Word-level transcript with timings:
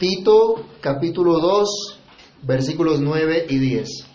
Tito 0.00 0.64
capítulo 0.80 1.40
2 1.40 1.98
versículos 2.44 3.00
9 3.02 3.48
y 3.50 3.58
10. 3.58 4.06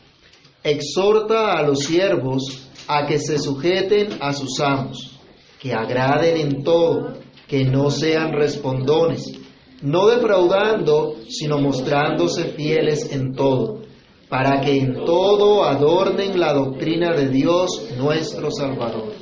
Exhorta 0.63 1.59
a 1.59 1.61
los 1.61 1.81
siervos 1.81 2.71
a 2.87 3.05
que 3.05 3.19
se 3.19 3.37
sujeten 3.37 4.17
a 4.19 4.33
sus 4.33 4.59
amos, 4.61 5.19
que 5.59 5.75
agraden 5.75 6.37
en 6.37 6.63
todo, 6.63 7.19
que 7.47 7.65
no 7.65 7.91
sean 7.91 8.33
respondones, 8.33 9.31
no 9.83 10.07
defraudando, 10.07 11.17
sino 11.29 11.59
mostrándose 11.59 12.45
fieles 12.45 13.11
en 13.11 13.35
todo, 13.35 13.83
para 14.27 14.61
que 14.61 14.79
en 14.79 15.05
todo 15.05 15.65
adornen 15.65 16.39
la 16.39 16.53
doctrina 16.53 17.13
de 17.13 17.29
Dios 17.29 17.91
nuestro 17.95 18.49
Salvador. 18.49 19.13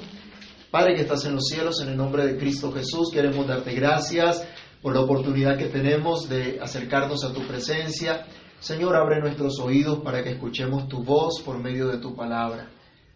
Padre 0.72 0.96
que 0.96 1.02
estás 1.02 1.26
en 1.26 1.36
los 1.36 1.44
cielos, 1.44 1.82
en 1.82 1.90
el 1.90 1.98
nombre 1.98 2.26
de 2.26 2.38
Cristo 2.38 2.72
Jesús, 2.72 3.12
queremos 3.12 3.46
darte 3.46 3.74
gracias 3.74 4.48
por 4.84 4.94
la 4.94 5.00
oportunidad 5.00 5.58
que 5.58 5.68
tenemos 5.68 6.28
de 6.28 6.60
acercarnos 6.62 7.24
a 7.24 7.34
tu 7.34 7.48
presencia. 7.48 8.26
Señor, 8.60 8.98
abre 8.98 9.22
nuestros 9.22 9.58
oídos 9.60 10.00
para 10.04 10.22
que 10.22 10.32
escuchemos 10.32 10.90
tu 10.90 11.02
voz 11.02 11.42
por 11.42 11.58
medio 11.58 11.88
de 11.88 12.00
tu 12.00 12.14
palabra. 12.14 12.70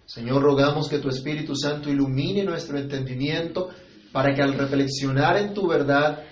Señor, 0.05 0.41
rogamos 0.41 0.87
que 0.87 0.99
tu 0.99 1.09
Espíritu 1.09 1.57
Santo 1.57 1.89
ilumine 1.89 2.45
nuestro 2.45 2.79
entendimiento 2.79 3.67
para 4.13 4.33
que 4.33 4.41
al 4.41 4.53
reflexionar 4.53 5.35
en 5.35 5.53
tu 5.53 5.67
verdad, 5.67 6.23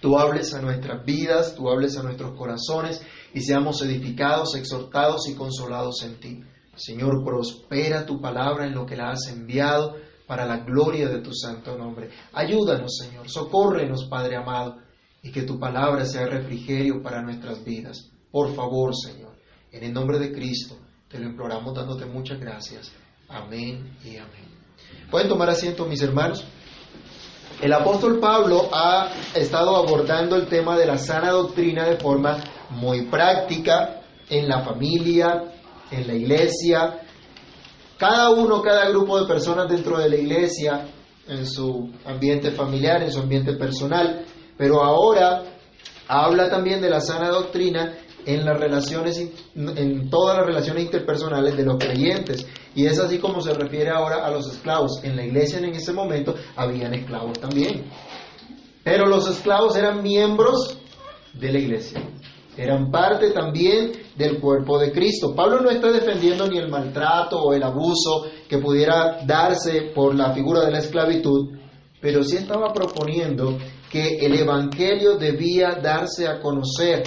tú 0.00 0.16
hables 0.16 0.54
a 0.54 0.62
nuestras 0.62 1.04
vidas, 1.04 1.56
tú 1.56 1.68
hables 1.68 1.98
a 1.98 2.04
nuestros 2.04 2.38
corazones 2.38 3.02
y 3.34 3.40
seamos 3.40 3.82
edificados, 3.82 4.54
exhortados 4.54 5.28
y 5.28 5.34
consolados 5.34 6.04
en 6.04 6.20
ti. 6.20 6.44
Señor, 6.76 7.24
prospera 7.24 8.06
tu 8.06 8.20
palabra 8.20 8.68
en 8.68 8.74
lo 8.76 8.86
que 8.86 8.96
la 8.96 9.10
has 9.10 9.26
enviado 9.28 9.96
para 10.30 10.46
la 10.46 10.58
gloria 10.58 11.08
de 11.08 11.18
tu 11.18 11.34
santo 11.34 11.76
nombre. 11.76 12.08
Ayúdanos, 12.34 12.98
Señor, 12.98 13.28
socórrenos, 13.28 14.04
Padre 14.04 14.36
amado, 14.36 14.76
y 15.24 15.32
que 15.32 15.42
tu 15.42 15.58
palabra 15.58 16.04
sea 16.04 16.24
refrigerio 16.26 17.02
para 17.02 17.20
nuestras 17.20 17.64
vidas. 17.64 18.08
Por 18.30 18.54
favor, 18.54 18.94
Señor, 18.94 19.32
en 19.72 19.82
el 19.82 19.92
nombre 19.92 20.20
de 20.20 20.30
Cristo, 20.30 20.76
te 21.08 21.18
lo 21.18 21.26
imploramos 21.26 21.74
dándote 21.74 22.06
muchas 22.06 22.38
gracias. 22.38 22.92
Amén 23.28 23.98
y 24.04 24.18
amén. 24.18 24.46
Pueden 25.10 25.28
tomar 25.28 25.50
asiento, 25.50 25.84
mis 25.86 26.00
hermanos. 26.00 26.44
El 27.60 27.72
apóstol 27.72 28.20
Pablo 28.20 28.70
ha 28.72 29.10
estado 29.34 29.74
abordando 29.74 30.36
el 30.36 30.46
tema 30.46 30.78
de 30.78 30.86
la 30.86 30.96
sana 30.96 31.32
doctrina 31.32 31.88
de 31.88 31.96
forma 31.96 32.38
muy 32.70 33.06
práctica 33.06 34.02
en 34.28 34.48
la 34.48 34.60
familia, 34.60 35.54
en 35.90 36.06
la 36.06 36.14
iglesia, 36.14 37.00
cada 38.00 38.30
uno, 38.30 38.62
cada 38.62 38.88
grupo 38.88 39.20
de 39.20 39.26
personas 39.26 39.68
dentro 39.68 39.98
de 39.98 40.08
la 40.08 40.16
iglesia, 40.16 40.88
en 41.28 41.46
su 41.46 41.92
ambiente 42.06 42.50
familiar, 42.50 43.02
en 43.02 43.12
su 43.12 43.20
ambiente 43.20 43.52
personal, 43.52 44.24
pero 44.56 44.82
ahora 44.82 45.42
habla 46.08 46.48
también 46.48 46.80
de 46.80 46.88
la 46.88 47.02
sana 47.02 47.28
doctrina 47.28 47.92
en 48.24 48.46
las 48.46 48.58
relaciones, 48.58 49.18
en 49.54 50.08
todas 50.08 50.38
las 50.38 50.46
relaciones 50.46 50.84
interpersonales 50.84 51.54
de 51.54 51.62
los 51.62 51.76
creyentes. 51.76 52.46
Y 52.74 52.86
es 52.86 52.98
así 52.98 53.18
como 53.18 53.42
se 53.42 53.52
refiere 53.52 53.90
ahora 53.90 54.24
a 54.24 54.30
los 54.30 54.50
esclavos. 54.50 55.04
En 55.04 55.16
la 55.16 55.24
iglesia 55.26 55.58
en 55.58 55.66
ese 55.66 55.92
momento 55.92 56.34
habían 56.56 56.94
esclavos 56.94 57.38
también. 57.38 57.84
Pero 58.82 59.06
los 59.06 59.28
esclavos 59.28 59.76
eran 59.76 60.02
miembros 60.02 60.78
de 61.34 61.52
la 61.52 61.58
iglesia 61.58 62.00
eran 62.56 62.90
parte 62.90 63.30
también 63.30 63.92
del 64.16 64.38
cuerpo 64.38 64.78
de 64.78 64.92
Cristo. 64.92 65.34
Pablo 65.34 65.60
no 65.60 65.70
está 65.70 65.90
defendiendo 65.90 66.46
ni 66.46 66.58
el 66.58 66.68
maltrato 66.68 67.40
o 67.40 67.54
el 67.54 67.62
abuso 67.62 68.26
que 68.48 68.58
pudiera 68.58 69.24
darse 69.24 69.92
por 69.94 70.14
la 70.14 70.32
figura 70.32 70.64
de 70.64 70.72
la 70.72 70.78
esclavitud, 70.78 71.58
pero 72.00 72.22
sí 72.22 72.36
estaba 72.36 72.72
proponiendo 72.72 73.56
que 73.90 74.18
el 74.18 74.38
Evangelio 74.38 75.16
debía 75.16 75.78
darse 75.82 76.28
a 76.28 76.40
conocer. 76.40 77.02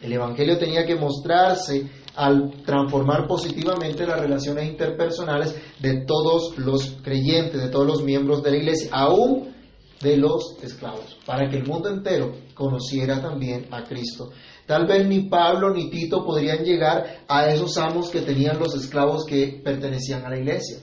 El 0.00 0.12
Evangelio 0.12 0.58
tenía 0.58 0.86
que 0.86 0.96
mostrarse 0.96 1.90
al 2.14 2.50
transformar 2.64 3.26
positivamente 3.28 4.06
las 4.06 4.20
relaciones 4.20 4.68
interpersonales 4.68 5.54
de 5.78 6.04
todos 6.04 6.58
los 6.58 6.96
creyentes, 7.02 7.62
de 7.62 7.68
todos 7.68 7.86
los 7.86 8.02
miembros 8.02 8.42
de 8.42 8.50
la 8.50 8.56
iglesia, 8.56 8.90
aún 8.92 9.54
de 10.00 10.16
los 10.16 10.56
esclavos, 10.62 11.18
para 11.26 11.48
que 11.48 11.56
el 11.56 11.66
mundo 11.66 11.88
entero 11.88 12.32
conociera 12.54 13.20
también 13.20 13.66
a 13.70 13.82
Cristo. 13.84 14.30
Tal 14.66 14.86
vez 14.86 15.06
ni 15.06 15.28
Pablo 15.28 15.70
ni 15.70 15.90
Tito 15.90 16.24
podrían 16.24 16.64
llegar 16.64 17.24
a 17.26 17.48
esos 17.48 17.76
amos 17.78 18.10
que 18.10 18.20
tenían 18.20 18.58
los 18.58 18.74
esclavos 18.74 19.24
que 19.24 19.60
pertenecían 19.64 20.24
a 20.24 20.30
la 20.30 20.38
iglesia. 20.38 20.78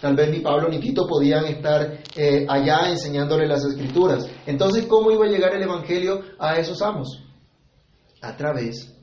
Tal 0.00 0.14
vez 0.14 0.30
ni 0.30 0.40
Pablo 0.40 0.68
ni 0.68 0.78
Tito 0.78 1.06
podían 1.06 1.44
estar 1.46 2.00
eh, 2.16 2.46
allá 2.48 2.90
enseñándole 2.90 3.46
las 3.46 3.64
escrituras. 3.64 4.26
Entonces, 4.46 4.86
¿cómo 4.86 5.10
iba 5.10 5.24
a 5.24 5.28
llegar 5.28 5.54
el 5.54 5.62
Evangelio 5.62 6.20
a 6.38 6.58
esos 6.58 6.80
amos? 6.82 7.22
A 8.20 8.36
través 8.36 8.94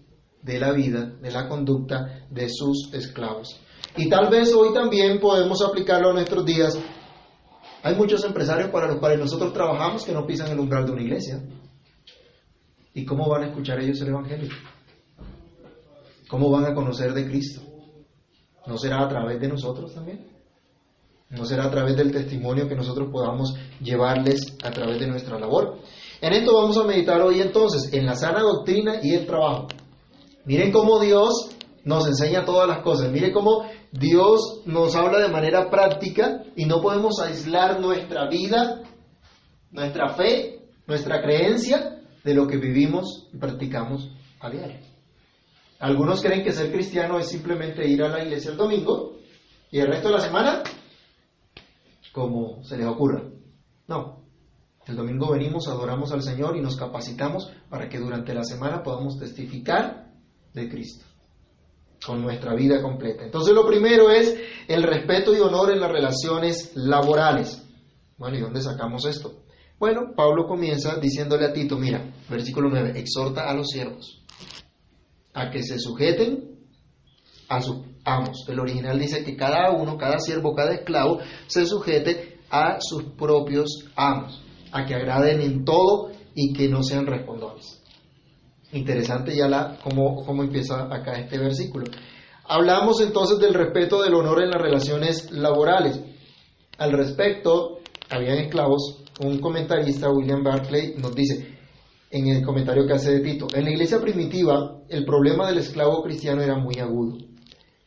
de 0.42 0.60
la 0.60 0.72
vida, 0.72 1.12
de 1.22 1.32
la 1.32 1.48
conducta 1.48 2.26
de 2.30 2.48
sus 2.50 2.94
esclavos. 2.94 3.60
Y 3.98 4.10
tal 4.10 4.30
vez 4.30 4.54
hoy 4.54 4.74
también 4.74 5.20
podemos 5.20 5.62
aplicarlo 5.62 6.12
a 6.12 6.14
nuestros 6.14 6.46
días 6.46 6.78
hay 7.84 7.96
muchos 7.96 8.24
empresarios 8.24 8.69
para 8.69 8.88
los 8.88 9.00
cuales 9.00 9.19
nosotros 9.19 9.53
trabajamos 9.53 10.06
que 10.06 10.14
no 10.14 10.25
pisan 10.25 10.52
el 10.52 10.59
umbral 10.59 10.86
de 10.86 10.92
una 10.92 11.02
iglesia. 11.02 11.42
¿Y 12.94 13.06
cómo 13.06 13.30
van 13.30 13.44
a 13.44 13.47
escuchar 13.47 13.80
ellos 13.80 14.02
el 14.02 14.09
Evangelio? 14.09 14.50
¿Cómo 16.28 16.50
van 16.50 16.66
a 16.66 16.74
conocer 16.74 17.14
de 17.14 17.25
Cristo? 17.25 17.62
¿No 18.68 18.78
será 18.78 19.02
a 19.02 19.08
través 19.08 19.40
de 19.40 19.47
nosotros 19.47 19.94
también? 19.94 20.28
¿No 21.30 21.46
será 21.46 21.66
a 21.66 21.72
través 21.72 21.96
del 21.96 22.12
testimonio 22.12 22.68
que 22.68 22.75
nosotros 22.75 23.09
podamos 23.12 23.53
llevarles 23.81 24.58
a 24.64 24.72
través 24.72 25.00
de 25.00 25.08
nuestra 25.08 25.40
labor? 25.40 25.78
En 26.20 26.34
esto 26.34 26.53
vamos 26.53 26.78
a 26.78 26.84
meditar 26.84 27.22
hoy 27.22 27.41
entonces, 27.41 27.91
en 27.94 28.06
la 28.06 28.16
sana 28.16 28.41
doctrina 28.41 29.00
y 29.02 29.16
el 29.16 29.25
trabajo. 29.25 29.70
Miren 30.46 30.72
cómo 30.72 31.00
Dios 31.00 31.50
nos 31.84 32.06
enseña 32.08 32.46
todas 32.46 32.68
las 32.68 32.80
cosas. 32.80 33.12
Miren 33.12 33.31
cómo 33.31 33.66
Dios 33.91 34.62
nos 34.66 34.96
habla 34.96 35.19
de 35.19 35.28
manera 35.28 35.69
práctica 35.69 36.44
y 36.56 36.66
no 36.66 36.81
podemos 36.81 37.19
aislar 37.19 37.81
nuestra 37.81 38.29
vida, 38.29 38.84
nuestra 39.72 40.09
fe, 40.16 40.62
nuestra 40.88 41.22
creencia 41.22 42.00
de 42.24 42.34
lo 42.34 42.47
que 42.47 42.57
vivimos 42.57 43.28
y 43.34 43.38
practicamos 43.38 44.09
a 44.40 44.50
diario. 44.50 44.79
Algunos 45.79 46.22
creen 46.22 46.44
que 46.44 46.53
ser 46.53 46.72
cristiano 46.72 47.19
es 47.19 47.28
simplemente 47.28 47.88
ir 47.88 48.02
a 48.03 48.09
la 48.09 48.24
iglesia 48.24 48.52
el 48.52 48.57
domingo 48.57 49.18
y 49.72 49.79
el 49.79 49.88
resto 49.88 50.08
de 50.08 50.13
la 50.13 50.22
semana 50.22 50.63
como 52.13 52.63
se 52.63 52.78
les 52.78 52.88
ocurra. 52.88 53.23
No. 53.88 54.22
El 54.85 54.96
domingo 54.96 55.31
venimos, 55.31 55.68
adoramos 55.68 56.12
al 56.12 56.22
Señor 56.22 56.58
y 56.58 56.62
nos 56.62 56.75
capacitamos 56.75 57.52
para 57.69 57.88
que 57.88 58.00
durante 58.00 58.34
la 58.34 58.44
semana 58.44 58.84
podamos 58.84 59.18
testificar 59.19 60.12
de 60.53 60.69
Cristo 60.69 61.11
con 62.06 62.22
nuestra 62.22 62.56
vida 62.56 62.82
completa. 62.82 63.24
Entonces 63.24 63.54
lo 63.54 63.66
primero 63.66 64.10
es 64.10 64.36
el 64.68 64.84
respeto 64.84 65.36
y 65.36 65.40
honor 65.40 65.72
en 65.72 65.80
las 65.80 65.92
relaciones 65.92 66.72
laborales. 66.76 67.62
Bueno, 68.18 68.38
¿y 68.38 68.42
dónde 68.42 68.62
sacamos 68.62 69.06
esto? 69.06 69.44
Bueno, 69.80 70.14
Pablo 70.16 70.46
comienza 70.46 70.98
diciéndole 70.98 71.46
a 71.46 71.54
Tito, 71.54 71.78
mira, 71.78 72.14
versículo 72.30 72.70
9, 72.70 72.94
exhorta 73.00 73.50
a 73.50 73.54
los 73.54 73.68
siervos 73.70 74.22
a 75.34 75.50
que 75.50 75.64
se 75.64 75.80
sujeten 75.80 76.60
a 77.50 77.62
sus 77.62 77.78
amos. 78.04 78.46
El 78.48 78.60
original 78.60 79.00
dice 79.00 79.24
que 79.24 79.36
cada 79.36 79.72
uno, 79.72 79.98
cada 79.98 80.20
siervo, 80.20 80.56
cada 80.56 80.74
esclavo 80.74 81.20
se 81.48 81.66
sujete 81.66 82.40
a 82.50 82.78
sus 82.80 83.04
propios 83.14 83.86
amos, 83.96 84.42
a 84.72 84.86
que 84.86 84.96
agraden 84.96 85.42
en 85.42 85.66
todo 85.66 86.12
y 86.36 86.54
que 86.54 86.68
no 86.68 86.84
sean 86.84 87.06
respondones. 87.06 87.81
Interesante 88.74 89.36
ya 89.36 89.48
la, 89.48 89.78
cómo, 89.84 90.24
cómo 90.26 90.44
empieza 90.44 90.84
acá 90.94 91.14
este 91.14 91.38
versículo. 91.38 91.86
Hablamos 92.46 93.02
entonces 93.02 93.40
del 93.40 93.54
respeto 93.54 94.02
del 94.02 94.14
honor 94.14 94.44
en 94.44 94.52
las 94.52 94.62
relaciones 94.62 95.32
laborales. 95.32 96.00
Al 96.78 96.92
respecto, 96.92 97.80
habían 98.09 98.38
esclavos, 98.38 99.04
un 99.20 99.40
comentarista, 99.40 100.09
William 100.09 100.44
Barclay, 100.44 100.96
nos 100.98 101.14
dice 101.14 101.59
en 102.12 102.28
el 102.28 102.44
comentario 102.44 102.86
que 102.86 102.94
hace 102.94 103.12
de 103.12 103.20
Tito, 103.22 103.48
en 103.54 103.64
la 103.64 103.72
iglesia 103.72 104.02
primitiva 104.02 104.82
el 104.90 105.06
problema 105.06 105.47
del 105.47 105.59
esclavo 105.59 106.03
cristiano 106.03 106.41
era 106.41 106.56
muy 106.58 106.78
agudo. 106.78 107.18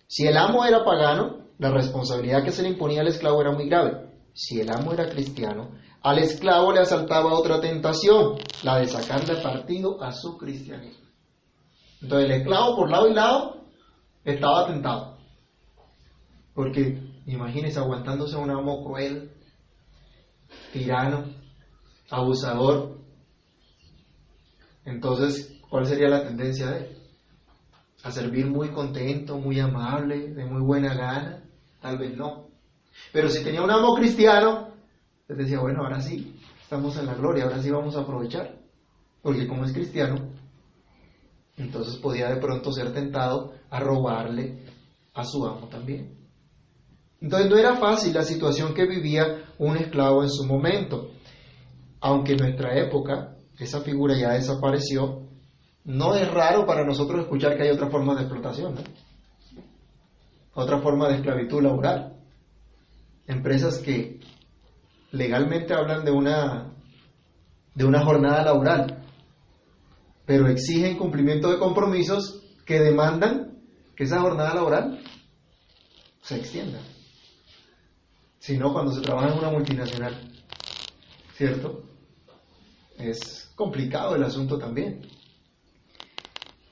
Si 0.06 0.26
el 0.26 0.36
amo 0.36 0.64
era 0.64 0.84
pagano, 0.84 1.44
la 1.58 1.70
responsabilidad 1.70 2.42
que 2.42 2.50
se 2.50 2.62
le 2.62 2.70
imponía 2.70 3.02
al 3.02 3.08
esclavo 3.08 3.40
era 3.42 3.52
muy 3.52 3.68
grave. 3.68 4.08
Si 4.32 4.60
el 4.60 4.70
amo 4.70 4.92
era 4.92 5.08
cristiano, 5.10 5.72
al 6.04 6.18
esclavo 6.18 6.70
le 6.70 6.80
asaltaba 6.80 7.32
otra 7.32 7.62
tentación, 7.62 8.36
la 8.62 8.78
de 8.78 8.88
sacarle 8.88 9.36
partido 9.36 10.02
a 10.02 10.12
su 10.12 10.36
cristianismo. 10.36 11.08
Entonces 12.02 12.30
el 12.30 12.36
esclavo 12.42 12.76
por 12.76 12.90
lado 12.90 13.08
y 13.08 13.14
lado 13.14 13.64
estaba 14.22 14.66
tentado. 14.66 15.16
Porque 16.52 17.02
imagínense 17.24 17.78
aguantándose 17.78 18.36
a 18.36 18.40
un 18.40 18.50
amo 18.50 18.84
cruel, 18.84 19.32
tirano, 20.74 21.24
abusador. 22.10 22.98
Entonces, 24.84 25.58
¿cuál 25.70 25.86
sería 25.86 26.08
la 26.08 26.22
tendencia 26.22 26.66
de 26.66 26.78
él? 26.80 26.98
A 28.02 28.10
servir 28.10 28.44
muy 28.44 28.68
contento, 28.72 29.38
muy 29.38 29.58
amable, 29.58 30.34
de 30.34 30.44
muy 30.44 30.60
buena 30.60 30.92
gana. 30.92 31.44
Tal 31.80 31.96
vez 31.96 32.14
no. 32.14 32.48
Pero 33.10 33.30
si 33.30 33.42
tenía 33.42 33.62
un 33.62 33.70
amo 33.70 33.94
cristiano, 33.94 34.73
les 35.28 35.38
decía, 35.38 35.60
bueno, 35.60 35.82
ahora 35.82 36.00
sí, 36.00 36.38
estamos 36.62 36.96
en 36.98 37.06
la 37.06 37.14
gloria, 37.14 37.44
ahora 37.44 37.62
sí 37.62 37.70
vamos 37.70 37.96
a 37.96 38.00
aprovechar. 38.00 38.58
porque 39.22 39.46
como 39.48 39.64
es 39.64 39.72
cristiano, 39.72 40.16
entonces 41.56 41.96
podía 41.96 42.28
de 42.28 42.40
pronto 42.40 42.72
ser 42.72 42.92
tentado 42.92 43.54
a 43.70 43.80
robarle 43.80 44.66
a 45.14 45.24
su 45.24 45.46
amo 45.46 45.68
también. 45.68 46.18
Entonces 47.20 47.48
no 47.48 47.56
era 47.56 47.76
fácil 47.76 48.12
la 48.12 48.22
situación 48.22 48.74
que 48.74 48.86
vivía 48.86 49.44
un 49.58 49.78
esclavo 49.78 50.22
en 50.22 50.28
su 50.28 50.44
momento. 50.44 51.10
Aunque 52.00 52.32
en 52.32 52.38
nuestra 52.38 52.78
época 52.78 53.36
esa 53.58 53.80
figura 53.80 54.14
ya 54.14 54.32
desapareció, 54.32 55.22
no 55.84 56.14
es 56.14 56.30
raro 56.30 56.66
para 56.66 56.84
nosotros 56.84 57.20
escuchar 57.22 57.56
que 57.56 57.62
hay 57.62 57.70
otra 57.70 57.88
forma 57.88 58.14
de 58.14 58.22
explotación, 58.22 58.74
otra 60.54 60.80
forma 60.80 61.08
de 61.08 61.14
esclavitud 61.16 61.62
laboral. 61.62 62.16
Empresas 63.26 63.78
que 63.78 64.20
legalmente 65.14 65.72
hablan 65.72 66.04
de 66.04 66.10
una, 66.10 66.72
de 67.74 67.84
una 67.84 68.04
jornada 68.04 68.44
laboral, 68.44 69.02
pero 70.26 70.48
exigen 70.48 70.98
cumplimiento 70.98 71.50
de 71.50 71.58
compromisos 71.58 72.42
que 72.66 72.80
demandan 72.80 73.58
que 73.96 74.04
esa 74.04 74.20
jornada 74.20 74.54
laboral 74.54 75.00
se 76.20 76.36
extienda. 76.36 76.80
Si 78.38 78.58
no, 78.58 78.72
cuando 78.72 78.92
se 78.92 79.00
trabaja 79.00 79.32
en 79.32 79.38
una 79.38 79.50
multinacional, 79.50 80.14
¿cierto? 81.34 81.82
Es 82.98 83.52
complicado 83.54 84.16
el 84.16 84.24
asunto 84.24 84.58
también. 84.58 85.02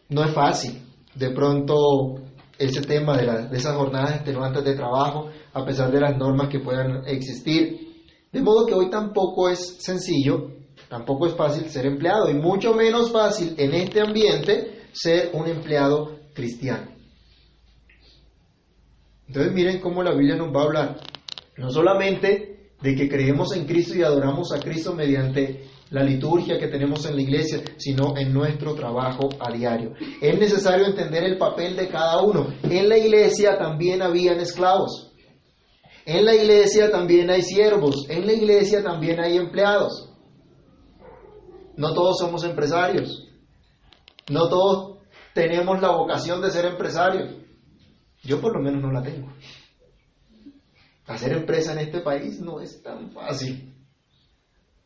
No 0.08 0.24
es 0.24 0.34
fácil. 0.34 0.82
De 1.14 1.30
pronto, 1.30 2.16
ese 2.58 2.82
tema 2.82 3.16
de, 3.16 3.48
de 3.48 3.56
esas 3.56 3.76
jornadas 3.76 4.16
extenuantes 4.16 4.64
de 4.64 4.74
trabajo, 4.74 5.30
a 5.52 5.64
pesar 5.64 5.90
de 5.90 6.00
las 6.00 6.16
normas 6.16 6.48
que 6.48 6.60
puedan 6.60 7.06
existir. 7.06 7.91
De 8.32 8.40
modo 8.40 8.66
que 8.66 8.74
hoy 8.74 8.90
tampoco 8.90 9.48
es 9.48 9.76
sencillo 9.78 10.62
Tampoco 10.92 11.26
es 11.26 11.34
fácil 11.34 11.70
ser 11.70 11.86
empleado 11.86 12.28
y 12.28 12.34
mucho 12.34 12.74
menos 12.74 13.10
fácil 13.10 13.54
en 13.56 13.72
este 13.72 14.02
ambiente 14.02 14.82
ser 14.92 15.30
un 15.32 15.48
empleado 15.48 16.18
cristiano. 16.34 16.90
Entonces 19.26 19.54
miren 19.54 19.80
cómo 19.80 20.02
la 20.02 20.12
Biblia 20.12 20.36
nos 20.36 20.54
va 20.54 20.60
a 20.60 20.64
hablar, 20.64 21.00
no 21.56 21.70
solamente 21.70 22.72
de 22.82 22.94
que 22.94 23.08
creemos 23.08 23.56
en 23.56 23.64
Cristo 23.64 23.96
y 23.96 24.02
adoramos 24.02 24.52
a 24.52 24.60
Cristo 24.60 24.94
mediante 24.94 25.64
la 25.88 26.02
liturgia 26.02 26.58
que 26.58 26.68
tenemos 26.68 27.06
en 27.06 27.16
la 27.16 27.22
iglesia, 27.22 27.62
sino 27.78 28.14
en 28.18 28.30
nuestro 28.30 28.74
trabajo 28.74 29.30
a 29.40 29.50
diario. 29.50 29.94
Es 30.20 30.38
necesario 30.38 30.84
entender 30.84 31.24
el 31.24 31.38
papel 31.38 31.74
de 31.74 31.88
cada 31.88 32.20
uno. 32.20 32.48
En 32.64 32.88
la 32.88 32.98
iglesia 32.98 33.56
también 33.56 34.02
habían 34.02 34.40
esclavos. 34.40 35.11
En 36.04 36.24
la 36.24 36.34
iglesia 36.34 36.90
también 36.90 37.30
hay 37.30 37.42
siervos. 37.42 38.06
En 38.08 38.26
la 38.26 38.32
iglesia 38.32 38.82
también 38.82 39.20
hay 39.20 39.36
empleados. 39.36 40.10
No 41.76 41.94
todos 41.94 42.18
somos 42.18 42.44
empresarios. 42.44 43.28
No 44.28 44.48
todos 44.48 44.98
tenemos 45.34 45.80
la 45.80 45.90
vocación 45.90 46.40
de 46.40 46.50
ser 46.50 46.64
empresarios. 46.66 47.34
Yo 48.22 48.40
por 48.40 48.54
lo 48.54 48.62
menos 48.62 48.82
no 48.82 48.92
la 48.92 49.02
tengo. 49.02 49.32
Hacer 51.06 51.32
empresa 51.32 51.72
en 51.72 51.78
este 51.78 52.00
país 52.00 52.40
no 52.40 52.60
es 52.60 52.82
tan 52.82 53.10
fácil, 53.10 53.74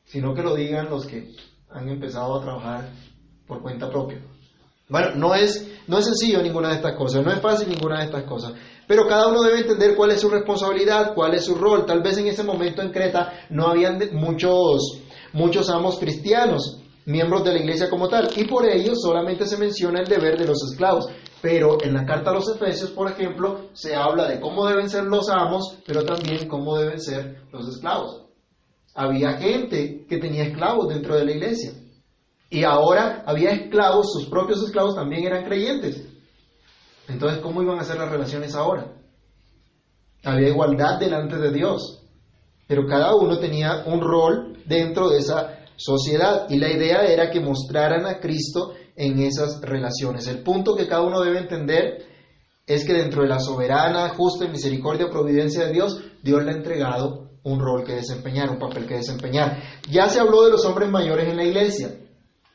sino 0.04 0.34
que 0.34 0.42
lo 0.42 0.54
digan 0.54 0.88
los 0.88 1.06
que 1.06 1.34
han 1.68 1.88
empezado 1.88 2.36
a 2.36 2.42
trabajar 2.42 2.90
por 3.46 3.60
cuenta 3.60 3.90
propia. 3.90 4.22
Bueno, 4.88 5.16
no 5.16 5.34
es, 5.34 5.68
no 5.88 5.98
es 5.98 6.04
sencillo 6.04 6.42
ninguna 6.42 6.68
de 6.68 6.76
estas 6.76 6.96
cosas, 6.96 7.24
no 7.24 7.32
es 7.32 7.40
fácil 7.40 7.68
ninguna 7.68 7.98
de 7.98 8.04
estas 8.04 8.24
cosas, 8.24 8.52
pero 8.86 9.06
cada 9.08 9.26
uno 9.28 9.42
debe 9.42 9.60
entender 9.60 9.96
cuál 9.96 10.12
es 10.12 10.20
su 10.20 10.28
responsabilidad, 10.28 11.12
cuál 11.14 11.34
es 11.34 11.44
su 11.44 11.56
rol. 11.56 11.84
Tal 11.86 12.02
vez 12.02 12.18
en 12.18 12.28
ese 12.28 12.44
momento 12.44 12.82
en 12.82 12.92
Creta 12.92 13.32
no 13.50 13.66
habían 13.66 13.98
muchos 14.12 15.02
muchos 15.32 15.68
amos 15.70 15.98
cristianos, 15.98 16.80
miembros 17.04 17.44
de 17.44 17.52
la 17.52 17.58
iglesia 17.58 17.90
como 17.90 18.08
tal, 18.08 18.30
y 18.36 18.44
por 18.44 18.66
ello 18.66 18.94
solamente 18.94 19.46
se 19.46 19.58
menciona 19.58 20.00
el 20.00 20.06
deber 20.06 20.38
de 20.38 20.46
los 20.46 20.62
esclavos. 20.70 21.06
Pero 21.42 21.78
en 21.82 21.94
la 21.94 22.04
carta 22.06 22.30
a 22.30 22.34
los 22.34 22.48
Efesios, 22.48 22.90
por 22.90 23.10
ejemplo, 23.10 23.68
se 23.72 23.94
habla 23.94 24.26
de 24.26 24.40
cómo 24.40 24.66
deben 24.66 24.88
ser 24.88 25.04
los 25.04 25.28
amos, 25.28 25.78
pero 25.86 26.04
también 26.04 26.48
cómo 26.48 26.78
deben 26.78 27.00
ser 27.00 27.42
los 27.52 27.68
esclavos. 27.68 28.24
Había 28.94 29.34
gente 29.34 30.06
que 30.08 30.16
tenía 30.16 30.44
esclavos 30.44 30.88
dentro 30.88 31.14
de 31.16 31.24
la 31.26 31.32
iglesia. 31.32 31.72
Y 32.50 32.64
ahora 32.64 33.24
había 33.26 33.50
esclavos, 33.50 34.12
sus 34.12 34.26
propios 34.26 34.62
esclavos 34.62 34.94
también 34.94 35.24
eran 35.26 35.44
creyentes. 35.44 36.06
Entonces, 37.08 37.40
¿cómo 37.40 37.62
iban 37.62 37.78
a 37.78 37.84
ser 37.84 37.98
las 37.98 38.10
relaciones 38.10 38.54
ahora? 38.54 38.92
Había 40.24 40.48
igualdad 40.48 40.98
delante 40.98 41.36
de 41.36 41.52
Dios 41.52 42.02
pero 42.66 42.86
cada 42.86 43.14
uno 43.14 43.38
tenía 43.38 43.84
un 43.86 44.00
rol 44.00 44.58
dentro 44.66 45.08
de 45.08 45.18
esa 45.18 45.60
sociedad 45.76 46.46
y 46.48 46.58
la 46.58 46.70
idea 46.70 47.04
era 47.04 47.30
que 47.30 47.40
mostraran 47.40 48.06
a 48.06 48.18
Cristo 48.18 48.72
en 48.96 49.20
esas 49.20 49.60
relaciones. 49.60 50.26
El 50.26 50.42
punto 50.42 50.74
que 50.74 50.88
cada 50.88 51.02
uno 51.02 51.20
debe 51.20 51.38
entender 51.38 52.04
es 52.66 52.84
que 52.84 52.94
dentro 52.94 53.22
de 53.22 53.28
la 53.28 53.38
soberana, 53.38 54.08
justa 54.08 54.46
y 54.46 54.48
misericordia 54.48 55.08
providencia 55.08 55.66
de 55.66 55.72
Dios, 55.72 56.02
Dios 56.22 56.42
le 56.42 56.50
ha 56.50 56.54
entregado 56.54 57.30
un 57.44 57.60
rol 57.60 57.84
que 57.84 57.92
desempeñar, 57.92 58.50
un 58.50 58.58
papel 58.58 58.86
que 58.86 58.94
desempeñar. 58.94 59.62
Ya 59.88 60.08
se 60.08 60.18
habló 60.18 60.42
de 60.42 60.50
los 60.50 60.64
hombres 60.64 60.90
mayores 60.90 61.28
en 61.28 61.36
la 61.36 61.44
iglesia, 61.44 61.90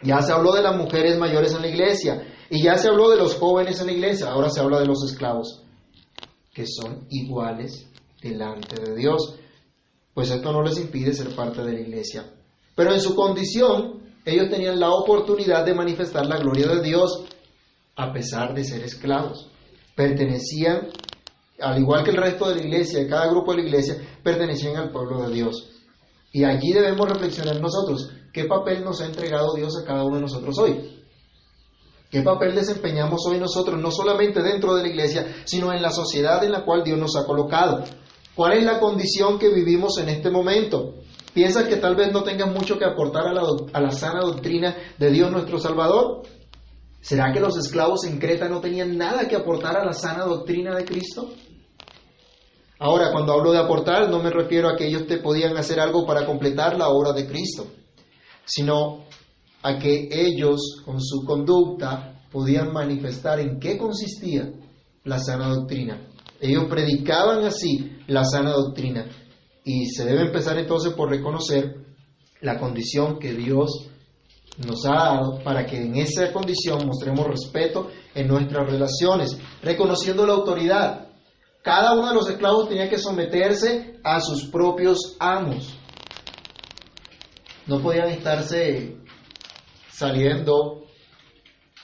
ya 0.03 0.21
se 0.21 0.31
habló 0.31 0.53
de 0.53 0.63
las 0.63 0.75
mujeres 0.75 1.17
mayores 1.17 1.53
en 1.53 1.61
la 1.61 1.67
iglesia, 1.67 2.23
y 2.49 2.63
ya 2.63 2.77
se 2.77 2.89
habló 2.89 3.09
de 3.09 3.17
los 3.17 3.35
jóvenes 3.35 3.79
en 3.79 3.87
la 3.87 3.93
iglesia, 3.93 4.29
ahora 4.31 4.49
se 4.49 4.59
habla 4.59 4.79
de 4.79 4.85
los 4.85 5.03
esclavos, 5.03 5.63
que 6.53 6.65
son 6.67 7.05
iguales 7.09 7.87
delante 8.21 8.81
de 8.81 8.95
Dios 8.95 9.35
pues 10.13 10.29
esto 10.29 10.51
no 10.51 10.61
les 10.61 10.77
impide 10.79 11.13
ser 11.13 11.33
parte 11.35 11.63
de 11.63 11.73
la 11.73 11.79
iglesia. 11.79 12.25
Pero 12.75 12.93
en 12.93 13.01
su 13.01 13.15
condición, 13.15 14.01
ellos 14.25 14.49
tenían 14.49 14.79
la 14.79 14.91
oportunidad 14.91 15.65
de 15.65 15.73
manifestar 15.73 16.25
la 16.25 16.37
gloria 16.37 16.67
de 16.67 16.81
Dios 16.81 17.23
a 17.95 18.11
pesar 18.11 18.53
de 18.53 18.63
ser 18.63 18.83
esclavos. 18.83 19.49
Pertenecían, 19.95 20.89
al 21.59 21.79
igual 21.79 22.03
que 22.03 22.11
el 22.11 22.17
resto 22.17 22.49
de 22.49 22.55
la 22.55 22.61
iglesia, 22.61 23.07
cada 23.07 23.27
grupo 23.27 23.51
de 23.51 23.61
la 23.61 23.67
iglesia, 23.67 23.97
pertenecían 24.23 24.75
al 24.75 24.91
pueblo 24.91 25.23
de 25.23 25.33
Dios. 25.33 25.69
Y 26.33 26.43
allí 26.43 26.73
debemos 26.73 27.09
reflexionar 27.09 27.59
nosotros, 27.59 28.09
¿qué 28.31 28.45
papel 28.45 28.83
nos 28.83 29.01
ha 29.01 29.05
entregado 29.05 29.53
Dios 29.55 29.77
a 29.77 29.85
cada 29.85 30.03
uno 30.03 30.15
de 30.15 30.21
nosotros 30.21 30.57
hoy? 30.57 31.01
¿Qué 32.09 32.21
papel 32.23 32.53
desempeñamos 32.55 33.25
hoy 33.25 33.39
nosotros, 33.39 33.79
no 33.79 33.89
solamente 33.89 34.41
dentro 34.41 34.75
de 34.75 34.83
la 34.83 34.89
iglesia, 34.89 35.33
sino 35.45 35.71
en 35.71 35.81
la 35.81 35.91
sociedad 35.91 36.43
en 36.43 36.51
la 36.51 36.65
cual 36.65 36.83
Dios 36.83 36.99
nos 36.99 37.15
ha 37.15 37.25
colocado? 37.25 37.85
¿Cuál 38.35 38.57
es 38.57 38.65
la 38.65 38.79
condición 38.79 39.39
que 39.39 39.49
vivimos 39.49 39.97
en 39.97 40.09
este 40.09 40.29
momento? 40.29 40.95
¿Piensas 41.33 41.67
que 41.67 41.77
tal 41.77 41.95
vez 41.95 42.11
no 42.11 42.23
tengas 42.23 42.53
mucho 42.53 42.77
que 42.77 42.83
aportar 42.83 43.27
a 43.27 43.33
la, 43.33 43.43
a 43.73 43.91
sana 43.91 44.19
doctrina 44.19 44.75
de 44.97 45.09
Dios 45.09 45.31
nuestro 45.31 45.57
Salvador? 45.57 46.23
¿Será 46.99 47.31
que 47.31 47.39
los 47.39 47.57
esclavos 47.57 48.03
en 48.03 48.19
Creta 48.19 48.49
no 48.49 48.59
tenían 48.59 48.97
nada 48.97 49.27
que 49.27 49.37
aportar 49.37 49.77
a 49.77 49.85
la 49.85 49.93
sana 49.93 50.25
doctrina 50.25 50.75
de 50.75 50.83
Cristo? 50.83 51.29
Ahora, 52.77 53.11
cuando 53.11 53.33
hablo 53.33 53.51
de 53.51 53.59
aportar, 53.59 54.09
no 54.09 54.19
me 54.21 54.29
refiero 54.29 54.67
a 54.67 54.75
que 54.75 54.87
ellos 54.87 55.07
te 55.07 55.17
podían 55.17 55.55
hacer 55.55 55.79
algo 55.79 56.05
para 56.05 56.25
completar 56.25 56.77
la 56.77 56.89
obra 56.89 57.13
de 57.13 57.27
Cristo, 57.27 57.67
sino 58.53 59.05
a 59.63 59.77
que 59.77 60.09
ellos, 60.11 60.81
con 60.83 60.99
su 61.01 61.23
conducta, 61.23 62.25
podían 62.31 62.73
manifestar 62.73 63.39
en 63.39 63.59
qué 63.59 63.77
consistía 63.77 64.51
la 65.03 65.19
sana 65.19 65.47
doctrina. 65.49 66.07
Ellos 66.39 66.65
predicaban 66.69 67.45
así 67.45 67.97
la 68.07 68.25
sana 68.25 68.51
doctrina. 68.51 69.05
Y 69.63 69.85
se 69.85 70.05
debe 70.05 70.23
empezar 70.23 70.57
entonces 70.57 70.93
por 70.93 71.09
reconocer 71.09 71.75
la 72.41 72.59
condición 72.59 73.19
que 73.19 73.33
Dios 73.33 73.87
nos 74.57 74.85
ha 74.85 74.95
dado 74.95 75.39
para 75.43 75.65
que 75.65 75.77
en 75.77 75.95
esa 75.95 76.33
condición 76.33 76.85
mostremos 76.85 77.25
respeto 77.27 77.89
en 78.13 78.27
nuestras 78.27 78.69
relaciones, 78.69 79.37
reconociendo 79.61 80.25
la 80.25 80.33
autoridad. 80.33 81.07
Cada 81.63 81.93
uno 81.93 82.09
de 82.09 82.15
los 82.15 82.29
esclavos 82.29 82.67
tenía 82.67 82.89
que 82.89 82.97
someterse 82.97 83.99
a 84.03 84.19
sus 84.19 84.45
propios 84.45 85.15
amos. 85.19 85.77
No 87.67 87.81
podían 87.81 88.09
estarse 88.09 88.95
saliendo, 89.89 90.85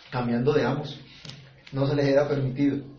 cambiando 0.10 0.54
de 0.54 0.66
amos. 0.66 1.00
No 1.72 1.86
se 1.88 1.96
les 1.96 2.08
era 2.08 2.28
permitido 2.28 2.98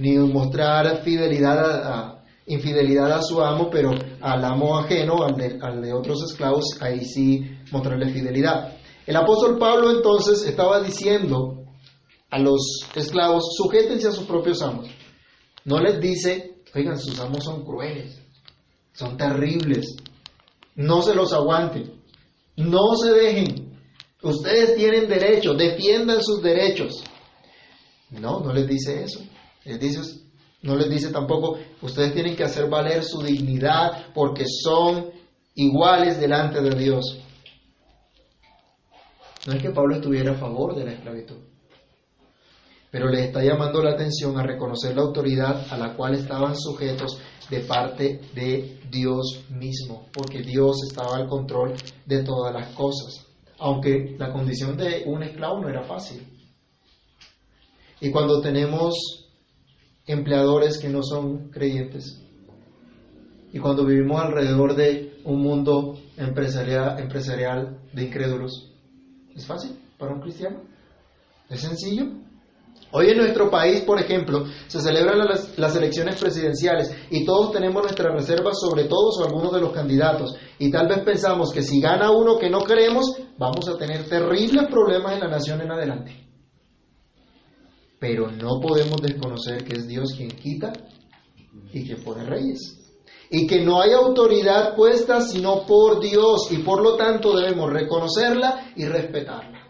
ni 0.00 0.16
mostrar 0.16 1.02
fidelidad 1.02 2.16
infidelidad 2.46 3.12
a 3.12 3.22
su 3.22 3.40
amo, 3.40 3.70
pero 3.70 3.92
al 4.20 4.44
amo 4.44 4.78
ajeno, 4.78 5.22
al 5.22 5.36
de, 5.36 5.58
al 5.62 5.80
de 5.82 5.92
otros 5.92 6.22
esclavos, 6.24 6.64
ahí 6.80 7.04
sí 7.04 7.48
mostrarle 7.70 8.12
fidelidad. 8.12 8.76
El 9.06 9.16
apóstol 9.16 9.58
Pablo 9.58 9.90
entonces 9.92 10.42
estaba 10.44 10.80
diciendo 10.80 11.64
a 12.30 12.38
los 12.38 12.80
esclavos, 12.94 13.54
sujétense 13.56 14.08
a 14.08 14.12
sus 14.12 14.24
propios 14.24 14.62
amos. 14.62 14.88
No 15.64 15.78
les 15.80 16.00
dice, 16.00 16.56
oigan, 16.74 16.98
sus 16.98 17.20
amos 17.20 17.44
son 17.44 17.64
crueles, 17.64 18.20
son 18.94 19.16
terribles, 19.16 19.94
no 20.80 21.02
se 21.02 21.14
los 21.14 21.32
aguanten, 21.32 22.02
no 22.56 22.96
se 22.96 23.12
dejen, 23.12 23.78
ustedes 24.22 24.76
tienen 24.76 25.08
derecho, 25.08 25.54
defiendan 25.54 26.22
sus 26.22 26.42
derechos. 26.42 27.04
No, 28.10 28.40
no 28.40 28.52
les 28.52 28.66
dice 28.66 29.04
eso 29.04 29.20
no 30.62 30.76
les 30.76 30.90
dice 30.90 31.10
tampoco, 31.10 31.58
ustedes 31.82 32.12
tienen 32.12 32.36
que 32.36 32.44
hacer 32.44 32.68
valer 32.68 33.02
su 33.02 33.22
dignidad 33.22 34.12
porque 34.14 34.44
son 34.46 35.10
iguales 35.54 36.20
delante 36.20 36.60
de 36.60 36.78
Dios. 36.78 37.18
No 39.46 39.54
es 39.54 39.62
que 39.62 39.70
Pablo 39.70 39.96
estuviera 39.96 40.32
a 40.32 40.38
favor 40.38 40.74
de 40.74 40.84
la 40.84 40.92
esclavitud, 40.92 41.38
pero 42.90 43.08
le 43.08 43.24
está 43.24 43.42
llamando 43.42 43.82
la 43.82 43.92
atención 43.92 44.36
a 44.38 44.42
reconocer 44.42 44.96
la 44.96 45.02
autoridad 45.02 45.66
a 45.70 45.76
la 45.76 45.94
cual 45.94 46.14
estaban 46.14 46.56
sujetos 46.56 47.20
de 47.48 47.60
parte 47.60 48.20
de 48.34 48.80
Dios 48.90 49.44
mismo, 49.50 50.06
porque 50.12 50.42
Dios 50.42 50.76
estaba 50.88 51.16
al 51.16 51.28
control 51.28 51.74
de 52.06 52.22
todas 52.24 52.52
las 52.52 52.74
cosas, 52.74 53.26
aunque 53.58 54.16
la 54.18 54.32
condición 54.32 54.76
de 54.76 55.04
un 55.06 55.22
esclavo 55.22 55.60
no 55.60 55.68
era 55.68 55.82
fácil. 55.82 56.26
Y 58.00 58.10
cuando 58.10 58.40
tenemos 58.40 59.28
empleadores 60.06 60.78
que 60.78 60.88
no 60.88 61.02
son 61.02 61.50
creyentes, 61.50 62.20
y 63.52 63.58
cuando 63.58 63.84
vivimos 63.84 64.20
alrededor 64.20 64.74
de 64.76 65.20
un 65.24 65.42
mundo 65.42 65.98
empresarial, 66.16 66.98
empresarial 67.00 67.80
de 67.92 68.04
incrédulos, 68.04 68.72
¿es 69.34 69.46
fácil 69.46 69.78
para 69.98 70.14
un 70.14 70.20
cristiano? 70.20 70.62
¿Es 71.48 71.60
sencillo? 71.60 72.29
Hoy 72.92 73.10
en 73.10 73.18
nuestro 73.18 73.48
país, 73.50 73.82
por 73.82 74.00
ejemplo, 74.00 74.46
se 74.66 74.80
celebran 74.80 75.18
las, 75.18 75.76
elecciones 75.76 76.20
presidenciales 76.20 76.90
y 77.10 77.24
todos 77.24 77.52
tenemos 77.52 77.82
nuestras 77.82 78.12
reservas 78.12 78.58
sobre 78.58 78.84
todos 78.84 79.18
o 79.18 79.24
algunos 79.24 79.52
de 79.52 79.60
los 79.60 79.72
candidatos. 79.72 80.34
Y 80.58 80.72
tal 80.72 80.88
vez 80.88 80.98
pensamos 81.04 81.52
que 81.52 81.62
si 81.62 81.80
gana 81.80 82.10
uno 82.10 82.36
que 82.36 82.50
no 82.50 82.64
queremos, 82.64 83.16
vamos 83.38 83.68
a 83.68 83.76
tener 83.76 84.08
terribles 84.08 84.66
problemas 84.68 85.12
en 85.12 85.20
la 85.20 85.28
nación 85.28 85.60
en 85.60 85.70
adelante. 85.70 86.26
Pero 88.00 88.30
no 88.32 88.58
podemos 88.60 89.00
desconocer 89.00 89.62
que 89.62 89.74
es 89.76 89.86
Dios 89.86 90.12
quien 90.16 90.30
quita 90.30 90.72
y 91.72 91.86
quien 91.86 92.02
pone 92.02 92.24
reyes. 92.24 92.76
Y 93.30 93.46
que 93.46 93.60
no 93.60 93.80
hay 93.80 93.92
autoridad 93.92 94.74
puesta 94.74 95.20
sino 95.20 95.64
por 95.64 96.00
Dios 96.00 96.50
y 96.50 96.58
por 96.58 96.82
lo 96.82 96.96
tanto 96.96 97.36
debemos 97.36 97.70
reconocerla 97.70 98.72
y 98.74 98.84
respetarla. 98.84 99.60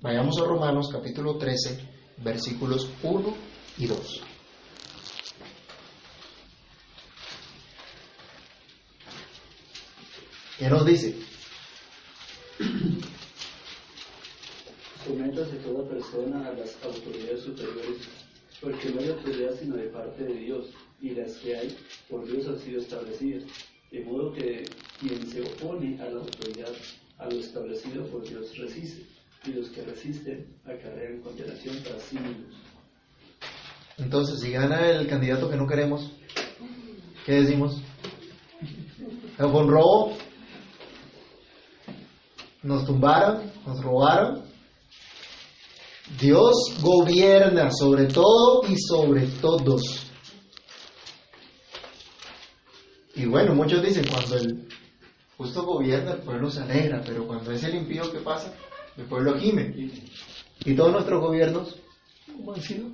Vayamos 0.00 0.38
a 0.40 0.44
Romanos 0.44 0.88
capítulo 0.90 1.36
13 1.36 1.91
versículos 2.18 2.88
1 3.02 3.36
y 3.78 3.86
2. 3.86 4.22
¿Qué 10.58 10.68
nos 10.68 10.86
dice? 10.86 11.16
Sométase 15.04 15.56
toda 15.56 15.88
persona 15.88 16.46
a 16.46 16.52
las 16.52 16.76
autoridades 16.84 17.42
superiores, 17.42 17.98
porque 18.60 18.90
no 18.90 19.00
hay 19.00 19.08
autoridad 19.08 19.58
sino 19.58 19.76
de 19.76 19.88
parte 19.88 20.22
de 20.22 20.34
Dios, 20.34 20.66
y 21.00 21.10
las 21.10 21.36
que 21.38 21.56
hay 21.56 21.76
por 22.08 22.24
Dios 22.26 22.46
han 22.46 22.60
sido 22.60 22.80
establecidas. 22.80 23.42
De 23.90 24.04
modo 24.04 24.32
que 24.32 24.64
quien 25.00 25.26
se 25.26 25.42
opone 25.42 26.00
a 26.00 26.04
la 26.04 26.20
autoridad, 26.20 26.72
a 27.18 27.26
lo 27.26 27.40
establecido 27.40 28.06
por 28.06 28.22
Dios, 28.28 28.56
resiste 28.56 29.21
y 29.44 29.50
los 29.50 29.68
que 29.70 29.82
resisten 29.82 30.46
acarrean 30.64 31.20
condenación 31.20 31.76
para 31.82 31.98
sí 31.98 32.16
mismos. 32.18 32.54
Entonces, 33.98 34.40
si 34.40 34.50
gana 34.50 34.88
el 34.90 35.06
candidato 35.08 35.50
que 35.50 35.56
no 35.56 35.66
queremos, 35.66 36.10
¿qué 37.26 37.32
decimos? 37.32 37.80
Fue 39.36 39.46
un 39.46 39.68
robo, 39.68 40.16
nos 42.62 42.86
tumbaron, 42.86 43.50
nos 43.66 43.82
robaron. 43.82 44.44
Dios 46.20 46.54
gobierna 46.80 47.70
sobre 47.70 48.06
todo 48.06 48.62
y 48.68 48.76
sobre 48.76 49.26
todos. 49.40 50.06
Y 53.14 53.26
bueno, 53.26 53.54
muchos 53.54 53.82
dicen, 53.82 54.06
cuando 54.08 54.36
el 54.36 54.68
justo 55.36 55.64
gobierna, 55.64 56.12
el 56.12 56.20
pueblo 56.20 56.50
se 56.50 56.60
alegra, 56.60 57.02
pero 57.04 57.26
cuando 57.26 57.50
es 57.50 57.62
el 57.64 57.74
impío, 57.74 58.10
¿qué 58.10 58.18
pasa? 58.20 58.52
El 58.96 59.04
pueblo 59.06 59.38
gime. 59.38 59.74
¿Y 60.64 60.74
todos 60.74 60.92
nuestros 60.92 61.20
gobiernos 61.20 61.76
cómo 62.36 62.54
han 62.54 62.60
sido? 62.60 62.88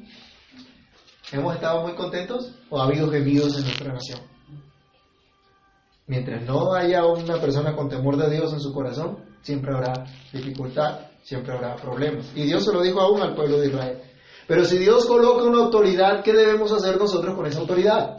¿Hemos 1.32 1.54
estado 1.54 1.82
muy 1.82 1.94
contentos 1.94 2.54
o 2.70 2.80
ha 2.80 2.86
habido 2.86 3.10
gemidos 3.10 3.56
en 3.56 3.64
nuestra 3.64 3.92
nación? 3.92 4.20
Mientras 6.06 6.42
no 6.44 6.72
haya 6.72 7.04
una 7.04 7.38
persona 7.38 7.76
con 7.76 7.88
temor 7.88 8.16
de 8.16 8.30
Dios 8.30 8.52
en 8.54 8.60
su 8.60 8.72
corazón, 8.72 9.18
siempre 9.42 9.74
habrá 9.74 10.06
dificultad, 10.32 11.00
siempre 11.22 11.52
habrá 11.52 11.76
problemas. 11.76 12.32
Y 12.34 12.44
Dios 12.44 12.64
se 12.64 12.72
lo 12.72 12.80
dijo 12.80 13.00
aún 13.00 13.20
al 13.20 13.34
pueblo 13.34 13.60
de 13.60 13.68
Israel. 13.68 13.98
Pero 14.46 14.64
si 14.64 14.78
Dios 14.78 15.04
coloca 15.04 15.44
una 15.44 15.64
autoridad, 15.64 16.22
¿qué 16.24 16.32
debemos 16.32 16.72
hacer 16.72 16.96
nosotros 16.96 17.36
con 17.36 17.46
esa 17.46 17.60
autoridad? 17.60 18.16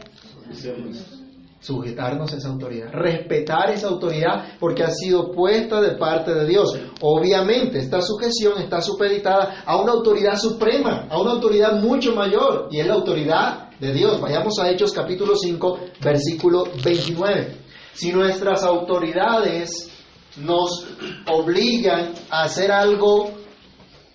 Sujetarnos 1.60 2.32
a 2.32 2.36
esa 2.36 2.48
autoridad, 2.48 2.90
respetar 2.92 3.70
esa 3.70 3.88
autoridad 3.88 4.58
porque 4.58 4.82
ha 4.82 4.90
sido 4.90 5.30
puesta 5.30 5.80
de 5.80 5.92
parte 5.92 6.34
de 6.34 6.46
Dios. 6.46 6.76
Obviamente, 7.02 7.78
esta 7.78 8.00
sujeción 8.00 8.60
está 8.60 8.80
supeditada 8.80 9.62
a 9.64 9.76
una 9.76 9.92
autoridad 9.92 10.36
suprema, 10.36 11.06
a 11.10 11.20
una 11.20 11.32
autoridad 11.32 11.80
mucho 11.80 12.14
mayor, 12.14 12.68
y 12.70 12.80
es 12.80 12.86
la 12.86 12.94
autoridad 12.94 13.70
de 13.78 13.92
Dios. 13.92 14.20
Vayamos 14.20 14.58
a 14.58 14.70
Hechos 14.70 14.92
capítulo 14.92 15.36
5, 15.36 15.80
versículo 16.02 16.64
29. 16.82 17.56
Si 17.92 18.10
nuestras 18.12 18.62
autoridades 18.62 19.90
nos 20.38 20.86
obligan 21.26 22.14
a 22.30 22.44
hacer 22.44 22.72
algo 22.72 23.39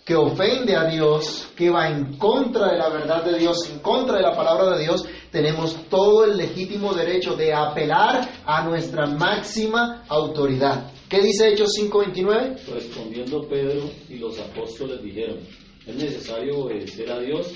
que 0.05 0.15
ofende 0.15 0.75
a 0.75 0.85
Dios, 0.85 1.47
que 1.55 1.71
va 1.71 1.89
en 1.89 2.17
contra 2.17 2.71
de 2.71 2.77
la 2.77 2.89
verdad 2.89 3.25
de 3.25 3.39
Dios, 3.39 3.57
en 3.71 3.79
contra 3.79 4.17
de 4.17 4.21
la 4.21 4.35
palabra 4.35 4.77
de 4.77 4.83
Dios, 4.83 5.03
tenemos 5.31 5.75
todo 5.89 6.25
el 6.25 6.37
legítimo 6.37 6.93
derecho 6.93 7.35
de 7.35 7.51
apelar 7.51 8.29
a 8.45 8.63
nuestra 8.63 9.07
máxima 9.07 10.03
autoridad. 10.07 10.91
¿Qué 11.09 11.21
dice 11.21 11.49
Hechos 11.49 11.71
5:29? 11.75 12.67
Respondiendo 12.67 13.47
Pedro 13.47 13.89
y 14.07 14.17
los 14.17 14.39
apóstoles 14.39 15.01
dijeron, 15.01 15.39
es 15.87 15.95
necesario 15.95 16.59
obedecer 16.59 17.11
a 17.11 17.19
Dios 17.19 17.53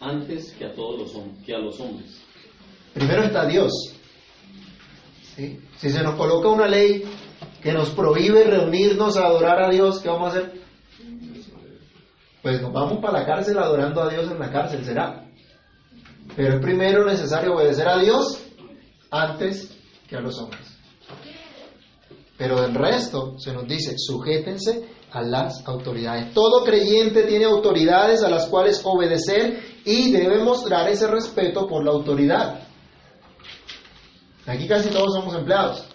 antes 0.00 0.52
que 0.54 0.64
a 0.64 0.72
todos 0.72 1.00
los 1.00 1.12
que 1.44 1.54
a 1.54 1.58
los 1.58 1.78
hombres. 1.80 2.18
Primero 2.94 3.24
está 3.24 3.44
Dios. 3.44 3.70
Si 5.36 5.90
se 5.90 6.02
nos 6.02 6.14
coloca 6.14 6.48
una 6.48 6.66
ley 6.66 7.04
que 7.62 7.72
nos 7.72 7.90
prohíbe 7.90 8.44
reunirnos 8.44 9.18
a 9.18 9.26
adorar 9.26 9.64
a 9.64 9.70
Dios, 9.70 9.98
¿qué 10.00 10.08
vamos 10.08 10.34
a 10.34 10.38
hacer? 10.38 10.63
Pues 12.44 12.60
nos 12.60 12.74
vamos 12.74 12.98
para 13.00 13.20
la 13.20 13.26
cárcel 13.26 13.56
adorando 13.56 14.02
a 14.02 14.10
Dios 14.10 14.30
en 14.30 14.38
la 14.38 14.52
cárcel, 14.52 14.84
será. 14.84 15.24
Pero 16.36 16.56
es 16.56 16.60
primero 16.60 17.06
necesario 17.06 17.54
obedecer 17.54 17.88
a 17.88 17.96
Dios 17.96 18.38
antes 19.10 19.74
que 20.06 20.14
a 20.14 20.20
los 20.20 20.38
hombres. 20.38 20.60
Pero 22.36 22.60
del 22.60 22.74
resto 22.74 23.38
se 23.38 23.54
nos 23.54 23.66
dice, 23.66 23.94
sujétense 23.96 24.86
a 25.10 25.22
las 25.22 25.66
autoridades. 25.66 26.34
Todo 26.34 26.64
creyente 26.64 27.22
tiene 27.22 27.46
autoridades 27.46 28.22
a 28.22 28.28
las 28.28 28.44
cuales 28.44 28.82
obedecer 28.84 29.80
y 29.86 30.12
debe 30.12 30.44
mostrar 30.44 30.86
ese 30.90 31.06
respeto 31.06 31.66
por 31.66 31.82
la 31.82 31.92
autoridad. 31.92 32.60
Aquí 34.44 34.68
casi 34.68 34.90
todos 34.90 35.14
somos 35.14 35.34
empleados. 35.34 35.93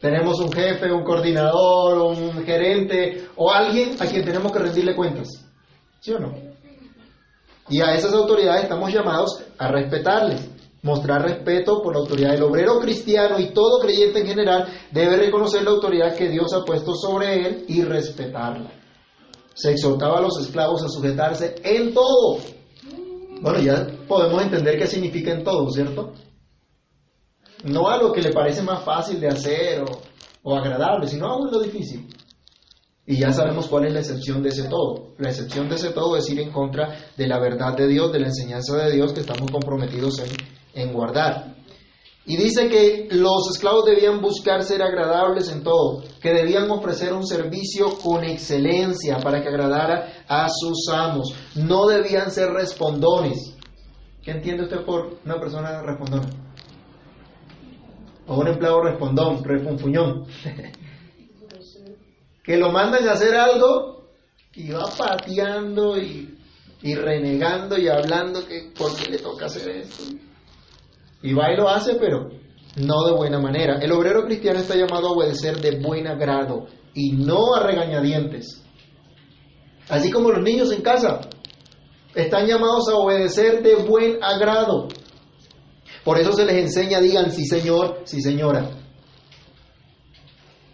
Tenemos 0.00 0.38
un 0.40 0.52
jefe, 0.52 0.92
un 0.92 1.02
coordinador, 1.02 1.98
un 1.98 2.44
gerente 2.44 3.28
o 3.36 3.50
alguien 3.50 3.96
a 4.00 4.06
quien 4.06 4.24
tenemos 4.24 4.52
que 4.52 4.58
rendirle 4.60 4.94
cuentas. 4.94 5.28
¿Sí 6.00 6.12
o 6.12 6.20
no? 6.20 6.34
Y 7.68 7.80
a 7.80 7.94
esas 7.94 8.14
autoridades 8.14 8.62
estamos 8.62 8.92
llamados 8.92 9.42
a 9.58 9.68
respetarles, 9.68 10.48
mostrar 10.82 11.22
respeto 11.22 11.82
por 11.82 11.94
la 11.94 12.00
autoridad. 12.00 12.30
del 12.30 12.44
obrero 12.44 12.78
cristiano 12.80 13.38
y 13.38 13.48
todo 13.48 13.80
creyente 13.80 14.20
en 14.20 14.26
general 14.26 14.68
debe 14.92 15.16
reconocer 15.16 15.64
la 15.64 15.70
autoridad 15.70 16.14
que 16.14 16.28
Dios 16.28 16.52
ha 16.54 16.64
puesto 16.64 16.94
sobre 16.94 17.46
él 17.46 17.64
y 17.68 17.82
respetarla. 17.82 18.70
Se 19.54 19.72
exhortaba 19.72 20.18
a 20.18 20.22
los 20.22 20.40
esclavos 20.40 20.82
a 20.84 20.88
sujetarse 20.88 21.56
en 21.64 21.92
todo. 21.92 22.38
Bueno, 23.40 23.58
ya 23.58 23.86
podemos 24.06 24.42
entender 24.42 24.78
qué 24.78 24.86
significa 24.86 25.32
en 25.32 25.42
todo, 25.42 25.68
¿cierto? 25.70 26.12
No 27.64 27.88
a 27.88 27.96
lo 27.98 28.12
que 28.12 28.22
le 28.22 28.32
parece 28.32 28.62
más 28.62 28.84
fácil 28.84 29.20
de 29.20 29.28
hacer 29.28 29.84
o, 30.42 30.56
agradable, 30.56 31.06
sino 31.08 31.26
a 31.26 31.50
lo 31.50 31.60
difícil. 31.60 32.08
Y 33.06 33.18
ya 33.18 33.32
sabemos 33.32 33.66
cuál 33.68 33.86
es 33.86 33.92
la 33.92 34.00
excepción 34.00 34.42
de 34.42 34.50
ese 34.50 34.64
todo. 34.64 35.14
La 35.18 35.30
excepción 35.30 35.68
de 35.68 35.76
ese 35.76 35.90
todo 35.90 36.16
es 36.16 36.28
ir 36.30 36.40
en 36.40 36.52
contra 36.52 37.10
de 37.16 37.26
la 37.26 37.38
verdad 37.38 37.74
de 37.76 37.88
Dios, 37.88 38.12
de 38.12 38.20
la 38.20 38.26
enseñanza 38.26 38.76
de 38.76 38.92
Dios 38.92 39.12
que 39.12 39.20
estamos 39.20 39.50
comprometidos 39.50 40.18
en, 40.20 40.30
en 40.74 40.92
guardar. 40.92 41.56
Y 42.26 42.36
dice 42.36 42.68
que 42.68 43.08
los 43.10 43.50
esclavos 43.50 43.86
debían 43.86 44.20
buscar 44.20 44.62
ser 44.62 44.82
agradables 44.82 45.48
en 45.48 45.62
todo, 45.62 46.02
que 46.20 46.34
debían 46.34 46.70
ofrecer 46.70 47.14
un 47.14 47.26
servicio 47.26 47.98
con 48.02 48.22
excelencia 48.22 49.18
para 49.18 49.40
que 49.40 49.48
agradara 49.48 50.24
a 50.28 50.46
sus 50.50 50.90
amos. 50.92 51.34
No 51.54 51.86
debían 51.86 52.30
ser 52.30 52.50
respondones. 52.50 53.56
¿Qué 54.22 54.32
entiende 54.32 54.64
usted 54.64 54.84
por 54.84 55.18
una 55.24 55.40
persona 55.40 55.80
respondona? 55.80 56.47
O 58.28 58.36
un 58.36 58.46
empleado 58.46 58.82
respondón, 58.82 59.42
refunfuñón, 59.42 60.26
que 62.44 62.56
lo 62.56 62.70
mandan 62.70 63.08
a 63.08 63.12
hacer 63.12 63.34
algo 63.34 64.04
y 64.54 64.70
va 64.70 64.84
pateando 64.96 65.98
y, 65.98 66.34
renegando 66.94 67.78
y 67.78 67.88
hablando 67.88 68.46
que 68.46 68.70
por 68.76 68.94
qué 68.96 69.10
le 69.10 69.18
toca 69.18 69.46
hacer 69.46 69.68
esto. 69.68 70.04
Y 71.22 71.34
va 71.34 71.52
y 71.52 71.56
lo 71.56 71.68
hace, 71.68 71.96
pero 71.96 72.30
no 72.76 73.06
de 73.06 73.12
buena 73.12 73.40
manera. 73.40 73.78
El 73.80 73.92
obrero 73.92 74.24
cristiano 74.24 74.60
está 74.60 74.76
llamado 74.76 75.08
a 75.08 75.12
obedecer 75.12 75.60
de 75.60 75.80
buen 75.80 76.06
agrado 76.06 76.66
y 76.94 77.12
no 77.12 77.54
a 77.54 77.66
regañadientes. 77.66 78.62
Así 79.88 80.10
como 80.10 80.30
los 80.30 80.42
niños 80.42 80.70
en 80.70 80.82
casa 80.82 81.20
están 82.14 82.46
llamados 82.46 82.88
a 82.88 82.96
obedecer 82.96 83.62
de 83.62 83.76
buen 83.76 84.22
agrado. 84.22 84.88
Por 86.08 86.18
eso 86.18 86.32
se 86.32 86.46
les 86.46 86.56
enseña, 86.56 87.00
digan 87.00 87.30
sí 87.30 87.44
señor, 87.44 88.00
sí 88.04 88.22
señora. 88.22 88.70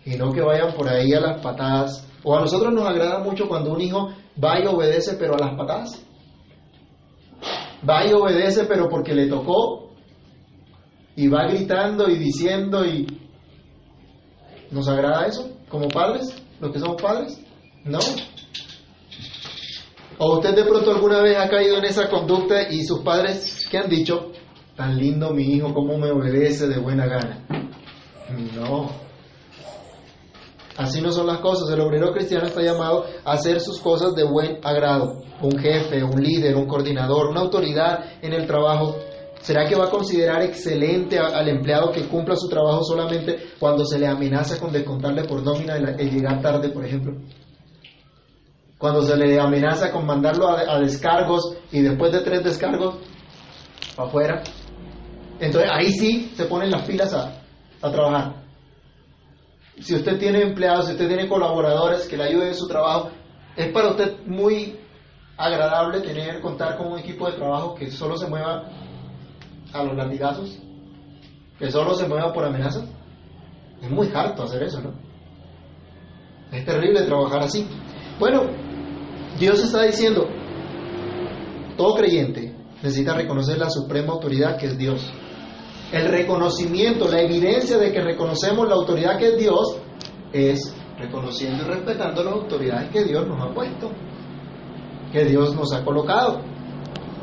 Y 0.05 0.15
no 0.15 0.31
que 0.31 0.41
vayan 0.41 0.73
por 0.75 0.89
ahí 0.89 1.13
a 1.13 1.19
las 1.19 1.43
patadas. 1.43 2.07
O 2.23 2.37
a 2.37 2.41
nosotros 2.43 2.73
nos 2.73 2.87
agrada 2.87 3.19
mucho 3.19 3.49
cuando 3.49 3.73
un 3.73 3.81
hijo 3.81 4.13
va 4.43 4.61
y 4.61 4.67
obedece 4.69 5.17
pero 5.17 5.35
a 5.35 5.39
las 5.39 5.57
patadas. 5.57 6.07
Va 7.83 8.07
y 8.07 8.13
obedece 8.13 8.63
pero 8.67 8.89
porque 8.89 9.13
le 9.13 9.27
tocó. 9.27 9.91
Y 11.17 11.27
va 11.27 11.49
gritando 11.49 12.09
y 12.09 12.17
diciendo 12.17 12.87
y... 12.87 13.05
¿Nos 14.71 14.87
agrada 14.87 15.27
eso 15.27 15.51
como 15.69 15.89
padres? 15.89 16.33
¿Los 16.61 16.71
que 16.71 16.79
somos 16.79 17.03
padres? 17.03 17.45
No. 17.83 17.99
¿O 20.17 20.35
usted 20.37 20.55
de 20.55 20.63
pronto 20.63 20.93
alguna 20.93 21.23
vez 21.23 21.37
ha 21.37 21.49
caído 21.49 21.79
en 21.79 21.87
esa 21.87 22.09
conducta 22.09 22.71
y 22.71 22.85
sus 22.85 23.01
padres, 23.01 23.67
¿qué 23.69 23.79
han 23.79 23.91
dicho? 23.91 24.31
Tan 24.77 24.99
lindo 24.99 25.31
mi 25.31 25.45
hijo, 25.45 25.73
cómo 25.73 25.97
me 25.99 26.11
obedece 26.11 26.67
de 26.67 26.79
buena 26.79 27.07
gana. 27.07 27.45
No. 28.57 28.91
Así 30.77 31.01
no 31.01 31.13
son 31.13 31.29
las 31.29 31.39
cosas. 31.39 31.71
El 31.71 31.81
obrero 31.81 32.13
cristiano 32.13 32.47
está 32.47 32.61
llamado 32.61 33.05
a 33.25 33.33
hacer 33.33 33.61
sus 33.61 33.79
cosas 33.81 34.15
de 34.15 34.25
buen 34.25 34.59
agrado. 34.65 35.23
Un 35.41 35.59
jefe, 35.59 36.03
un 36.03 36.21
líder, 36.21 36.57
un 36.57 36.67
coordinador, 36.67 37.29
una 37.29 37.43
autoridad 37.43 38.05
en 38.23 38.33
el 38.33 38.47
trabajo. 38.47 38.97
¿Será 39.41 39.67
que 39.69 39.77
va 39.77 39.85
a 39.85 39.91
considerar 39.91 40.43
excelente 40.43 41.19
al 41.19 41.49
empleado 41.49 41.93
que 41.93 42.09
cumpla 42.09 42.35
su 42.35 42.49
trabajo 42.49 42.83
solamente 42.83 43.37
cuando 43.61 43.85
se 43.85 43.99
le 43.99 44.07
amenaza 44.07 44.59
con 44.59 44.73
descontarle 44.73 45.25
por 45.25 45.43
nómina 45.43 45.77
el 45.77 46.11
llegar 46.11 46.41
tarde, 46.41 46.71
por 46.71 46.85
ejemplo? 46.85 47.15
Cuando 48.79 49.03
se 49.03 49.17
le 49.17 49.39
amenaza 49.39 49.93
con 49.93 50.07
mandarlo 50.07 50.49
a, 50.49 50.81
descargos 50.81 51.57
y 51.71 51.83
después 51.83 52.11
de 52.13 52.21
tres 52.21 52.43
descargos, 52.43 52.97
para 53.95 54.09
afuera. 54.09 54.43
Entonces 55.41 55.71
ahí 55.73 55.93
sí 55.93 56.33
se 56.37 56.45
ponen 56.45 56.71
las 56.71 56.83
pilas 56.87 57.13
a, 57.15 57.41
trabajar. 57.91 58.45
Si 59.79 59.95
usted 59.95 60.19
tiene 60.19 60.41
empleados, 60.41 60.87
si 60.87 60.93
usted 60.93 61.09
tiene 61.09 61.29
colaboradores 61.29 62.07
que 62.07 62.17
le 62.17 62.25
ayuden 62.25 62.49
en 62.49 62.55
su 62.55 62.67
trabajo, 62.67 63.11
es 63.57 63.71
para 63.73 63.91
usted 63.91 64.25
muy 64.27 64.79
agradable 65.37 66.01
tener, 66.01 66.41
contar 66.41 66.79
con 66.79 66.93
un 66.93 66.99
equipo 66.99 67.29
de 67.29 67.37
trabajo 67.37 67.75
que 67.75 67.91
solo 67.91 68.17
se 68.17 68.27
mueva 68.27 68.71
a 69.73 69.83
los 69.83 69.97
latigazos, 69.97 70.59
que 71.59 71.71
solo 71.71 71.95
se 71.95 72.09
mueva 72.09 72.33
por 72.33 72.45
amenazas. 72.45 72.85
Es 73.83 73.91
muy 73.91 74.11
harto 74.15 74.45
hacer 74.45 74.63
eso, 74.63 74.81
¿no? 74.81 74.95
Es 76.53 76.65
terrible 76.65 77.03
trabajar 77.03 77.43
así. 77.43 77.69
Bueno, 78.19 78.45
Dios 79.39 79.63
está 79.63 79.83
diciendo, 79.83 80.27
todo 81.77 81.97
creyente 81.97 82.55
necesita 82.83 83.15
reconocer 83.15 83.59
la 83.59 83.71
suprema 83.71 84.13
autoridad 84.13 84.57
que 84.57 84.67
es 84.67 84.79
Dios. 84.79 85.13
El 85.95 86.09
reconocimiento, 86.09 87.09
la 87.09 87.21
evidencia 87.23 87.79
de 87.79 87.93
que 87.93 88.01
reconocemos 88.01 88.69
la 88.69 88.75
autoridad 88.75 89.17
que 89.17 89.29
es 89.29 89.39
Dios 89.39 89.77
es 90.33 90.77
reconociendo 90.99 91.63
y 91.63 91.67
respetando 91.69 92.25
las 92.25 92.35
autoridades 92.35 92.91
que 92.91 93.05
Dios 93.05 93.25
nos 93.29 93.41
ha 93.41 93.55
puesto, 93.55 93.93
que 95.13 95.25
Dios 95.25 95.55
nos 95.55 95.73
ha 95.73 95.85
colocado 95.85 96.41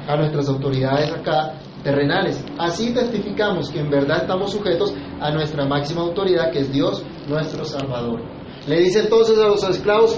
a 0.08 0.16
nuestras 0.16 0.48
autoridades 0.48 1.12
acá 1.12 1.60
terrenales. 1.84 2.46
Así 2.58 2.94
testificamos 2.94 3.70
que 3.70 3.82
en 3.82 3.90
verdad 3.90 4.22
estamos 4.22 4.54
sujetos 4.54 4.94
a 5.20 5.32
nuestra 5.32 5.66
máxima 5.66 6.04
autoridad 6.04 6.50
que 6.54 6.60
es 6.60 6.72
Dios 6.72 7.04
nuestro 7.28 7.66
Salvador. 7.66 8.22
Le 8.68 8.80
dice 8.80 9.02
entonces 9.02 9.38
a 9.38 9.48
los 9.48 9.62
esclavos, 9.64 10.18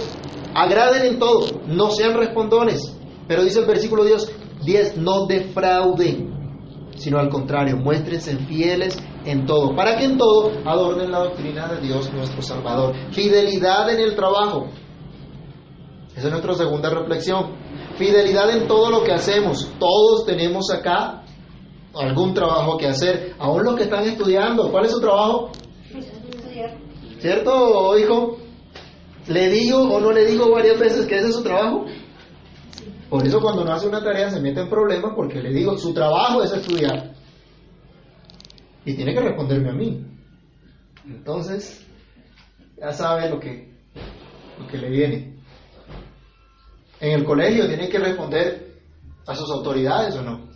Agraden 0.55 1.13
en 1.13 1.19
todo, 1.19 1.47
no 1.65 1.89
sean 1.89 2.15
respondones. 2.15 2.95
Pero 3.27 3.43
dice 3.43 3.61
el 3.61 3.65
versículo 3.65 4.03
10, 4.03 4.97
no 4.97 5.25
defrauden, 5.25 6.32
sino 6.95 7.19
al 7.19 7.29
contrario, 7.29 7.77
muéstrense 7.77 8.37
fieles 8.37 8.97
en 9.25 9.45
todo, 9.45 9.75
para 9.75 9.97
que 9.97 10.05
en 10.05 10.17
todo 10.17 10.51
adornen 10.65 11.11
la 11.11 11.19
doctrina 11.19 11.67
de 11.67 11.81
Dios 11.81 12.11
nuestro 12.13 12.41
Salvador. 12.41 12.93
Fidelidad 13.11 13.89
en 13.89 13.99
el 13.99 14.15
trabajo. 14.15 14.67
Esa 16.15 16.27
es 16.27 16.31
nuestra 16.31 16.53
segunda 16.53 16.89
reflexión. 16.89 17.55
Fidelidad 17.97 18.49
en 18.51 18.67
todo 18.67 18.91
lo 18.91 19.03
que 19.03 19.11
hacemos. 19.11 19.71
Todos 19.79 20.25
tenemos 20.25 20.69
acá 20.71 21.23
algún 21.95 22.33
trabajo 22.33 22.77
que 22.77 22.87
hacer. 22.87 23.35
Aún 23.39 23.63
los 23.63 23.75
que 23.75 23.83
están 23.83 24.03
estudiando, 24.03 24.71
¿cuál 24.71 24.85
es 24.85 24.91
su 24.91 25.01
trabajo? 25.01 25.51
¿Cierto, 27.19 27.97
hijo? 27.97 28.37
¿Le 29.27 29.49
digo 29.49 29.83
o 29.83 29.99
no 29.99 30.11
le 30.11 30.25
digo 30.25 30.51
varias 30.51 30.77
veces 30.77 31.05
que 31.05 31.15
ese 31.15 31.29
es 31.29 31.35
su 31.35 31.43
trabajo? 31.43 31.85
Por 33.13 33.27
eso 33.27 33.39
cuando 33.39 33.63
no 33.63 33.71
hace 33.71 33.87
una 33.87 34.03
tarea 34.03 34.31
se 34.31 34.41
mete 34.41 34.61
en 34.61 34.69
problemas 34.71 35.13
porque 35.15 35.39
le 35.39 35.51
digo, 35.51 35.77
su 35.77 35.93
trabajo 35.93 36.41
es 36.41 36.51
estudiar. 36.51 37.13
Y 38.85 38.95
tiene 38.95 39.13
que 39.13 39.19
responderme 39.19 39.69
a 39.69 39.73
mí. 39.73 40.03
Entonces, 41.05 41.85
ya 42.75 42.91
sabe 42.91 43.29
lo 43.29 43.39
que, 43.39 43.71
lo 44.57 44.65
que 44.65 44.77
le 44.79 44.89
viene. 44.89 45.37
En 46.99 47.11
el 47.11 47.23
colegio 47.23 47.67
tiene 47.67 47.87
que 47.87 47.99
responder 47.99 48.81
a 49.27 49.35
sus 49.35 49.47
autoridades 49.51 50.15
o 50.15 50.23
no. 50.23 50.49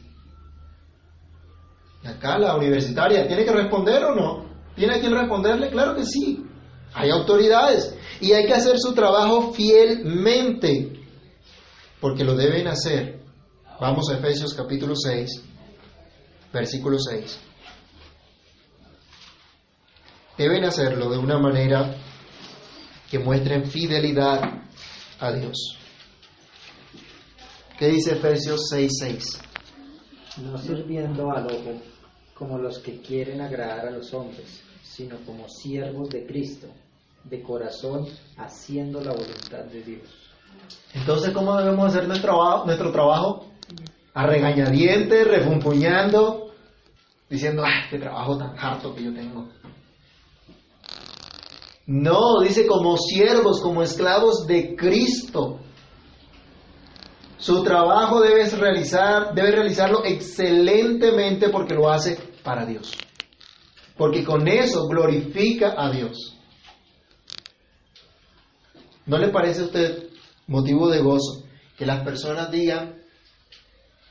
Acá 2.05 2.39
la 2.39 2.55
universitaria, 2.55 3.27
¿tiene 3.27 3.45
que 3.45 3.53
responder 3.53 4.03
o 4.03 4.15
no? 4.15 4.45
¿Tiene 4.75 4.95
a 4.95 4.99
quien 4.99 5.13
responderle? 5.13 5.69
Claro 5.69 5.95
que 5.95 6.05
sí. 6.05 6.43
Hay 6.95 7.11
autoridades 7.11 7.95
y 8.19 8.31
hay 8.31 8.47
que 8.47 8.55
hacer 8.55 8.79
su 8.79 8.95
trabajo 8.95 9.53
fielmente, 9.53 10.97
porque 11.99 12.23
lo 12.23 12.35
deben 12.35 12.67
hacer. 12.67 13.19
Vamos 13.79 14.09
a 14.09 14.17
Efesios 14.17 14.53
capítulo 14.53 14.95
6, 14.95 15.43
versículo 16.51 16.97
6. 16.99 17.39
Deben 20.37 20.63
hacerlo 20.65 21.09
de 21.09 21.17
una 21.17 21.39
manera 21.39 21.95
que 23.09 23.19
muestren 23.19 23.65
fidelidad 23.65 24.41
a 25.19 25.31
Dios. 25.31 25.77
¿Qué 27.77 27.87
dice 27.87 28.13
Efesios 28.13 28.67
6, 28.69 28.91
6? 28.99 29.41
No 30.43 30.57
sirviendo 30.57 31.31
al 31.31 31.45
ojo 31.47 31.81
como 32.33 32.57
los 32.59 32.79
que 32.79 33.01
quieren 33.01 33.41
agradar 33.41 33.87
a 33.87 33.91
los 33.91 34.13
hombres, 34.13 34.61
sino 34.83 35.17
como 35.25 35.47
siervos 35.49 36.09
de 36.09 36.25
Cristo 36.25 36.67
de 37.23 37.41
corazón 37.41 38.05
haciendo 38.37 39.01
la 39.01 39.11
voluntad 39.11 39.65
de 39.65 39.83
Dios. 39.83 40.26
Entonces, 40.93 41.31
¿cómo 41.31 41.55
debemos 41.57 41.87
hacer 41.87 42.07
nuestro 42.07 42.33
trabajo? 42.33 42.65
Nuestro 42.65 42.91
trabajo? 42.91 43.45
A 44.13 44.25
regañadientes, 44.25 45.27
refunfuñando, 45.27 46.51
diciendo, 47.29 47.63
¡ay, 47.65 47.83
qué 47.89 47.99
trabajo 47.99 48.37
tan 48.37 48.57
harto 48.57 48.95
que 48.95 49.03
yo 49.03 49.13
tengo! 49.13 49.47
No, 51.85 52.41
dice 52.41 52.67
como 52.67 52.97
siervos, 52.97 53.61
como 53.61 53.81
esclavos 53.81 54.45
de 54.45 54.75
Cristo. 54.75 55.59
Su 57.37 57.63
trabajo 57.63 58.19
debe, 58.19 58.49
realizar, 58.49 59.33
debe 59.33 59.51
realizarlo 59.51 60.03
excelentemente 60.03 61.47
porque 61.49 61.75
lo 61.75 61.89
hace 61.89 62.17
para 62.43 62.65
Dios. 62.65 62.91
Porque 63.95 64.25
con 64.25 64.47
eso 64.47 64.87
glorifica 64.87 65.75
a 65.77 65.89
Dios. 65.89 66.35
¿No 69.05 69.17
le 69.17 69.29
parece 69.29 69.61
a 69.61 69.65
usted 69.65 70.06
motivo 70.47 70.89
de 70.89 71.01
gozo 71.01 71.43
que 71.77 71.85
las 71.85 72.03
personas 72.03 72.51
digan, 72.51 72.95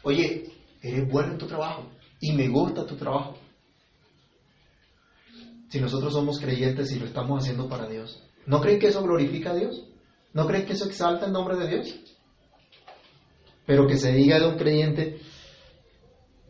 oye, 0.02 0.52
eres 0.82 1.10
bueno 1.10 1.32
en 1.32 1.38
tu 1.38 1.46
trabajo 1.46 1.84
y 2.20 2.32
me 2.32 2.48
gusta 2.48 2.86
tu 2.86 2.96
trabajo? 2.96 3.36
Si 5.68 5.80
nosotros 5.80 6.12
somos 6.12 6.38
creyentes 6.38 6.92
y 6.92 6.98
lo 7.00 7.06
estamos 7.06 7.42
haciendo 7.42 7.68
para 7.68 7.88
Dios, 7.88 8.22
¿no 8.46 8.60
creen 8.60 8.78
que 8.78 8.88
eso 8.88 9.02
glorifica 9.02 9.50
a 9.50 9.56
Dios? 9.56 9.84
¿No 10.32 10.46
creen 10.46 10.66
que 10.66 10.74
eso 10.74 10.86
exalta 10.86 11.26
el 11.26 11.32
nombre 11.32 11.56
de 11.56 11.68
Dios? 11.68 11.94
Pero 13.66 13.86
que 13.86 13.96
se 13.96 14.12
diga 14.12 14.38
de 14.38 14.46
un 14.46 14.56
creyente, 14.56 15.18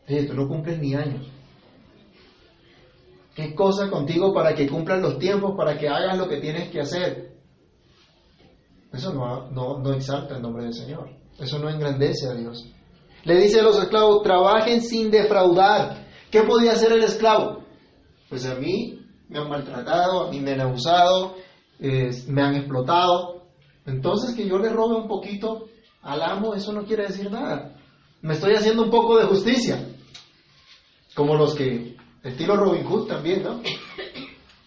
oye, 0.06 0.24
tú 0.24 0.34
no 0.34 0.46
cumples 0.48 0.78
ni 0.78 0.94
años. 0.94 1.26
¿Qué 3.34 3.54
cosa 3.54 3.90
contigo 3.90 4.34
para 4.34 4.54
que 4.54 4.68
cumplan 4.68 5.02
los 5.02 5.18
tiempos, 5.18 5.54
para 5.56 5.78
que 5.78 5.88
hagas 5.88 6.18
lo 6.18 6.28
que 6.28 6.38
tienes 6.38 6.70
que 6.70 6.80
hacer? 6.80 7.35
Eso 8.92 9.12
no, 9.12 9.50
no, 9.50 9.92
exalta 9.92 10.36
el 10.36 10.42
nombre 10.42 10.64
del 10.64 10.74
Señor. 10.74 11.10
Eso 11.38 11.58
no 11.58 11.68
engrandece 11.68 12.28
a 12.28 12.34
Dios. 12.34 12.66
Le 13.24 13.36
dice 13.36 13.60
a 13.60 13.62
los 13.64 13.78
esclavos, 13.78 14.22
trabajen 14.22 14.80
sin 14.80 15.10
defraudar. 15.10 16.06
¿Qué 16.30 16.42
podía 16.42 16.72
hacer 16.72 16.92
el 16.92 17.02
esclavo? 17.02 17.64
Pues 18.28 18.46
a 18.46 18.54
mí 18.54 19.00
me 19.28 19.38
han 19.38 19.48
maltratado, 19.48 20.26
a 20.26 20.30
mí 20.30 20.40
me 20.40 20.52
han 20.52 20.60
abusado, 20.60 21.34
me 21.78 22.42
han 22.42 22.54
explotado. 22.54 23.42
Entonces 23.84 24.34
que 24.34 24.48
yo 24.48 24.58
le 24.58 24.70
robe 24.70 24.96
un 24.96 25.08
poquito 25.08 25.66
al 26.02 26.22
amo, 26.22 26.54
eso 26.54 26.72
no 26.72 26.84
quiere 26.84 27.06
decir 27.06 27.30
nada. 27.30 27.76
Me 28.22 28.34
estoy 28.34 28.54
haciendo 28.54 28.84
un 28.84 28.90
poco 28.90 29.18
de 29.18 29.24
justicia. 29.24 29.88
Como 31.14 31.34
los 31.34 31.54
que, 31.54 31.96
estilo 32.22 32.56
Robin 32.56 32.84
Hood 32.84 33.08
también, 33.08 33.42
¿no? 33.42 33.60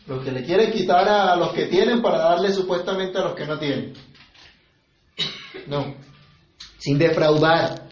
Lo 0.09 0.23
que 0.23 0.31
le 0.31 0.43
quieren 0.43 0.71
quitar 0.71 1.07
a 1.07 1.35
los 1.35 1.53
que 1.53 1.67
tienen 1.67 2.01
para 2.01 2.17
darle 2.17 2.51
supuestamente 2.51 3.19
a 3.19 3.25
los 3.25 3.35
que 3.35 3.45
no 3.45 3.59
tienen. 3.59 3.93
No. 5.67 5.93
Sin 6.79 6.97
defraudar. 6.97 7.87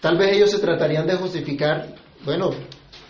Tal 0.00 0.16
vez 0.16 0.36
ellos 0.36 0.52
se 0.52 0.60
tratarían 0.60 1.08
de 1.08 1.16
justificar, 1.16 1.96
bueno, 2.24 2.50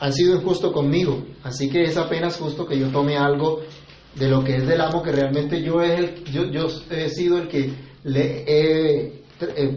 han 0.00 0.12
sido 0.14 0.36
injustos 0.36 0.72
conmigo, 0.72 1.22
así 1.42 1.68
que 1.68 1.82
es 1.82 1.98
apenas 1.98 2.38
justo 2.38 2.66
que 2.66 2.78
yo 2.78 2.88
tome 2.88 3.18
algo 3.18 3.60
de 4.14 4.28
lo 4.28 4.42
que 4.42 4.56
es 4.56 4.66
del 4.66 4.80
amo, 4.80 5.02
que 5.02 5.12
realmente 5.12 5.62
yo, 5.62 5.82
es 5.82 5.98
el, 5.98 6.24
yo, 6.24 6.44
yo 6.46 6.66
he 6.90 7.10
sido 7.10 7.36
el 7.36 7.48
que 7.48 7.74
le 8.04 8.44
he, 8.46 9.22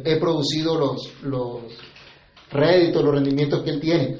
he 0.05 0.19
producido 0.21 0.77
los, 0.77 1.11
los 1.21 1.63
réditos, 2.49 3.03
los 3.03 3.13
rendimientos 3.13 3.61
que 3.63 3.71
él 3.71 3.81
tiene. 3.81 4.19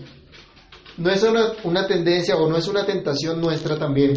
No 0.97 1.10
es 1.10 1.23
una, 1.23 1.54
una 1.63 1.88
tendencia 1.88 2.36
o 2.36 2.49
no 2.49 2.58
es 2.58 2.67
una 2.67 2.86
tentación 2.86 3.39
nuestra 3.39 3.77
también 3.77 4.13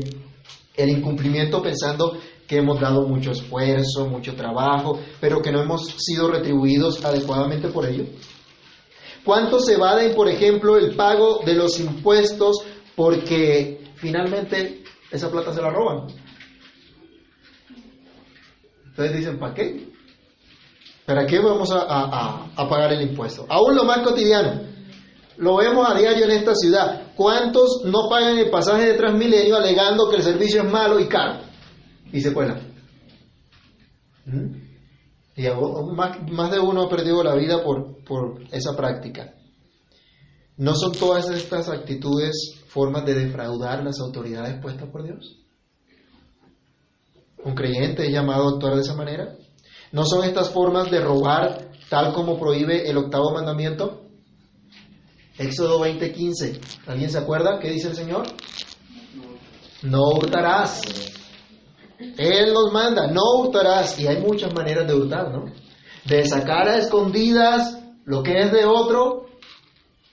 el 0.77 0.91
incumplimiento 0.91 1.63
pensando 1.63 2.19
que 2.47 2.59
hemos 2.59 2.81
dado 2.81 3.07
mucho 3.07 3.31
esfuerzo, 3.31 4.07
mucho 4.07 4.35
trabajo, 4.35 4.99
pero 5.21 5.41
que 5.41 5.53
no 5.53 5.63
hemos 5.63 5.87
sido 5.99 6.29
retribuidos 6.31 7.05
adecuadamente 7.05 7.69
por 7.69 7.87
ello. 7.87 8.05
¿Cuántos 9.25 9.65
se 9.67 9.75
evaden, 9.75 10.15
por 10.15 10.29
ejemplo, 10.29 10.77
el 10.77 10.95
pago 10.95 11.41
de 11.45 11.55
los 11.55 11.81
impuestos 11.81 12.59
porque 12.95 13.93
finalmente 13.97 14.85
esa 15.11 15.31
plata 15.31 15.53
se 15.53 15.63
la 15.63 15.71
roban? 15.71 16.09
Entonces 18.87 19.17
dicen, 19.17 19.39
¿para 19.39 19.55
qué? 19.55 19.89
¿Para 21.07 21.27
qué 21.27 21.39
vamos 21.39 21.71
a, 21.73 22.47
pagar 22.69 22.93
el 22.93 23.03
impuesto? 23.03 23.47
Aún 23.49 23.75
lo 23.75 23.85
más 23.85 24.01
cotidiano. 24.01 24.74
Lo 25.37 25.57
vemos 25.57 25.89
a 25.89 25.99
diario 25.99 26.25
en 26.25 26.31
esta 26.31 26.55
ciudad. 26.55 27.13
¿Cuántos 27.17 27.83
no 27.85 28.09
pagan 28.09 28.39
el 28.39 28.51
pasaje 28.51 28.87
de 28.87 28.95
Transmilenio 28.95 29.57
alegando 29.57 30.09
que 30.09 30.17
el 30.17 30.23
servicio 30.23 30.63
es 30.63 30.71
malo 30.71 31.01
y 31.01 31.09
caro? 31.09 31.41
Y 32.13 32.21
se 32.21 32.33
cuelan. 32.33 32.73
¿Mm? 34.27 34.65
Y 35.37 35.43
más, 36.31 36.51
de 36.51 36.61
uno 36.61 36.83
ha 36.83 36.89
perdido 36.89 37.25
la 37.25 37.35
vida 37.35 37.63
por, 37.65 38.05
por 38.05 38.43
esa 38.53 38.77
práctica. 38.77 39.35
¿No 40.57 40.77
son 40.77 40.93
todas 40.93 41.29
estas 41.31 41.69
actitudes 41.69 42.63
formas 42.69 43.05
de 43.05 43.15
defraudar 43.15 43.83
las 43.83 43.99
autoridades 43.99 44.61
puestas 44.63 44.89
por 44.91 45.03
Dios? 45.03 45.41
¿Un 47.45 47.55
creyente 47.55 48.07
es 48.07 48.13
llamado 48.13 48.49
a 48.49 48.53
actuar 48.53 48.77
de 48.77 48.83
esa 48.83 48.95
manera? 48.95 49.37
¿No 49.91 50.05
son 50.05 50.25
estas 50.25 50.51
formas 50.51 50.91
de 50.91 51.01
robar 51.01 51.73
tal 51.91 52.13
como 52.13 52.39
prohíbe 52.39 52.89
el 52.89 52.97
octavo 52.97 53.33
mandamiento? 53.33 54.04
Éxodo 55.39 55.81
20:15. 55.81 56.61
¿Alguien 56.87 57.11
se 57.11 57.19
acuerda? 57.19 57.59
¿Qué 57.59 57.71
dice 57.71 57.89
el 57.89 57.97
Señor? 57.97 58.27
No 59.83 60.01
hurtarás. 60.17 60.81
Él 61.99 62.53
nos 62.53 62.73
manda, 62.73 63.09
no 63.09 63.23
hurtarás. 63.41 63.99
Y 63.99 64.07
hay 64.07 64.21
muchas 64.21 64.55
maneras 64.55 64.87
de 64.87 64.95
hurtar, 64.95 65.33
¿no? 65.33 65.47
De 66.05 66.25
sacar 66.25 66.69
a 66.69 66.79
escondidas 66.79 67.79
lo 68.05 68.23
que 68.23 68.39
es 68.41 68.53
de 68.53 68.65
otro 68.65 69.27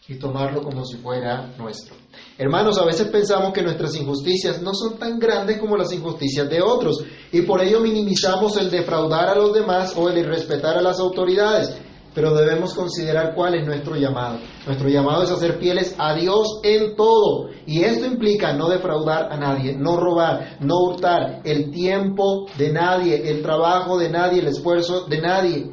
y 0.07 0.15
tomarlo 0.15 0.61
como 0.63 0.83
si 0.85 0.97
fuera 0.97 1.53
nuestro. 1.57 1.95
Hermanos, 2.37 2.77
a 2.79 2.85
veces 2.85 3.07
pensamos 3.07 3.53
que 3.53 3.61
nuestras 3.61 3.95
injusticias 3.95 4.61
no 4.61 4.73
son 4.73 4.97
tan 4.97 5.19
grandes 5.19 5.59
como 5.59 5.77
las 5.77 5.93
injusticias 5.93 6.49
de 6.49 6.61
otros 6.61 7.03
y 7.31 7.43
por 7.43 7.61
ello 7.61 7.79
minimizamos 7.79 8.57
el 8.57 8.71
defraudar 8.71 9.29
a 9.29 9.35
los 9.35 9.53
demás 9.53 9.93
o 9.95 10.09
el 10.09 10.17
irrespetar 10.17 10.77
a 10.77 10.81
las 10.81 10.99
autoridades 10.99 11.77
pero 12.13 12.33
debemos 12.33 12.73
considerar 12.73 13.33
cuál 13.33 13.55
es 13.55 13.65
nuestro 13.65 13.95
llamado. 13.95 14.39
Nuestro 14.65 14.89
llamado 14.89 15.23
es 15.23 15.31
hacer 15.31 15.59
fieles 15.59 15.95
a 15.97 16.13
Dios 16.13 16.59
en 16.63 16.95
todo. 16.95 17.49
Y 17.65 17.83
esto 17.83 18.05
implica 18.05 18.53
no 18.53 18.67
defraudar 18.67 19.31
a 19.31 19.37
nadie, 19.37 19.75
no 19.77 19.97
robar, 19.97 20.57
no 20.59 20.77
hurtar 20.79 21.41
el 21.45 21.71
tiempo 21.71 22.47
de 22.57 22.73
nadie, 22.73 23.29
el 23.29 23.41
trabajo 23.41 23.97
de 23.97 24.09
nadie, 24.09 24.41
el 24.41 24.47
esfuerzo 24.47 25.05
de 25.05 25.21
nadie. 25.21 25.71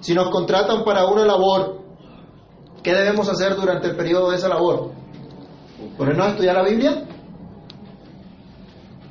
Si 0.00 0.14
nos 0.14 0.30
contratan 0.30 0.84
para 0.84 1.06
una 1.06 1.24
labor, 1.24 1.78
¿qué 2.82 2.92
debemos 2.92 3.28
hacer 3.28 3.56
durante 3.56 3.88
el 3.88 3.96
periodo 3.96 4.30
de 4.30 4.36
esa 4.36 4.48
labor? 4.48 4.92
¿Ponernos 5.96 6.26
a 6.26 6.30
estudiar 6.30 6.56
la 6.56 6.64
Biblia? 6.64 7.04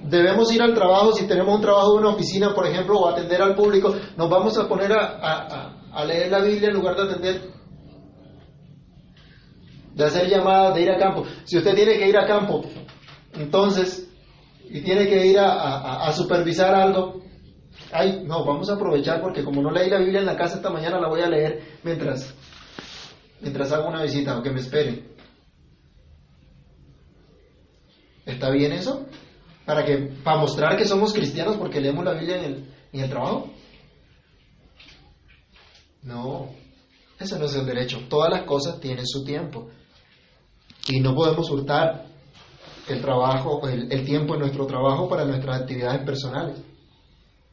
debemos 0.09 0.51
ir 0.53 0.61
al 0.61 0.73
trabajo, 0.73 1.11
si 1.13 1.27
tenemos 1.27 1.55
un 1.55 1.61
trabajo 1.61 1.93
de 1.93 1.99
una 1.99 2.09
oficina, 2.09 2.53
por 2.53 2.65
ejemplo, 2.65 2.99
o 2.99 3.07
atender 3.09 3.41
al 3.41 3.55
público, 3.55 3.93
nos 4.15 4.29
vamos 4.29 4.57
a 4.57 4.67
poner 4.67 4.91
a, 4.93 5.66
leer 6.05 6.31
la 6.31 6.39
Biblia 6.39 6.69
en 6.69 6.75
lugar 6.75 6.95
de 6.95 7.03
atender, 7.03 7.41
de 9.93 10.03
hacer 10.03 10.29
llamadas, 10.29 10.75
de 10.75 10.81
ir 10.83 10.91
a 10.91 10.97
campo. 10.97 11.25
Si 11.43 11.57
usted 11.57 11.75
tiene 11.75 11.97
que 11.97 12.07
ir 12.07 12.17
a 12.17 12.27
campo, 12.27 12.63
entonces, 13.33 14.07
y 14.69 14.81
tiene 14.81 15.07
que 15.07 15.25
ir 15.25 15.39
a, 15.39 16.11
supervisar 16.13 16.73
algo, 16.73 17.21
ay, 17.91 18.23
no, 18.25 18.45
vamos 18.45 18.69
a 18.69 18.73
aprovechar 18.73 19.21
porque 19.21 19.43
como 19.43 19.61
no 19.61 19.71
leí 19.71 19.89
la 19.89 19.99
Biblia 19.99 20.19
en 20.19 20.25
la 20.25 20.37
casa 20.37 20.57
esta 20.57 20.69
mañana, 20.69 20.99
la 20.99 21.07
voy 21.07 21.21
a 21.21 21.29
leer 21.29 21.61
mientras, 21.83 22.33
mientras 23.41 23.71
hago 23.71 23.87
una 23.87 24.03
visita, 24.03 24.33
aunque 24.33 24.51
me 24.51 24.59
espere. 24.59 25.03
¿Está 28.25 28.49
bien 28.49 28.73
eso? 28.73 29.05
Para 29.65 29.85
que, 29.85 29.97
para 30.23 30.37
mostrar 30.37 30.77
que 30.77 30.85
somos 30.85 31.13
cristianos 31.13 31.55
porque 31.55 31.79
leemos 31.79 32.03
la 32.03 32.13
Biblia 32.13 32.37
en 32.37 32.43
el, 32.43 32.73
en 32.93 32.99
el 32.99 33.09
trabajo. 33.09 33.49
No, 36.07 36.49
ese 37.19 37.37
no 37.37 37.45
es 37.45 37.55
el 37.55 37.65
derecho. 37.65 37.99
Todas 38.09 38.31
las 38.31 38.43
cosas 38.43 38.79
tienen 38.79 39.05
su 39.05 39.25
tiempo. 39.25 39.69
Y 40.87 41.01
no 41.01 41.13
podemos 41.13 41.49
hurtar 41.49 42.05
el 42.87 43.01
trabajo, 43.01 43.67
el, 43.67 44.05
tiempo 44.05 44.35
en 44.35 44.39
nuestro 44.39 44.65
trabajo 44.65 45.09
para 45.09 45.25
nuestras 45.25 45.61
actividades 45.61 46.05
personales. 46.05 46.59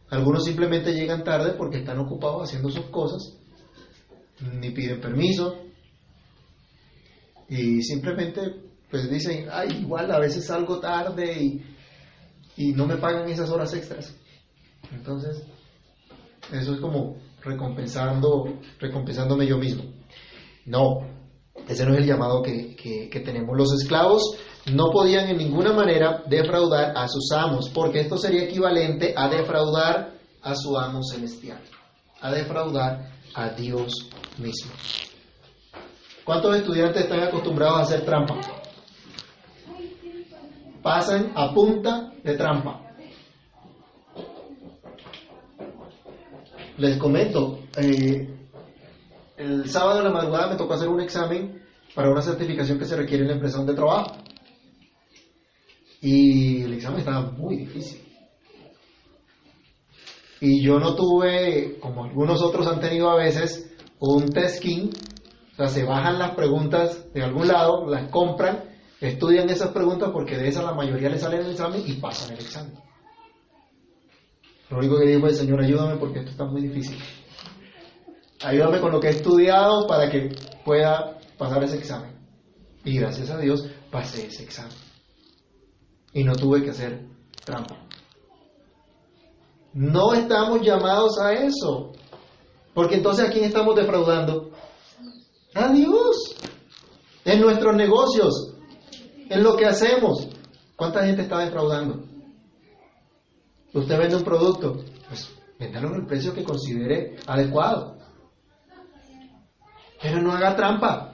Algunos 0.08 0.44
simplemente 0.44 0.92
llegan 0.92 1.24
tarde 1.24 1.54
porque 1.58 1.78
están 1.78 1.98
ocupados 1.98 2.44
haciendo 2.44 2.70
sus 2.70 2.86
cosas, 2.86 3.36
ni 4.52 4.70
piden 4.70 5.00
permiso, 5.00 5.56
y 7.48 7.82
simplemente 7.82 8.54
pues 8.88 9.10
dicen, 9.10 9.48
ay, 9.50 9.80
igual 9.80 10.12
a 10.12 10.20
veces 10.20 10.46
salgo 10.46 10.78
tarde 10.78 11.42
y, 11.42 11.64
y 12.56 12.72
no 12.72 12.86
me 12.86 12.98
pagan 12.98 13.28
esas 13.28 13.50
horas 13.50 13.74
extras. 13.74 14.14
Entonces, 14.92 15.42
eso 16.52 16.74
es 16.74 16.80
como 16.80 17.16
recompensando, 17.44 18.59
recompensándome 18.78 19.46
yo 19.46 19.59
mismo. 19.59 19.85
No, 20.66 21.00
ese 21.68 21.85
no 21.85 21.92
es 21.92 22.00
el 22.00 22.07
llamado 22.07 22.42
que, 22.42 22.74
que, 22.76 23.20
tenemos. 23.20 23.57
Los 23.57 23.72
esclavos 23.72 24.37
no 24.72 24.90
podían 24.90 25.28
en 25.28 25.38
ninguna 25.38 25.72
manera 25.72 26.22
defraudar 26.26 26.92
a 26.96 27.07
sus 27.09 27.30
amos, 27.33 27.70
porque 27.70 28.00
esto 28.00 28.16
sería 28.16 28.44
equivalente 28.44 29.14
a 29.16 29.28
defraudar 29.28 30.14
a 30.42 30.54
su 30.54 30.76
amo 30.76 31.02
celestial, 31.02 31.61
a 32.20 32.30
defraudar 32.33 33.11
a 33.35 33.50
Dios 33.50 34.09
mismo. 34.38 34.72
¿Cuántos 36.24 36.57
estudiantes 36.57 37.02
están 37.02 37.20
acostumbrados 37.20 37.78
a 37.78 37.83
hacer 37.83 38.04
trampa? 38.04 38.37
Pasan 40.83 41.33
a 41.35 41.52
punta 41.52 42.12
de 42.22 42.37
trampa. 42.37 42.84
Les 46.76 46.96
comento, 46.96 47.60
eh, 47.76 48.28
el 49.37 49.68
sábado 49.70 49.98
en 49.98 50.04
la 50.04 50.10
madrugada 50.10 50.48
me 50.48 50.56
tocó 50.56 50.74
hacer 50.74 50.88
un 50.88 51.00
examen 51.00 51.62
para 51.94 52.10
una 52.10 52.20
certificación 52.20 52.78
que 52.78 52.84
se 52.84 52.96
requiere 52.96 53.22
en 53.22 53.28
la 53.28 53.34
empresa 53.34 53.58
donde 53.58 53.74
trabajo. 53.74 54.16
Y 56.00 56.62
el 56.62 56.74
examen 56.74 56.98
estaba 56.98 57.30
muy 57.30 57.56
difícil. 57.56 58.02
Y 60.40 60.62
yo 60.62 60.78
no 60.78 60.94
tuve, 60.94 61.78
como 61.80 62.04
algunos 62.04 62.42
otros 62.42 62.66
han 62.66 62.80
tenido 62.80 63.08
a 63.08 63.16
veces, 63.16 63.72
un 64.00 64.30
test 64.30 64.60
king. 64.60 64.90
O 65.52 65.56
sea, 65.56 65.68
se 65.68 65.84
bajan 65.84 66.18
las 66.18 66.32
preguntas 66.32 67.12
de 67.14 67.22
algún 67.22 67.46
lado, 67.46 67.88
las 67.88 68.10
compran, 68.10 68.64
estudian 69.00 69.48
esas 69.48 69.70
preguntas 69.70 70.10
porque 70.12 70.37
de 70.37 70.48
esas 70.48 70.64
la 70.64 70.74
mayoría 70.74 71.08
les 71.08 71.20
sale 71.20 71.38
el 71.38 71.50
examen 71.50 71.82
y 71.87 71.94
pasan 71.94 72.34
el 72.34 72.40
examen. 72.40 72.74
Lo 74.74 74.80
único 74.80 74.98
que 74.98 75.06
dijo 75.06 75.28
es, 75.28 75.38
Señor, 75.38 75.60
ayúdame 75.60 75.96
porque 75.98 76.18
esto 76.18 76.32
está 76.32 76.46
muy 76.46 76.62
difícil. 76.62 76.98
Ayúdame 78.44 78.80
con 78.80 78.90
lo 78.90 78.98
que 78.98 79.06
he 79.06 79.10
estudiado 79.10 79.87
para 79.87 80.10
que 80.10 80.34
pueda 80.64 81.16
pasar 81.38 81.62
ese 81.62 81.76
examen. 81.76 82.18
Y 82.84 82.98
gracias 82.98 83.30
a 83.30 83.38
Dios 83.38 83.68
pasé 83.92 84.26
ese 84.26 84.42
examen. 84.42 84.76
Y 86.12 86.24
no 86.24 86.34
tuve 86.34 86.64
que 86.64 86.70
hacer 86.70 87.06
trampa. 87.44 87.87
No 89.74 90.12
estamos 90.12 90.60
llamados 90.62 91.20
a 91.20 91.32
eso. 91.34 91.92
Porque 92.74 92.96
entonces 92.96 93.28
a 93.28 93.30
quién 93.30 93.44
estamos 93.44 93.76
defraudando? 93.76 94.50
A 95.54 95.68
Dios. 95.68 96.34
En 97.24 97.40
nuestros 97.40 97.76
negocios. 97.76 98.56
En 99.30 99.44
lo 99.44 99.54
que 99.54 99.66
hacemos. 99.66 100.26
¿Cuánta 100.74 101.06
gente 101.06 101.22
está 101.22 101.38
defraudando? 101.38 102.13
Usted 103.74 103.98
vende 103.98 104.16
un 104.16 104.24
producto, 104.24 104.84
pues 105.08 105.30
véndalo 105.58 105.88
en 105.88 105.94
el 106.02 106.06
precio 106.06 106.32
que 106.32 106.44
considere 106.44 107.16
adecuado. 107.26 107.98
Pero 110.00 110.22
no 110.22 110.32
haga 110.32 110.54
trampa. 110.54 111.12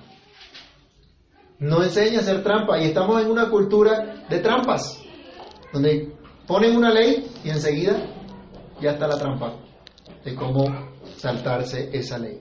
No 1.59 1.83
enseñe 1.83 2.17
a 2.17 2.21
hacer 2.21 2.43
trampa. 2.43 2.79
Y 2.81 2.87
estamos 2.87 3.23
en 3.23 3.31
una 3.31 3.49
cultura 3.51 4.25
de 4.29 4.39
trampas. 4.41 5.03
donde 5.73 6.13
ponen 6.47 6.77
una 6.77 6.91
ley 6.91 7.31
y 7.45 7.51
enseguida 7.51 7.97
ya 8.81 8.91
está 8.91 9.07
la 9.07 9.17
trampa 9.17 9.55
de 10.25 10.35
cómo 10.35 10.65
saltarse 11.17 11.91
esa 11.93 12.19
ley. 12.19 12.41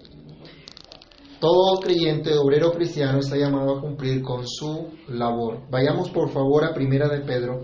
Todo 1.39 1.79
creyente, 1.79 2.35
obrero 2.35 2.71
cristiano, 2.73 3.19
está 3.19 3.37
llamado 3.37 3.77
a 3.77 3.81
cumplir 3.81 4.21
con 4.23 4.47
su 4.47 4.89
labor. 5.07 5.69
Vayamos 5.69 6.09
por 6.09 6.29
favor 6.31 6.65
a 6.65 6.73
Primera 6.73 7.07
de 7.07 7.21
Pedro, 7.21 7.61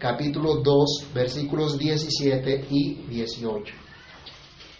capítulo 0.00 0.56
2, 0.62 1.12
versículos 1.14 1.78
17 1.78 2.66
y 2.70 2.94
18. 3.06 3.74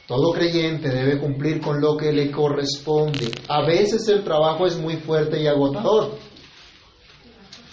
Todo 0.07 0.33
creyente 0.33 0.89
debe 0.89 1.21
cumplir 1.21 1.61
con 1.61 1.81
lo 1.81 1.97
que 1.97 2.11
le 2.11 2.31
corresponde. 2.31 3.31
A 3.47 3.65
veces 3.65 4.09
el 4.09 4.25
trabajo 4.25 4.67
es 4.67 4.77
muy 4.77 4.97
fuerte 4.97 5.41
y 5.41 5.47
agotador. 5.47 6.17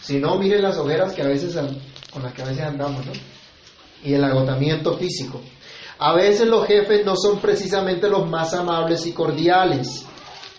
Si 0.01 0.19
no, 0.19 0.37
miren 0.37 0.61
las 0.61 0.77
hogueras 0.77 1.13
que 1.13 1.23
a 1.23 1.27
veces 1.27 1.57
con 2.11 2.21
las 2.21 2.33
que 2.33 2.41
a 2.43 2.45
veces 2.45 2.63
andamos, 2.63 3.05
¿no? 3.05 3.13
Y 4.03 4.13
el 4.13 4.23
agotamiento 4.23 4.97
físico. 4.97 5.41
A 5.99 6.13
veces 6.13 6.47
los 6.47 6.67
jefes 6.67 7.03
no 7.05 7.15
son 7.15 7.39
precisamente 7.39 8.07
los 8.07 8.29
más 8.29 8.53
amables 8.53 9.07
y 9.07 9.13
cordiales, 9.13 10.05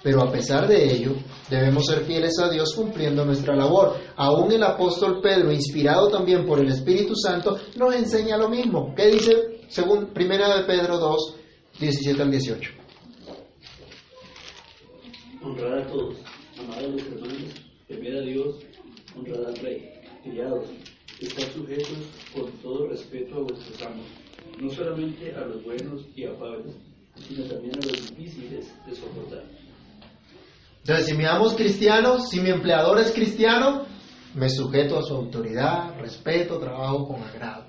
pero 0.08 0.22
a 0.22 0.32
pesar 0.32 0.66
de 0.66 0.90
ello, 0.90 1.16
debemos 1.50 1.84
ser 1.84 2.02
fieles 2.06 2.38
a 2.38 2.48
Dios 2.48 2.72
cumpliendo 2.74 3.26
nuestra 3.26 3.54
labor. 3.54 3.94
Aún 4.16 4.50
el 4.50 4.62
apóstol 4.62 5.20
Pedro, 5.20 5.52
inspirado 5.52 6.08
también 6.08 6.46
por 6.46 6.58
el 6.60 6.68
Espíritu 6.68 7.14
Santo, 7.14 7.58
nos 7.76 7.94
enseña 7.94 8.38
lo 8.38 8.48
mismo. 8.48 8.94
¿Qué 8.96 9.08
dice 9.08 9.60
según 9.68 10.06
Primera 10.14 10.56
de 10.56 10.64
Pedro 10.64 10.96
2, 10.96 11.34
17 11.78 12.22
al 12.22 12.30
18? 12.30 12.70
Honrar 15.42 15.78
a 15.80 15.86
todos, 15.88 16.14
amar 16.58 16.78
a 16.78 16.88
los 16.88 17.02
hermanos, 17.02 17.52
temer 17.86 18.16
a 18.16 18.20
Dios, 18.22 18.56
honrar 19.14 19.44
al 19.46 19.56
Rey, 19.56 19.92
criados, 20.24 20.68
estar 21.20 21.52
sujetos 21.52 21.98
con 22.34 22.50
todo 22.62 22.88
respeto 22.88 23.34
a 23.34 23.40
vuestros 23.40 23.82
amos 23.82 24.06
no 24.58 24.70
solamente 24.70 25.34
a 25.34 25.44
los 25.44 25.62
buenos 25.62 26.06
y 26.16 26.24
afables, 26.24 26.74
sino 27.28 27.44
también 27.44 27.74
a 27.74 27.86
los 27.86 28.16
difíciles 28.16 28.72
de 28.86 28.94
soportar. 28.94 29.67
Entonces, 30.88 31.08
si 31.08 31.18
mi 31.18 31.26
amo 31.26 31.48
es 31.48 31.54
cristiano, 31.54 32.18
si 32.18 32.40
mi 32.40 32.48
empleador 32.48 32.98
es 32.98 33.12
cristiano, 33.12 33.84
me 34.32 34.48
sujeto 34.48 34.98
a 34.98 35.02
su 35.02 35.14
autoridad, 35.14 35.94
respeto, 36.00 36.58
trabajo 36.58 37.06
con 37.06 37.22
agrado. 37.22 37.66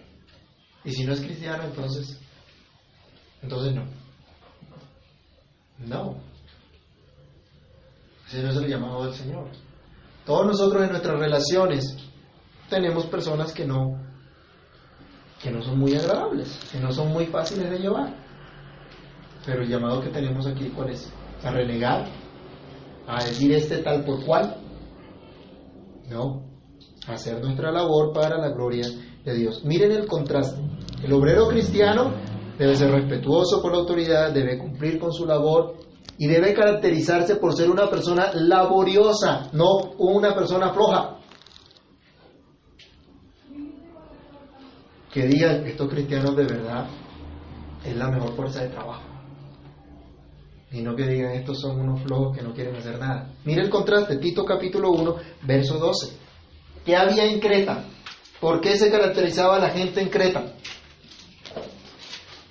Y 0.85 0.91
si 0.93 1.03
no 1.03 1.11
es 1.11 1.19
cristiano, 1.19 1.65
entonces, 1.65 2.17
entonces 3.41 3.75
no. 3.75 3.83
No. 5.79 6.15
Ese 8.29 8.41
no 8.41 8.51
es 8.51 8.55
el 8.55 8.69
llamado 8.69 9.03
del 9.03 9.13
Señor. 9.13 9.49
Todos 10.25 10.47
nosotros 10.47 10.81
en 10.83 10.91
nuestras 10.91 11.19
relaciones 11.19 11.97
tenemos 12.69 13.05
personas 13.07 13.51
que 13.51 13.65
no 13.65 13.99
que 15.43 15.51
no 15.51 15.61
son 15.61 15.77
muy 15.77 15.93
agradables, 15.93 16.57
que 16.71 16.79
no 16.79 16.93
son 16.93 17.09
muy 17.11 17.25
fáciles 17.25 17.69
de 17.69 17.79
llevar. 17.79 18.15
Pero 19.45 19.63
el 19.63 19.67
llamado 19.67 20.01
que 20.01 20.09
tenemos 20.09 20.47
aquí, 20.47 20.69
¿cuál 20.69 20.91
es? 20.91 21.11
A 21.43 21.51
renegar, 21.51 22.07
a 23.09 23.23
decir 23.23 23.51
este 23.53 23.79
tal 23.79 24.05
por 24.05 24.23
cual. 24.25 24.55
No, 26.09 26.43
hacer 27.07 27.41
nuestra 27.41 27.71
labor 27.71 28.13
para 28.13 28.37
la 28.37 28.49
gloria 28.49 28.87
de 29.25 29.33
Dios. 29.33 29.63
Miren 29.65 29.91
el 29.91 30.07
contraste. 30.07 30.61
El 31.03 31.13
obrero 31.13 31.47
cristiano 31.47 32.13
debe 32.57 32.75
ser 32.75 32.91
respetuoso 32.91 33.61
por 33.61 33.71
la 33.71 33.79
autoridad, 33.79 34.31
debe 34.31 34.57
cumplir 34.57 34.99
con 34.99 35.11
su 35.11 35.25
labor 35.25 35.75
y 36.17 36.27
debe 36.27 36.53
caracterizarse 36.53 37.35
por 37.37 37.55
ser 37.55 37.69
una 37.69 37.89
persona 37.89 38.31
laboriosa, 38.33 39.49
no 39.53 39.91
una 39.97 40.35
persona 40.35 40.73
floja. 40.73 41.19
que 45.11 45.25
digan 45.25 45.65
estos 45.65 45.89
cristianos 45.89 46.35
de 46.35 46.43
verdad 46.43 46.85
es 47.83 47.95
la 47.95 48.09
mejor 48.09 48.35
fuerza 48.35 48.61
de 48.61 48.69
trabajo. 48.69 49.08
Y 50.71 50.81
no 50.81 50.95
que 50.95 51.07
digan 51.07 51.33
estos 51.33 51.59
son 51.59 51.79
unos 51.79 52.01
flojos 52.03 52.37
que 52.37 52.43
no 52.43 52.53
quieren 52.53 52.75
hacer 52.75 52.99
nada. 52.99 53.33
Mira 53.43 53.63
el 53.63 53.69
contraste, 53.69 54.17
Tito 54.17 54.45
capítulo 54.45 54.91
1, 54.91 55.15
verso 55.43 55.79
12. 55.79 56.15
¿Qué 56.85 56.95
había 56.95 57.25
en 57.25 57.39
Creta? 57.39 57.85
¿Por 58.39 58.61
qué 58.61 58.77
se 58.77 58.91
caracterizaba 58.91 59.59
la 59.59 59.69
gente 59.69 60.01
en 60.01 60.09
Creta? 60.09 60.55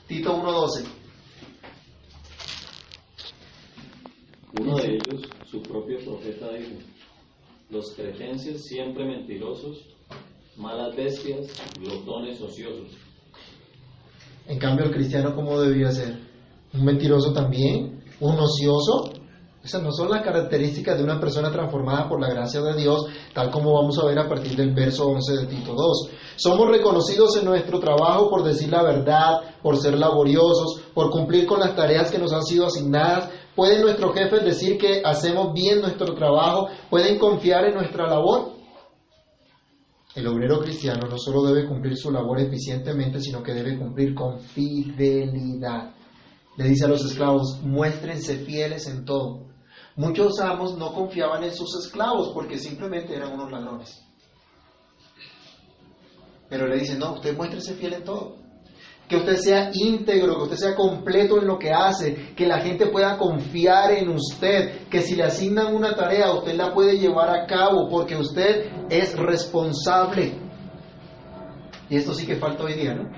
Tito 0.07 0.37
1.12. 0.37 0.85
Uno 4.61 4.76
de 4.76 4.94
ellos, 4.94 5.22
su 5.50 5.62
propio 5.62 5.98
profeta, 5.98 6.50
dijo, 6.52 6.81
los 7.70 7.92
cretenses 7.94 8.64
siempre 8.64 9.04
mentirosos 9.04 9.85
malas 10.59 10.94
bestias, 10.96 11.46
glotones 11.78 12.40
ociosos. 12.40 12.88
En 14.46 14.59
cambio, 14.59 14.87
el 14.87 14.92
cristiano, 14.92 15.35
¿cómo 15.35 15.61
debía 15.61 15.90
ser? 15.92 16.18
¿Un 16.74 16.85
mentiroso 16.85 17.33
también? 17.33 17.97
¿Un 18.20 18.38
ocioso? 18.38 19.12
Esas 19.62 19.83
no 19.83 19.92
son 19.92 20.11
las 20.11 20.22
características 20.22 20.96
de 20.96 21.04
una 21.04 21.20
persona 21.20 21.50
transformada 21.50 22.09
por 22.09 22.20
la 22.20 22.28
gracia 22.28 22.61
de 22.62 22.74
Dios, 22.74 23.07
tal 23.35 23.50
como 23.50 23.74
vamos 23.74 23.98
a 23.98 24.07
ver 24.07 24.18
a 24.18 24.28
partir 24.28 24.57
del 24.57 24.72
verso 24.72 25.07
11 25.09 25.37
de 25.37 25.46
Tito 25.46 25.74
2. 25.74 26.11
Somos 26.37 26.70
reconocidos 26.70 27.37
en 27.37 27.44
nuestro 27.44 27.78
trabajo 27.78 28.31
por 28.31 28.44
decir 28.44 28.70
la 28.70 28.83
verdad, 28.83 29.57
por 29.62 29.76
ser 29.76 29.98
laboriosos, 29.98 30.81
por 30.94 31.11
cumplir 31.11 31.46
con 31.46 31.61
las 31.61 31.76
tareas 31.76 32.11
que 32.11 32.18
nos 32.18 32.33
han 32.33 32.44
sido 32.44 32.66
asignadas. 32.66 33.31
¿Pueden 33.54 33.83
nuestros 33.83 34.14
jefes 34.14 34.44
decir 34.44 34.78
que 34.78 35.02
hacemos 35.04 35.52
bien 35.52 35.81
nuestro 35.81 36.14
trabajo? 36.14 36.68
¿Pueden 36.88 37.18
confiar 37.18 37.64
en 37.66 37.74
nuestra 37.74 38.09
labor? 38.09 38.52
El 40.14 40.26
obrero 40.28 40.61
cristiano 40.61 41.09
no 41.09 41.18
solo 41.18 41.42
debe 41.42 41.68
cumplir 41.68 41.96
su 41.96 42.11
labor 42.11 42.40
eficientemente, 42.40 43.20
sino 43.20 43.42
que 43.42 43.52
debe 43.52 43.76
cumplir 43.76 44.14
con 44.14 44.40
fidelidad. 44.40 45.97
Le 46.59 46.68
dice 46.68 46.85
a 46.85 46.88
los 46.88 47.05
esclavos, 47.05 47.61
muéstrense 47.62 48.44
fieles 48.44 48.87
en 48.87 49.07
todo. 49.07 49.47
Muchos 49.97 50.38
amos 50.40 50.77
no 50.77 50.92
confiaban 50.92 51.42
en 51.44 51.55
sus 51.55 51.75
esclavos 51.83 52.33
porque 52.35 52.59
simplemente 52.59 53.16
eran 53.16 53.33
unos 53.33 53.51
ladrones. 53.51 54.05
Pero 56.51 56.66
le 56.66 56.79
dice, 56.79 56.99
no, 56.99 57.14
usted 57.14 57.35
muéstrese 57.35 57.75
fiel 57.75 57.94
en 57.94 58.05
todo 58.05 58.49
que 59.09 59.16
usted 59.16 59.37
sea 59.37 59.71
íntegro, 59.73 60.37
que 60.37 60.42
usted 60.42 60.57
sea 60.57 60.75
completo 60.75 61.38
en 61.38 61.47
lo 61.47 61.59
que 61.59 61.73
hace, 61.73 62.35
que 62.37 62.47
la 62.47 62.61
gente 62.61 62.87
pueda 62.88 63.16
confiar 63.16 63.92
en 63.92 64.11
usted, 64.11 64.87
que 64.90 65.01
si 65.01 65.16
le 65.16 65.25
asignan 65.25 65.75
una 65.75 65.94
tarea 65.94 66.31
usted 66.33 66.55
la 66.55 66.75
puede 66.75 66.99
llevar 66.99 67.31
a 67.31 67.47
cabo 67.47 67.88
porque 67.88 68.16
usted 68.16 68.71
es 68.90 69.16
responsable. 69.16 70.38
Y 71.88 71.97
esto 71.97 72.12
sí 72.12 72.27
que 72.27 72.37
falta 72.37 72.64
hoy 72.64 72.75
día, 72.75 72.94
¿no? 72.94 73.11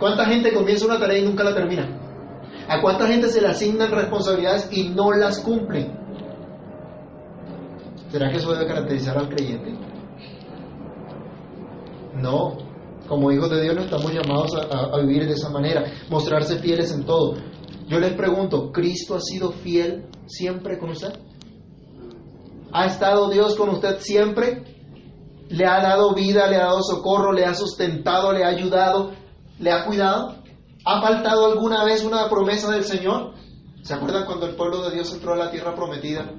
¿Cuánta 0.00 0.26
gente 0.26 0.52
comienza 0.52 0.86
una 0.86 0.98
tarea 0.98 1.18
y 1.18 1.24
nunca 1.24 1.44
la 1.44 1.54
termina? 1.54 2.09
¿A 2.68 2.80
cuánta 2.80 3.06
gente 3.06 3.28
se 3.28 3.40
le 3.40 3.48
asignan 3.48 3.90
responsabilidades 3.90 4.68
y 4.70 4.88
no 4.88 5.12
las 5.12 5.40
cumplen? 5.40 5.98
¿Será 8.10 8.30
que 8.30 8.38
eso 8.38 8.52
debe 8.52 8.66
caracterizar 8.66 9.16
al 9.18 9.28
creyente? 9.28 9.72
No, 12.14 12.58
como 13.08 13.30
hijos 13.30 13.50
de 13.50 13.62
Dios 13.62 13.74
no 13.74 13.82
estamos 13.82 14.12
llamados 14.12 14.52
a, 14.54 14.98
vivir 14.98 15.26
de 15.26 15.34
esa 15.34 15.48
manera, 15.50 15.84
mostrarse 16.08 16.58
fieles 16.58 16.92
en 16.92 17.04
todo. 17.04 17.34
Yo 17.88 17.98
les 17.98 18.12
pregunto, 18.14 18.70
¿Cristo 18.72 19.16
ha 19.16 19.20
sido 19.20 19.52
fiel 19.52 20.06
siempre 20.26 20.78
con 20.78 20.90
usted? 20.90 21.12
¿Ha 22.72 22.86
estado 22.86 23.30
Dios 23.30 23.56
con 23.56 23.68
usted 23.70 23.98
siempre? 23.98 24.62
¿Le 25.48 25.66
ha 25.66 25.80
dado 25.80 26.14
vida, 26.14 26.46
le 26.46 26.56
ha 26.56 26.66
dado 26.66 26.82
socorro, 26.82 27.32
le 27.32 27.44
ha 27.44 27.54
sustentado, 27.54 28.32
le 28.32 28.44
ha 28.44 28.48
ayudado, 28.48 29.10
le 29.58 29.72
ha 29.72 29.84
cuidado? 29.84 30.39
¿Ha 30.84 31.00
faltado 31.00 31.46
alguna 31.46 31.84
vez 31.84 32.04
una 32.04 32.28
promesa 32.28 32.70
del 32.70 32.84
Señor? 32.84 33.34
¿Se 33.82 33.94
acuerdan 33.94 34.26
cuando 34.26 34.46
el 34.46 34.56
pueblo 34.56 34.88
de 34.88 34.94
Dios 34.94 35.12
entró 35.12 35.34
a 35.34 35.36
la 35.36 35.50
tierra 35.50 35.74
prometida? 35.74 36.30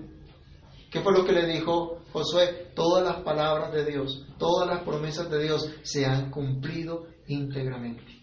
¿Qué 0.90 1.02
fue 1.02 1.14
lo 1.14 1.24
que 1.26 1.32
le 1.32 1.46
dijo 1.46 2.00
Josué? 2.12 2.72
Todas 2.76 3.04
las 3.04 3.24
palabras 3.24 3.72
de 3.72 3.86
Dios, 3.86 4.26
todas 4.38 4.68
las 4.68 4.84
promesas 4.84 5.30
de 5.30 5.42
Dios 5.42 5.70
se 5.84 6.06
han 6.06 6.32
cumplido 6.32 7.06
íntegramente. 7.28 8.22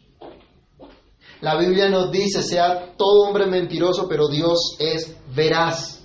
La 1.41 1.57
Biblia 1.57 1.89
nos 1.89 2.11
dice, 2.11 2.43
sea 2.43 2.97
todo 2.97 3.29
hombre 3.29 3.47
mentiroso, 3.47 4.09
pero 4.09 4.29
Dios 4.29 4.77
es 4.81 5.17
veraz. 5.35 6.05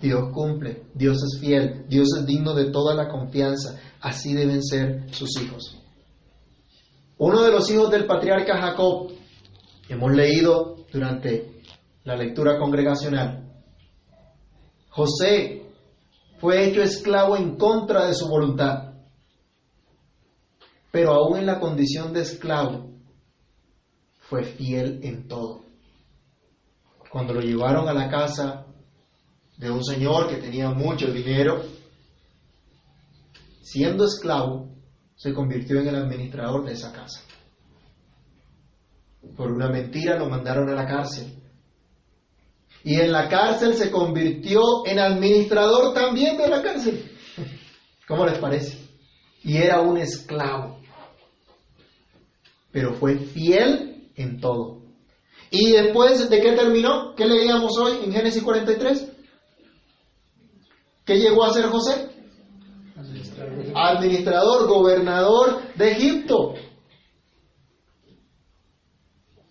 Dios 0.00 0.30
cumple, 0.32 0.84
Dios 0.94 1.16
es 1.22 1.40
fiel, 1.40 1.86
Dios 1.88 2.08
es 2.16 2.26
digno 2.26 2.54
de 2.54 2.70
toda 2.70 2.94
la 2.94 3.08
confianza. 3.08 3.80
Así 4.00 4.32
deben 4.32 4.62
ser 4.62 5.12
sus 5.12 5.40
hijos. 5.40 5.83
Uno 7.18 7.42
de 7.42 7.52
los 7.52 7.70
hijos 7.70 7.90
del 7.90 8.06
patriarca 8.06 8.60
Jacob, 8.60 9.12
hemos 9.88 10.12
leído 10.12 10.84
durante 10.92 11.62
la 12.02 12.16
lectura 12.16 12.58
congregacional, 12.58 13.44
José 14.90 15.62
fue 16.38 16.66
hecho 16.66 16.82
esclavo 16.82 17.36
en 17.36 17.56
contra 17.56 18.06
de 18.06 18.14
su 18.14 18.28
voluntad, 18.28 18.94
pero 20.90 21.12
aún 21.12 21.38
en 21.38 21.46
la 21.46 21.60
condición 21.60 22.12
de 22.12 22.22
esclavo 22.22 22.90
fue 24.18 24.44
fiel 24.44 25.00
en 25.02 25.28
todo. 25.28 25.62
Cuando 27.10 27.34
lo 27.34 27.40
llevaron 27.40 27.88
a 27.88 27.94
la 27.94 28.08
casa 28.08 28.66
de 29.56 29.70
un 29.70 29.84
señor 29.84 30.28
que 30.28 30.36
tenía 30.36 30.70
mucho 30.70 31.12
dinero, 31.12 31.62
siendo 33.62 34.04
esclavo, 34.04 34.73
se 35.16 35.32
convirtió 35.32 35.80
en 35.80 35.88
el 35.88 35.96
administrador 35.96 36.64
de 36.64 36.72
esa 36.72 36.92
casa. 36.92 37.22
Por 39.36 39.50
una 39.50 39.68
mentira 39.68 40.18
lo 40.18 40.28
mandaron 40.28 40.68
a 40.68 40.74
la 40.74 40.86
cárcel. 40.86 41.32
Y 42.82 42.96
en 42.96 43.12
la 43.12 43.28
cárcel 43.28 43.74
se 43.74 43.90
convirtió 43.90 44.60
en 44.84 44.98
administrador 44.98 45.94
también 45.94 46.36
de 46.36 46.48
la 46.48 46.62
cárcel. 46.62 47.10
¿Cómo 48.06 48.26
les 48.26 48.38
parece? 48.38 48.78
Y 49.42 49.56
era 49.56 49.80
un 49.80 49.96
esclavo. 49.96 50.80
Pero 52.70 52.94
fue 52.94 53.16
fiel 53.16 54.10
en 54.16 54.40
todo. 54.40 54.82
¿Y 55.50 55.70
después 55.72 56.28
de 56.28 56.40
qué 56.40 56.52
terminó? 56.52 57.14
¿Qué 57.14 57.24
leíamos 57.26 57.78
hoy 57.78 58.04
en 58.04 58.12
Génesis 58.12 58.42
43? 58.42 59.12
¿Qué 61.04 61.18
llegó 61.18 61.44
a 61.44 61.52
ser 61.52 61.66
José? 61.66 62.13
Administrador, 63.74 64.68
gobernador 64.68 65.62
de 65.74 65.92
Egipto. 65.92 66.54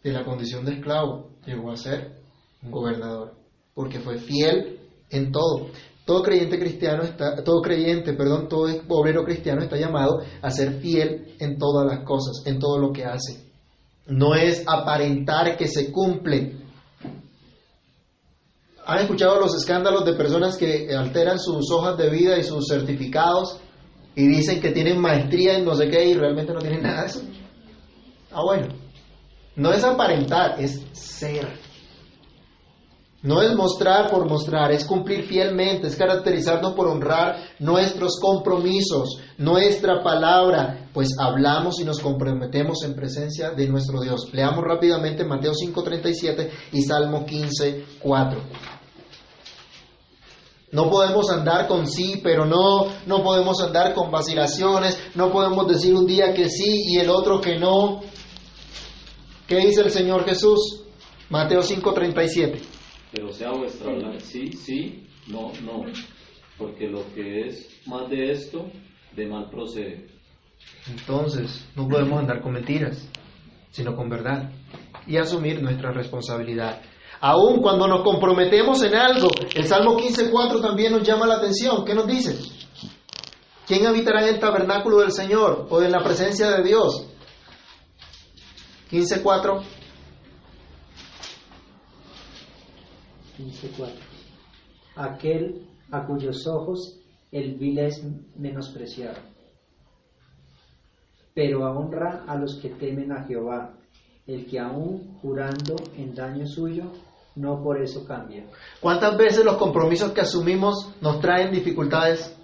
De 0.04 0.12
la 0.12 0.26
condición 0.26 0.66
de 0.66 0.74
esclavo 0.74 1.30
llegó 1.46 1.72
a 1.72 1.78
ser 1.78 2.22
un 2.62 2.72
gobernador, 2.72 3.36
porque 3.74 4.00
fue 4.00 4.18
fiel 4.18 4.80
en 5.10 5.32
todo. 5.32 5.68
Todo 6.06 6.22
creyente 6.22 6.60
cristiano 6.60 7.04
está, 7.04 7.44
todo 7.44 7.62
creyente, 7.62 8.14
perdón, 8.14 8.50
todo 8.50 8.68
obrero 8.90 9.24
cristiano 9.24 9.62
está 9.62 9.78
llamado 9.78 10.22
a 10.42 10.52
ser 10.52 10.82
fiel 10.82 11.36
en 11.40 11.58
todas 11.58 11.86
las 11.86 12.04
cosas, 12.04 12.46
en 12.46 12.60
todo 12.60 12.78
lo 12.78 12.92
que 12.92 13.06
hace. 13.06 13.50
No 14.08 14.36
es 14.36 14.64
aparentar 14.68 15.56
que 15.56 15.68
se 15.70 15.92
cumple. 15.92 16.58
¿Han 18.86 19.00
escuchado 19.00 19.40
los 19.40 19.56
escándalos 19.56 20.04
de 20.04 20.14
personas 20.14 20.58
que 20.58 20.94
alteran 20.94 21.40
sus 21.40 21.72
hojas 21.72 21.98
de 21.98 22.10
vida 22.10 22.38
y 22.38 22.44
sus 22.44 22.68
certificados 22.68 23.62
y 24.16 24.28
dicen 24.28 24.62
que 24.62 24.72
tienen 24.72 25.00
maestría 25.00 25.58
en 25.58 25.66
no 25.66 25.76
sé 25.76 25.90
qué 25.90 26.06
y 26.06 26.14
realmente 26.14 26.54
no 26.54 26.60
tienen 26.60 26.84
nada 26.84 27.02
de 27.02 27.08
eso? 27.08 27.22
Ah, 28.32 28.42
bueno. 28.44 28.68
No 29.56 29.72
es 29.72 29.84
aparentar, 29.84 30.56
es 30.60 30.82
ser. 30.94 31.48
No 33.22 33.42
es 33.42 33.56
mostrar 33.56 34.12
por 34.12 34.28
mostrar, 34.28 34.74
es 34.74 34.84
cumplir 34.84 35.24
fielmente, 35.24 35.88
es 35.88 35.96
caracterizarnos 35.96 36.74
por 36.74 36.88
honrar 36.88 37.38
nuestros 37.60 38.20
compromisos, 38.20 39.18
nuestra 39.38 40.04
palabra, 40.04 40.90
pues 40.92 41.08
hablamos 41.18 41.80
y 41.80 41.86
nos 41.86 42.02
comprometemos 42.02 42.84
en 42.84 42.96
presencia 42.96 43.52
de 43.52 43.70
nuestro 43.70 44.02
Dios. 44.02 44.30
Leamos 44.34 44.66
rápidamente 44.66 45.24
Mateo 45.24 45.54
5:37 45.54 46.50
y 46.74 46.82
Salmo 46.82 47.26
15:4. 47.26 48.40
No 50.74 50.90
podemos 50.90 51.30
andar 51.30 51.68
con 51.68 51.86
sí, 51.86 52.20
pero 52.24 52.46
no, 52.46 52.88
no 53.06 53.24
podemos 53.24 53.62
andar 53.62 53.94
con 53.94 54.10
vacilaciones, 54.10 55.00
no 55.14 55.32
podemos 55.32 55.68
decir 55.68 55.94
un 55.94 56.08
día 56.08 56.34
que 56.34 56.50
sí 56.50 56.86
y 56.88 56.98
el 56.98 57.12
otro 57.12 57.40
que 57.40 57.60
no. 57.60 58.02
¿Qué 59.48 59.58
dice 59.58 59.82
el 59.82 59.92
Señor 59.92 60.26
Jesús? 60.26 60.84
Mateo 61.30 61.62
5:37. 61.62 62.60
Pero 63.12 63.32
sea 63.32 63.52
vuestra 63.52 63.92
hablar 63.92 64.20
sí, 64.20 64.52
sí, 64.54 65.08
no, 65.28 65.52
no. 65.64 65.84
Porque 66.58 66.88
lo 66.88 67.04
que 67.14 67.42
es 67.42 67.70
más 67.86 68.10
de 68.10 68.32
esto, 68.32 68.66
de 69.16 69.28
mal 69.28 69.52
procede. 69.52 70.08
Entonces, 70.90 71.68
no 71.76 71.88
podemos 71.88 72.18
andar 72.20 72.42
con 72.42 72.54
mentiras, 72.54 73.08
sino 73.70 73.96
con 73.96 74.10
verdad 74.10 74.52
y 75.06 75.18
asumir 75.18 75.62
nuestra 75.62 75.92
responsabilidad. 75.92 76.82
Aún 77.26 77.62
cuando 77.62 77.88
nos 77.88 78.04
comprometemos 78.04 78.84
en 78.84 78.96
algo, 78.96 79.30
el 79.56 79.66
Salmo 79.66 79.98
15.4 79.98 80.62
también 80.62 80.92
nos 80.92 81.04
llama 81.04 81.26
la 81.26 81.36
atención. 81.36 81.86
¿Qué 81.86 81.96
nos 81.96 82.06
dice? 82.06 82.38
¿Quién 83.66 83.88
habitará 83.88 84.28
en 84.28 84.34
el 84.36 84.42
tabernáculo 84.42 85.00
del 85.00 85.14
Señor 85.14 85.68
o 85.70 85.82
en 85.82 85.94
la 85.94 86.04
presencia 86.04 86.52
de 86.52 86.64
Dios? 86.64 87.08
15.4. 88.92 89.64
15.4. 93.38 93.90
Aquel 94.98 95.66
a 95.92 96.06
cuyos 96.06 96.46
ojos 96.46 97.00
el 97.32 97.56
vil 97.56 97.80
es 97.80 98.04
menospreciado, 98.36 99.22
pero 101.34 101.72
honra 101.72 102.26
a 102.28 102.36
los 102.36 102.60
que 102.62 102.68
temen 102.68 103.14
a 103.14 103.24
Jehová, 103.24 103.78
el 104.28 104.46
que 104.46 104.60
aún 104.60 105.18
jurando 105.22 105.78
en 105.96 106.14
daño 106.14 106.46
suyo, 106.46 106.92
no 107.36 107.64
por 107.64 107.82
eso 107.82 108.06
cambia. 108.06 108.46
¿Cuántas 108.80 109.18
veces 109.18 109.44
los 109.44 109.58
compromisos 109.58 110.12
que 110.12 110.22
asumimos 110.22 110.92
nos 111.02 111.20
traen 111.20 111.52
dificultades 111.52 112.36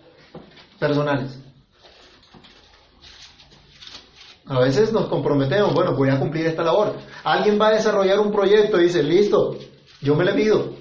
personales? 0.80 1.40
A 4.48 4.60
veces 4.60 4.92
nos 4.92 5.08
comprometemos, 5.08 5.76
bueno, 5.76 5.96
voy 5.96 6.10
a 6.10 6.20
cumplir 6.20 6.48
esta 6.48 6.64
labor. 6.64 6.96
Alguien 7.24 7.60
va 7.62 7.68
a 7.68 7.74
desarrollar 7.74 8.20
un 8.20 8.32
proyecto 8.32 8.80
y 8.80 8.86
dice, 8.86 9.04
listo, 9.04 9.56
yo 10.02 10.16
me 10.16 10.26
le 10.26 10.34
pido. 10.34 10.74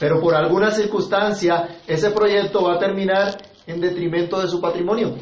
Pero 0.00 0.20
por 0.20 0.34
alguna 0.34 0.72
circunstancia, 0.72 1.78
ese 1.86 2.10
proyecto 2.10 2.64
va 2.64 2.74
a 2.74 2.78
terminar 2.78 3.38
en 3.68 3.80
detrimento 3.80 4.40
de 4.40 4.48
su 4.48 4.60
patrimonio. 4.60 5.14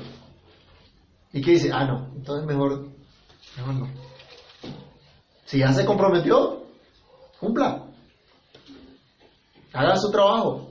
¿Y 1.35 1.43
qué 1.43 1.53
dice? 1.53 1.71
Ah, 1.73 1.85
no, 1.85 2.13
entonces 2.17 2.47
mejor, 2.47 2.87
mejor 3.59 3.75
no. 3.75 3.89
Si 5.45 5.59
ya 5.59 5.73
se 5.73 5.85
comprometió, 5.85 6.64
cumpla. 7.39 7.87
Haga 9.73 9.97
su 9.97 10.11
trabajo. 10.11 10.71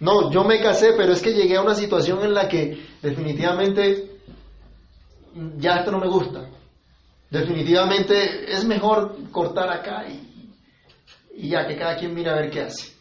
No, 0.00 0.30
yo 0.30 0.44
me 0.44 0.60
casé, 0.60 0.92
pero 0.96 1.12
es 1.12 1.22
que 1.22 1.32
llegué 1.32 1.56
a 1.56 1.62
una 1.62 1.74
situación 1.74 2.24
en 2.24 2.34
la 2.34 2.48
que 2.48 2.84
definitivamente 3.00 4.20
ya 5.58 5.76
esto 5.76 5.90
no 5.90 5.98
me 5.98 6.08
gusta. 6.08 6.50
Definitivamente 7.30 8.52
es 8.52 8.64
mejor 8.64 9.30
cortar 9.30 9.70
acá 9.70 10.06
y, 10.08 10.52
y 11.36 11.48
ya 11.48 11.66
que 11.66 11.76
cada 11.76 11.96
quien 11.96 12.14
mira 12.14 12.32
a 12.32 12.40
ver 12.40 12.50
qué 12.50 12.62
hace. 12.62 12.92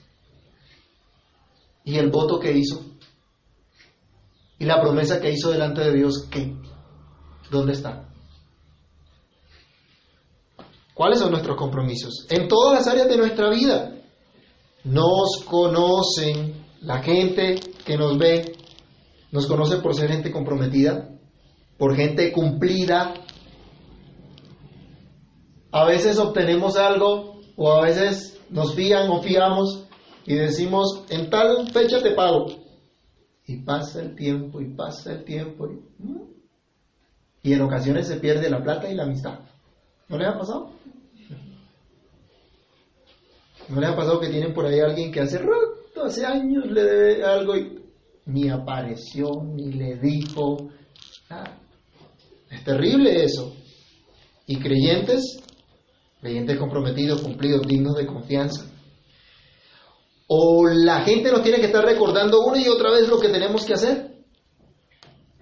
Y 1.84 1.98
el 1.98 2.10
voto 2.10 2.40
que 2.40 2.52
hizo. 2.52 2.86
Y 4.60 4.66
la 4.66 4.80
promesa 4.80 5.20
que 5.20 5.32
hizo 5.32 5.52
delante 5.52 5.82
de 5.82 5.94
Dios, 5.94 6.28
¿qué? 6.32 6.56
¿Dónde 7.52 7.74
está? 7.74 8.13
¿Cuáles 10.94 11.20
son 11.20 11.32
nuestros 11.32 11.58
compromisos? 11.58 12.28
En 12.30 12.48
todas 12.48 12.80
las 12.80 12.88
áreas 12.88 13.08
de 13.08 13.18
nuestra 13.18 13.50
vida. 13.50 13.96
Nos 14.84 15.44
conocen, 15.46 16.64
la 16.82 17.02
gente 17.02 17.56
que 17.86 17.98
nos 17.98 18.18
ve, 18.18 18.56
nos 19.32 19.48
conoce 19.48 19.78
por 19.78 19.96
ser 19.96 20.10
gente 20.10 20.32
comprometida, 20.32 21.10
por 21.78 21.96
gente 21.96 22.32
cumplida. 22.32 23.14
A 25.72 25.86
veces 25.86 26.20
obtenemos 26.20 26.76
algo 26.76 27.40
o 27.56 27.72
a 27.72 27.82
veces 27.82 28.40
nos 28.50 28.76
fían 28.76 29.10
o 29.10 29.22
fiamos 29.22 29.88
y 30.26 30.36
decimos, 30.36 31.04
en 31.10 31.30
tal 31.30 31.70
fecha 31.72 32.02
te 32.02 32.12
pago. 32.12 32.46
Y 33.46 33.58
pasa 33.58 34.02
el 34.02 34.16
tiempo 34.16 34.62
y 34.62 34.74
pasa 34.74 35.14
el 35.14 35.24
tiempo. 35.24 35.68
Y, 35.68 37.50
y 37.50 37.54
en 37.54 37.62
ocasiones 37.62 38.08
se 38.08 38.18
pierde 38.18 38.50
la 38.50 38.62
plata 38.64 38.90
y 38.90 38.96
la 38.96 39.04
amistad. 39.04 39.40
¿No 40.08 40.18
les 40.18 40.28
ha 40.28 40.38
pasado? 40.38 40.72
¿No 43.70 43.80
les 43.80 43.90
ha 43.90 43.96
pasado 43.96 44.20
que 44.20 44.30
tienen 44.30 44.54
por 44.54 44.66
ahí 44.66 44.80
alguien 44.80 45.12
que 45.12 45.22
hace 45.22 45.40
rato, 45.40 46.04
hace 46.04 46.26
años 46.26 46.66
le 46.70 46.84
debe 46.84 47.24
algo 47.24 47.56
y 47.56 47.80
ni 48.26 48.50
apareció, 48.50 49.30
ni 49.44 49.72
le 49.72 49.96
dijo? 49.96 50.70
nada? 51.30 51.60
Es 52.50 52.64
terrible 52.64 53.24
eso. 53.24 53.54
Y 54.46 54.58
creyentes, 54.58 55.40
creyentes 56.22 56.58
comprometidos, 56.58 57.22
cumplidos, 57.22 57.66
dignos 57.66 57.96
de 57.96 58.06
confianza. 58.06 58.66
O 60.28 60.68
la 60.68 61.02
gente 61.02 61.32
nos 61.32 61.42
tiene 61.42 61.60
que 61.60 61.68
estar 61.68 61.84
recordando 61.84 62.42
una 62.42 62.62
y 62.62 62.68
otra 62.68 62.92
vez 62.92 63.08
lo 63.08 63.20
que 63.20 63.30
tenemos 63.30 63.66
que 63.66 63.74
hacer. 63.74 64.14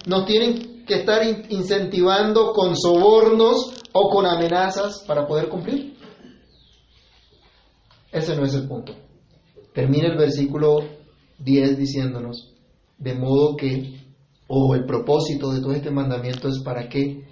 Nos 0.06 0.26
tienen 0.26 0.86
que 0.86 0.96
estar 0.96 1.22
incentivando 1.50 2.54
con 2.54 2.76
sobornos 2.76 3.74
o 3.92 4.10
con 4.10 4.26
amenazas 4.26 5.04
para 5.06 5.28
poder 5.28 5.50
cumplir. 5.50 5.91
Ese 8.12 8.36
no 8.36 8.46
es 8.46 8.54
el 8.54 8.68
punto. 8.68 8.94
Termina 9.74 10.08
el 10.08 10.18
versículo 10.18 10.84
10 11.40 11.78
diciéndonos, 11.78 12.54
de 12.98 13.14
modo 13.16 13.56
que 13.56 14.02
o 14.48 14.76
el 14.76 14.86
propósito 14.86 15.52
de 15.52 15.62
todo 15.62 15.72
este 15.72 15.92
mandamiento 15.92 16.50
es 16.50 16.60
para 16.60 16.90
que 16.90 17.26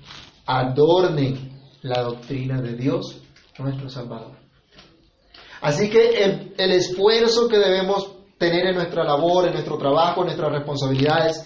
adornen 0.45 1.59
la 1.81 2.01
doctrina 2.01 2.61
de 2.61 2.75
Dios, 2.75 3.21
nuestro 3.57 3.89
Salvador. 3.89 4.37
Así 5.61 5.89
que 5.89 6.23
el, 6.23 6.53
el, 6.57 6.71
esfuerzo 6.71 7.49
que 7.49 7.57
debemos 7.57 8.09
tener 8.37 8.67
en 8.67 8.75
nuestra 8.75 9.03
labor, 9.03 9.47
en 9.47 9.53
nuestro 9.53 9.77
trabajo, 9.77 10.21
en 10.21 10.27
nuestras 10.27 10.53
responsabilidades, 10.53 11.45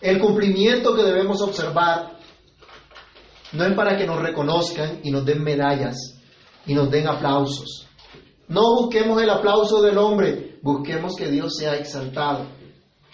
el 0.00 0.18
cumplimiento 0.18 0.94
que 0.96 1.04
debemos 1.04 1.40
observar, 1.40 2.18
no 3.52 3.64
es 3.64 3.74
para 3.74 3.96
que 3.96 4.06
nos 4.06 4.20
reconozcan 4.20 5.00
y 5.04 5.10
nos 5.12 5.24
den 5.24 5.42
medallas 5.42 6.20
y 6.66 6.74
nos 6.74 6.90
den 6.90 7.06
aplausos. 7.06 7.89
No 8.50 8.62
busquemos 8.80 9.22
el 9.22 9.30
aplauso 9.30 9.80
del 9.80 9.96
hombre, 9.96 10.58
busquemos 10.60 11.14
que 11.16 11.28
Dios 11.28 11.54
sea 11.56 11.76
exaltado. 11.76 12.46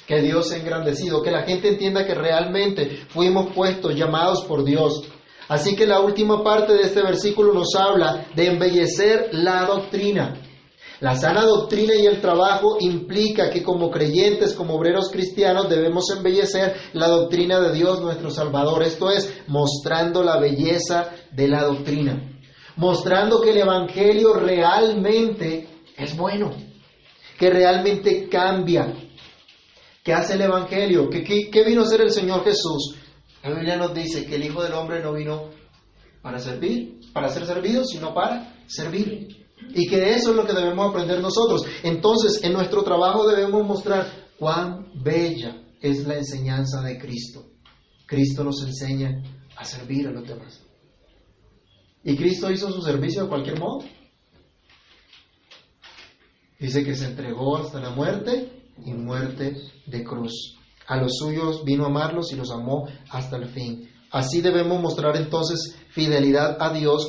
que 0.07 0.23
Dios 0.23 0.49
sea 0.49 0.59
engrandecido, 0.59 1.21
que 1.21 1.33
la 1.33 1.43
gente 1.43 1.69
entienda 1.69 2.07
que 2.07 2.15
realmente 2.15 3.05
fuimos 3.09 3.53
puestos, 3.53 3.97
llamados 3.97 4.45
por 4.45 4.63
Dios. 4.65 5.03
Así 5.49 5.75
que 5.75 5.85
la 5.85 6.01
última 6.01 6.45
parte 6.45 6.75
de 6.75 6.83
este 6.83 7.03
versículo 7.03 7.53
nos 7.53 7.75
habla 7.75 8.25
de 8.37 8.47
embellecer 8.47 9.31
la 9.33 9.67
doctrina. 9.67 10.41
La 11.01 11.17
sana 11.17 11.45
doctrina 11.45 11.95
y 11.97 12.07
el 12.07 12.21
trabajo 12.21 12.77
implica 12.79 13.51
que 13.51 13.65
como 13.65 13.91
creyentes, 13.91 14.55
como 14.55 14.77
obreros 14.77 15.11
cristianos, 15.11 15.69
debemos 15.69 16.09
embellecer 16.17 16.77
la 16.93 17.09
doctrina 17.09 17.61
de 17.61 17.73
Dios 17.73 18.01
nuestro 18.01 18.31
Salvador. 18.31 18.85
Esto 18.85 19.11
es, 19.11 19.43
mostrando 19.49 20.23
la 20.23 20.39
belleza 20.39 21.11
de 21.33 21.49
la 21.49 21.65
doctrina. 21.65 22.36
Mostrando 22.77 23.41
que 23.41 23.51
el 23.51 23.59
Evangelio 23.59 24.35
realmente 24.35 25.69
es 25.97 26.17
bueno, 26.17 26.55
que 27.39 27.51
realmente 27.51 28.29
cambia. 28.29 28.95
¿Qué 30.05 30.13
hace 30.13 30.35
el 30.35 30.43
Evangelio? 30.43 31.09
¿Qué, 31.11 31.65
vino 31.67 31.83
a 31.83 31.85
hacer 31.85 32.03
el 32.03 32.13
Señor 32.13 32.45
Jesús? 32.45 32.97
La 33.43 33.51
Biblia 33.51 33.77
nos 33.77 33.95
dice 33.95 34.27
que 34.27 34.37
el 34.37 34.45
Hijo 34.45 34.63
del 34.63 34.75
Hombre 34.75 35.03
no 35.03 35.15
vino 35.15 35.51
para 36.23 36.39
servir, 36.39 37.01
para 37.13 37.29
ser 37.29 37.47
servido, 37.47 37.85
sino 37.85 38.13
para 38.13 38.55
servir. 38.67 39.47
Y 39.75 39.89
que 39.89 40.11
eso 40.15 40.31
es 40.31 40.37
lo 40.37 40.47
que 40.47 40.53
debemos 40.53 40.91
aprender 40.91 41.21
nosotros. 41.21 41.63
Entonces, 41.83 42.45
en 42.45 42.53
nuestro 42.53 42.83
trabajo 42.83 43.27
debemos 43.27 43.67
mostrar 43.67 44.07
cuán 44.39 44.93
bella 45.03 45.63
es 45.81 46.07
la 46.07 46.17
enseñanza 46.17 46.83
de 46.83 46.99
Cristo. 46.99 47.47
Cristo 48.07 48.45
nos 48.45 48.63
enseña 48.63 49.23
a 49.57 49.65
servir 49.65 50.09
a 50.09 50.13
los 50.13 50.29
demás. 50.29 50.66
¿Y 52.07 52.17
Cristo 52.17 52.53
hizo 52.53 52.71
su 52.71 52.83
servicio 52.83 53.25
de 53.25 53.29
cualquier 53.29 53.59
modo? 53.59 53.81
Dice 56.57 56.85
que 56.85 56.95
se 56.95 57.07
entregó 57.07 57.57
hasta 57.57 57.81
la 57.81 57.91
muerte 57.91 58.63
y 58.85 58.93
muerte 58.93 59.57
de 59.87 60.05
cruz. 60.05 60.57
A 60.87 60.99
los 60.99 61.17
suyos 61.19 61.65
vino 61.65 61.83
a 61.83 61.89
amarlos 61.89 62.31
y 62.33 62.37
los 62.37 62.53
amó 62.53 62.87
hasta 63.11 63.37
el 63.39 63.49
fin. 63.49 63.91
Así 64.13 64.41
debemos 64.41 64.81
mostrar 64.81 65.17
entonces 65.17 65.77
fidelidad 65.89 66.57
a 66.61 66.73
Dios 66.73 67.09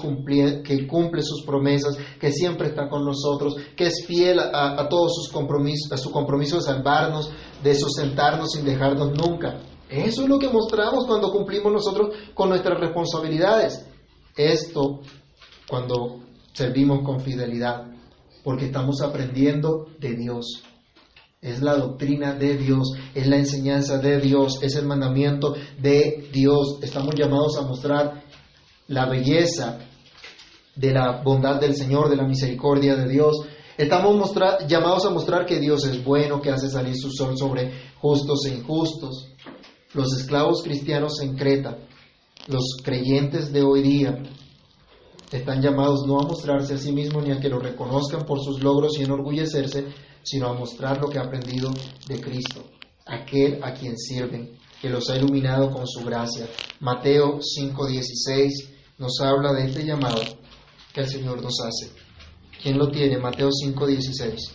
que 0.64 0.88
cumple 0.88 1.22
sus 1.22 1.46
promesas, 1.46 1.96
que 2.20 2.32
siempre 2.32 2.70
está 2.70 2.90
con 2.90 3.06
nosotros, 3.06 3.56
que 3.76 3.86
es 3.86 4.04
fiel 4.08 4.40
a, 4.40 4.90
todos 4.90 5.14
sus 5.14 5.32
compromisos, 5.32 5.92
a 5.92 5.98
su 5.98 6.12
compromiso 6.12 6.56
de 6.56 6.64
salvarnos, 6.64 7.30
de 7.64 7.76
sustentarnos 7.76 8.50
sin 8.54 8.66
dejarnos 8.66 9.12
nunca. 9.12 9.60
Eso 9.90 10.24
es 10.24 10.28
lo 10.28 10.40
que 10.40 10.50
mostramos 10.50 11.06
cuando 11.06 11.32
cumplimos 11.32 11.72
nosotros 11.72 12.16
con 12.34 12.50
nuestras 12.50 12.80
responsabilidades. 12.80 13.87
Esto 14.38 15.02
cuando 15.68 16.22
servimos 16.54 17.04
con 17.04 17.20
fidelidad, 17.20 17.92
porque 18.44 18.66
estamos 18.66 19.02
aprendiendo 19.02 19.88
de 20.00 20.16
Dios 20.16 20.64
es 21.42 21.62
la 21.62 21.76
doctrina 21.76 22.34
de 22.34 22.58
Dios, 22.58 22.94
es 23.14 23.28
la 23.28 23.38
enseñanza 23.38 24.00
de 24.00 24.20
Dios, 24.20 24.60
es 24.62 24.76
el 24.76 24.86
mandamiento 24.86 25.56
de 25.80 26.30
Dios. 26.32 26.80
Estamos 26.82 27.14
llamados 27.16 27.58
a 27.58 27.62
mostrar 27.62 28.24
la 28.88 29.06
belleza 29.08 29.80
de 30.76 30.94
la 30.94 31.22
bondad 31.24 31.60
del 31.60 31.76
Señor, 31.76 32.10
de 32.10 32.16
la 32.16 32.28
misericordia 32.28 32.96
de 32.96 33.08
Dios. 33.08 33.36
Estamos 33.78 34.34
llamados 34.68 35.06
a 35.06 35.12
mostrar 35.12 35.46
que 35.46 35.60
Dios 35.60 35.86
es 35.86 36.04
bueno, 36.04 36.42
que 36.42 36.50
hace 36.50 36.70
salir 36.70 36.96
su 36.96 37.12
sol 37.12 37.38
sobre 37.38 37.72
justos 38.00 38.46
e 38.46 38.56
injustos. 38.56 39.30
Los 39.94 40.20
esclavos 40.20 40.64
cristianos 40.64 41.22
en 41.22 41.36
Creta, 41.36 41.78
los 42.48 42.78
creyentes 42.84 43.52
de 43.52 43.64
hoy 43.64 43.82
día, 43.82 44.24
están 45.32 45.62
llamados 45.62 46.06
no 46.08 46.20
a 46.20 46.24
mostrarse 46.24 46.76
a 46.76 46.78
sí 46.78 46.92
mismos 46.92 47.26
ni 47.26 47.32
a 47.32 47.40
que 47.40 47.50
lo 47.50 47.60
reconozcan 47.60 48.26
por 48.26 48.40
sus 48.40 48.64
logros 48.64 48.98
y 48.98 49.04
enorgullecerse, 49.04 49.88
sino 50.24 50.48
a 50.48 50.54
mostrar 50.54 51.02
lo 51.02 51.10
que 51.10 51.20
ha 51.20 51.24
aprendido 51.24 51.70
de 52.08 52.22
Cristo, 52.22 52.64
aquel 53.06 53.62
a 53.64 53.74
quien 53.74 53.98
sirven, 53.98 54.58
que 54.82 54.90
los 54.90 55.10
ha 55.10 55.18
iluminado 55.18 55.72
con 55.72 55.86
su 55.88 56.04
gracia. 56.06 56.48
Mateo 56.80 57.40
5:16 57.42 58.70
nos 58.98 59.20
habla 59.20 59.54
de 59.54 59.66
este 59.66 59.86
llamado 59.86 60.22
que 60.94 61.02
el 61.02 61.10
Señor 61.10 61.42
nos 61.42 61.60
hace. 61.62 61.92
¿Quién 62.62 62.78
lo 62.78 62.90
tiene? 62.90 63.18
Mateo 63.18 63.50
5:16. 63.52 64.54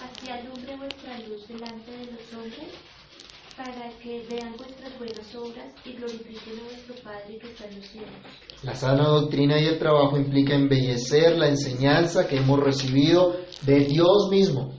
Así 0.00 0.30
alumbre 0.30 0.76
vuestra 0.76 1.18
luz 1.20 1.48
delante 1.48 1.90
de 1.90 2.12
los 2.12 2.32
hombres 2.34 2.70
para 3.56 3.90
que 4.04 4.22
vean 4.28 4.54
vuestras 4.58 4.98
buenas 4.98 5.34
obras 5.34 5.72
y 5.82 5.92
glorifiquen 5.92 6.58
a 6.60 6.64
vuestro 6.64 6.94
Padre 7.02 7.38
que 7.38 7.46
está 7.48 7.64
en 7.64 7.76
los 7.76 7.86
cielos. 7.86 8.10
La 8.62 8.74
sana 8.74 9.08
doctrina 9.08 9.58
y 9.58 9.64
el 9.64 9.78
trabajo 9.78 10.18
implica 10.18 10.54
embellecer 10.54 11.38
la 11.38 11.48
enseñanza 11.48 12.28
que 12.28 12.36
hemos 12.36 12.60
recibido 12.60 13.34
de 13.62 13.80
Dios 13.80 14.28
mismo, 14.30 14.74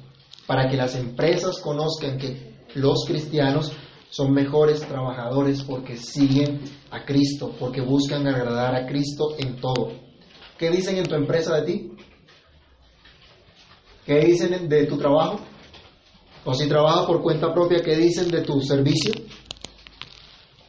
para 0.45 0.69
que 0.69 0.77
las 0.77 0.95
empresas 0.95 1.59
conozcan 1.59 2.19
que 2.19 2.53
los 2.75 3.03
cristianos 3.07 3.71
son 4.11 4.31
mejores 4.31 4.81
trabajadores 4.81 5.63
porque 5.63 5.97
siguen 5.97 6.61
a 6.91 7.03
Cristo, 7.03 7.55
porque 7.59 7.81
buscan 7.81 8.27
agradar 8.27 8.75
a 8.75 8.85
Cristo 8.85 9.35
en 9.39 9.59
todo. 9.59 9.91
¿Qué 10.59 10.69
dicen 10.69 10.97
en 10.97 11.07
tu 11.07 11.15
empresa 11.15 11.55
de 11.61 11.65
ti? 11.65 11.91
¿Qué 14.05 14.19
dicen 14.19 14.69
de 14.69 14.85
tu 14.85 14.99
trabajo? 14.99 15.39
O 16.45 16.53
si 16.53 16.69
trabajas 16.69 17.07
por 17.07 17.23
cuenta 17.23 17.51
propia, 17.51 17.81
¿qué 17.81 17.95
dicen 17.95 18.29
de 18.29 18.41
tu 18.41 18.61
servicio? 18.61 19.13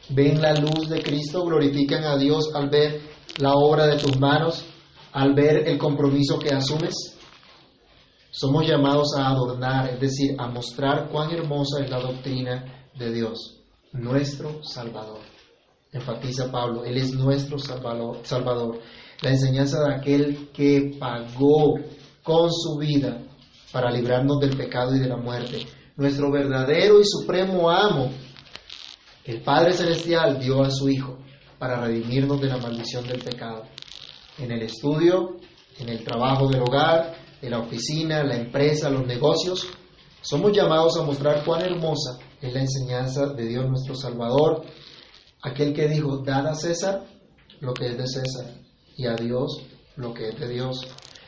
Ven 0.09 0.41
la 0.41 0.55
luz 0.55 0.89
de 0.89 1.03
Cristo, 1.03 1.45
glorifican 1.45 2.03
a 2.03 2.17
Dios 2.17 2.49
al 2.55 2.69
ver 2.69 2.99
la 3.37 3.53
obra 3.53 3.85
de 3.85 3.97
tus 3.97 4.19
manos, 4.19 4.65
al 5.11 5.35
ver 5.35 5.67
el 5.67 5.77
compromiso 5.77 6.39
que 6.39 6.49
asumes. 6.49 6.95
Somos 8.31 8.67
llamados 8.67 9.15
a 9.15 9.27
adornar, 9.27 9.89
es 9.89 9.99
decir, 9.99 10.35
a 10.39 10.47
mostrar 10.47 11.09
cuán 11.09 11.29
hermosa 11.31 11.83
es 11.83 11.91
la 11.91 11.99
doctrina 11.99 12.89
de 12.97 13.13
Dios, 13.13 13.59
nuestro 13.93 14.63
Salvador. 14.63 15.19
Enfatiza 15.91 16.51
Pablo, 16.51 16.85
Él 16.85 16.97
es 16.97 17.13
nuestro 17.13 17.59
Salvador. 17.59 18.79
La 19.21 19.29
enseñanza 19.29 19.79
de 19.83 19.93
aquel 19.93 20.49
que 20.51 20.97
pagó 20.99 21.75
con 22.23 22.51
su 22.51 22.77
vida 22.77 23.26
para 23.71 23.91
librarnos 23.91 24.39
del 24.39 24.55
pecado 24.55 24.95
y 24.95 24.99
de 24.99 25.07
la 25.07 25.17
muerte. 25.17 25.65
Nuestro 25.95 26.31
verdadero 26.31 26.99
y 27.01 27.05
supremo 27.05 27.69
amo, 27.69 28.11
el 29.25 29.41
Padre 29.41 29.73
Celestial, 29.73 30.39
dio 30.39 30.63
a 30.63 30.71
su 30.71 30.89
Hijo 30.89 31.17
para 31.57 31.81
redimirnos 31.81 32.39
de 32.39 32.47
la 32.47 32.57
maldición 32.57 33.07
del 33.07 33.23
pecado. 33.23 33.63
En 34.37 34.51
el 34.51 34.61
estudio, 34.61 35.37
en 35.79 35.89
el 35.89 36.03
trabajo 36.03 36.47
del 36.47 36.61
hogar, 36.61 37.15
en 37.41 37.51
la 37.51 37.59
oficina, 37.59 38.23
la 38.23 38.35
empresa, 38.35 38.89
los 38.89 39.05
negocios, 39.05 39.67
somos 40.21 40.51
llamados 40.51 40.97
a 40.97 41.03
mostrar 41.03 41.43
cuán 41.43 41.61
hermosa 41.61 42.19
es 42.41 42.53
la 42.53 42.61
enseñanza 42.61 43.27
de 43.27 43.47
Dios 43.47 43.67
nuestro 43.67 43.95
Salvador, 43.95 44.63
aquel 45.41 45.73
que 45.73 45.87
dijo, 45.87 46.17
dad 46.23 46.47
a 46.47 46.55
César 46.55 47.05
lo 47.59 47.73
que 47.73 47.87
es 47.87 47.97
de 47.97 48.07
César 48.07 48.53
y 48.95 49.07
a 49.07 49.15
Dios 49.15 49.61
lo 49.95 50.13
que 50.13 50.29
es 50.29 50.39
de 50.39 50.47
Dios 50.49 50.87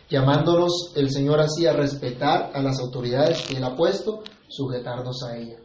llamándonos 0.10 0.94
el 0.96 1.10
Señor 1.10 1.40
así 1.40 1.68
a 1.68 1.74
respetar 1.74 2.52
a 2.54 2.62
las 2.62 2.80
autoridades 2.80 3.46
que 3.48 3.58
Él 3.58 3.64
ha 3.64 3.76
puesto, 3.76 4.24
sujetarnos 4.48 5.24
a 5.24 5.38
ella. 5.38 5.58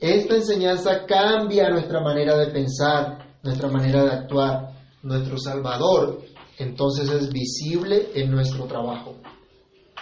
Esta 0.00 0.36
enseñanza 0.36 1.04
cambia 1.06 1.70
nuestra 1.70 2.00
manera 2.00 2.36
de 2.36 2.52
pensar, 2.52 3.38
nuestra 3.42 3.68
manera 3.68 4.04
de 4.04 4.12
actuar. 4.12 4.68
Nuestro 5.02 5.38
Salvador 5.38 6.20
entonces 6.58 7.08
es 7.10 7.32
visible 7.32 8.10
en 8.14 8.30
nuestro 8.30 8.64
trabajo, 8.64 9.14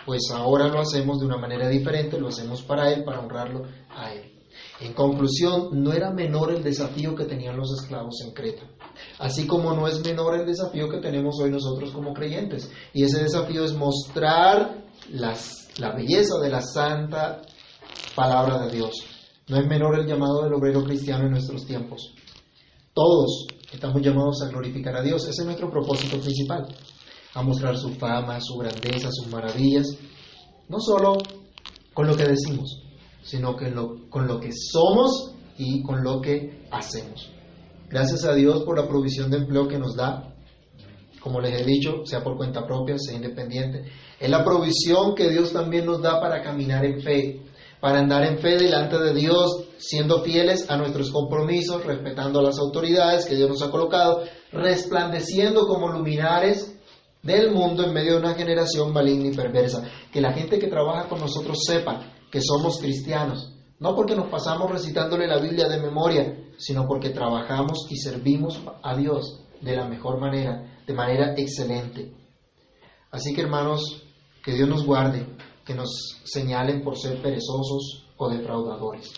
pues 0.07 0.30
ahora 0.32 0.68
lo 0.68 0.80
hacemos 0.80 1.20
de 1.20 1.26
una 1.26 1.36
manera 1.36 1.68
diferente, 1.68 2.18
lo 2.18 2.28
hacemos 2.28 2.62
para 2.62 2.92
Él, 2.92 3.05
para 3.05 3.20
honrarlo 3.20 3.64
a 3.90 4.12
Él. 4.14 4.36
En 4.81 4.93
conclusión, 4.93 5.70
no 5.72 5.93
era 5.93 6.11
menor 6.11 6.53
el 6.53 6.62
desafío 6.62 7.14
que 7.14 7.24
tenían 7.24 7.57
los 7.57 7.72
esclavos 7.81 8.20
en 8.27 8.35
Creta, 8.35 8.64
así 9.18 9.47
como 9.47 9.74
no 9.74 9.89
es 9.89 10.05
menor 10.05 10.39
el 10.39 10.47
desafío 10.47 10.89
que 10.91 10.99
tenemos 10.99 11.41
hoy 11.41 11.51
nosotros 11.51 11.93
como 11.93 12.12
creyentes. 12.12 12.70
Y 12.93 13.05
ese 13.05 13.22
desafío 13.22 13.64
es 13.64 13.72
mostrar 13.72 14.85
la 15.11 15.95
belleza 15.95 16.39
de 16.43 16.51
la 16.51 16.61
santa 16.61 17.41
palabra 18.14 18.66
de 18.66 18.77
Dios. 18.77 18.93
No 19.49 19.57
es 19.57 19.66
menor 19.66 19.99
el 19.99 20.07
llamado 20.07 20.43
del 20.43 20.53
obrero 20.53 20.85
cristiano 20.85 21.24
en 21.24 21.31
nuestros 21.31 21.64
tiempos. 21.64 22.12
Todos 22.93 23.47
estamos 23.72 24.03
llamados 24.03 24.43
a 24.43 24.49
glorificar 24.49 24.97
a 24.97 25.03
Dios. 25.03 25.22
Ese 25.22 25.43
es 25.43 25.47
nuestro 25.47 25.70
propósito 25.70 26.18
principal, 26.20 26.66
a 27.35 27.43
mostrar 27.43 27.79
su 27.79 27.91
fama, 27.95 28.41
su 28.41 28.57
grandeza, 28.57 29.09
sus 29.11 29.29
maravillas, 29.29 29.87
no 30.68 30.81
solo 30.81 31.16
con 31.95 32.09
lo 32.09 32.16
que 32.16 32.24
decimos, 32.24 32.86
sino 33.27 33.57
que 33.57 33.74
con 34.09 34.27
lo 34.27 34.41
que 34.41 34.51
somos 34.53 35.35
y 35.59 35.83
con 35.83 36.03
lo 36.03 36.20
que 36.20 36.66
hacemos. 36.70 37.31
Gracias 37.89 38.24
a 38.24 38.35
Dios 38.35 38.62
por 38.62 38.79
la 38.79 38.89
provisión 38.89 39.31
de 39.31 39.39
empleo 39.39 39.68
que 39.68 39.79
nos 39.79 39.97
da. 39.97 40.33
Como 41.20 41.41
les 41.41 41.61
he 41.61 41.64
dicho, 41.64 42.05
sea 42.05 42.22
por 42.22 42.37
cuenta 42.37 42.66
propia, 42.66 42.97
sea 42.99 43.16
independiente. 43.16 43.85
Es 44.20 44.31
la 44.31 44.45
provisión 44.45 45.14
que 45.14 45.29
Dios 45.29 45.53
también 45.53 45.87
nos 45.87 46.01
da 46.01 46.20
para 46.20 46.41
caminar 46.43 46.85
en 46.85 47.01
fe, 47.01 47.43
para 47.81 47.99
andar 47.99 48.24
en 48.24 48.39
fe 48.39 48.59
delante 48.59 48.99
de 48.99 49.12
Dios, 49.12 49.64
siendo 49.79 50.22
fieles 50.22 50.70
a 50.70 50.77
nuestros 50.77 51.11
compromisos, 51.11 51.85
respetando 51.85 52.41
las 52.43 52.59
autoridades 52.59 53.27
que 53.27 53.35
Dios 53.35 53.49
nos 53.49 53.62
ha 53.62 53.70
colocado, 53.70 54.22
resplandeciendo 54.53 55.66
como 55.66 55.89
luminares 55.89 56.77
del 57.22 57.51
mundo 57.51 57.85
en 57.85 57.93
medio 57.93 58.12
de 58.12 58.18
una 58.18 58.35
generación 58.35 58.93
maligna 58.93 59.29
y 59.29 59.37
perversa. 59.37 59.83
Que 60.12 60.20
la 60.20 60.33
gente 60.33 60.61
que 60.61 60.68
trabaja 60.68 61.09
con 61.09 61.18
nosotros 61.18 61.59
sepa 61.66 62.15
que 62.31 62.41
somos 62.41 62.79
cristianos, 62.79 63.53
no 63.79 63.95
porque 63.95 64.16
nos 64.16 64.29
pasamos 64.29 64.70
recitándole 64.70 65.27
la 65.27 65.39
Biblia 65.39 65.68
de 65.68 65.81
memoria, 65.81 66.37
sino 66.59 66.87
porque 66.87 67.11
trabajamos 67.11 67.87
y 67.91 67.97
servimos 67.97 68.61
a 68.83 68.97
Dios 68.97 69.41
de 69.61 69.77
la 69.77 69.87
mejor 69.87 70.18
manera, 70.18 70.81
de 70.87 70.95
manera 70.95 71.35
excelente. 71.37 72.12
Así 73.11 73.35
que 73.35 73.43
hermanos, 73.43 74.03
que 74.43 74.53
Dios 74.53 74.68
nos 74.68 74.85
guarde, 74.85 75.27
que 75.64 75.74
nos 75.74 76.20
señalen 76.24 76.83
por 76.83 76.97
ser 76.97 77.20
perezosos 77.20 78.07
o 78.16 78.29
defraudadores. 78.31 79.12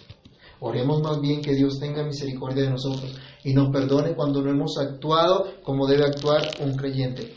Oremos 0.61 1.03
más 1.03 1.21
bien 1.21 1.41
que 1.41 1.55
Dios 1.55 1.79
tenga 1.79 2.03
misericordia 2.03 2.65
de 2.65 2.71
nosotros 2.71 3.15
y 3.45 3.55
nos 3.55 3.71
perdone 3.71 4.15
cuando 4.15 4.43
no 4.43 4.51
hemos 4.51 4.77
actuado 4.79 5.63
como 5.63 5.87
debe 5.87 6.05
actuar 6.05 6.43
un 6.61 6.75
creyente. 6.75 7.35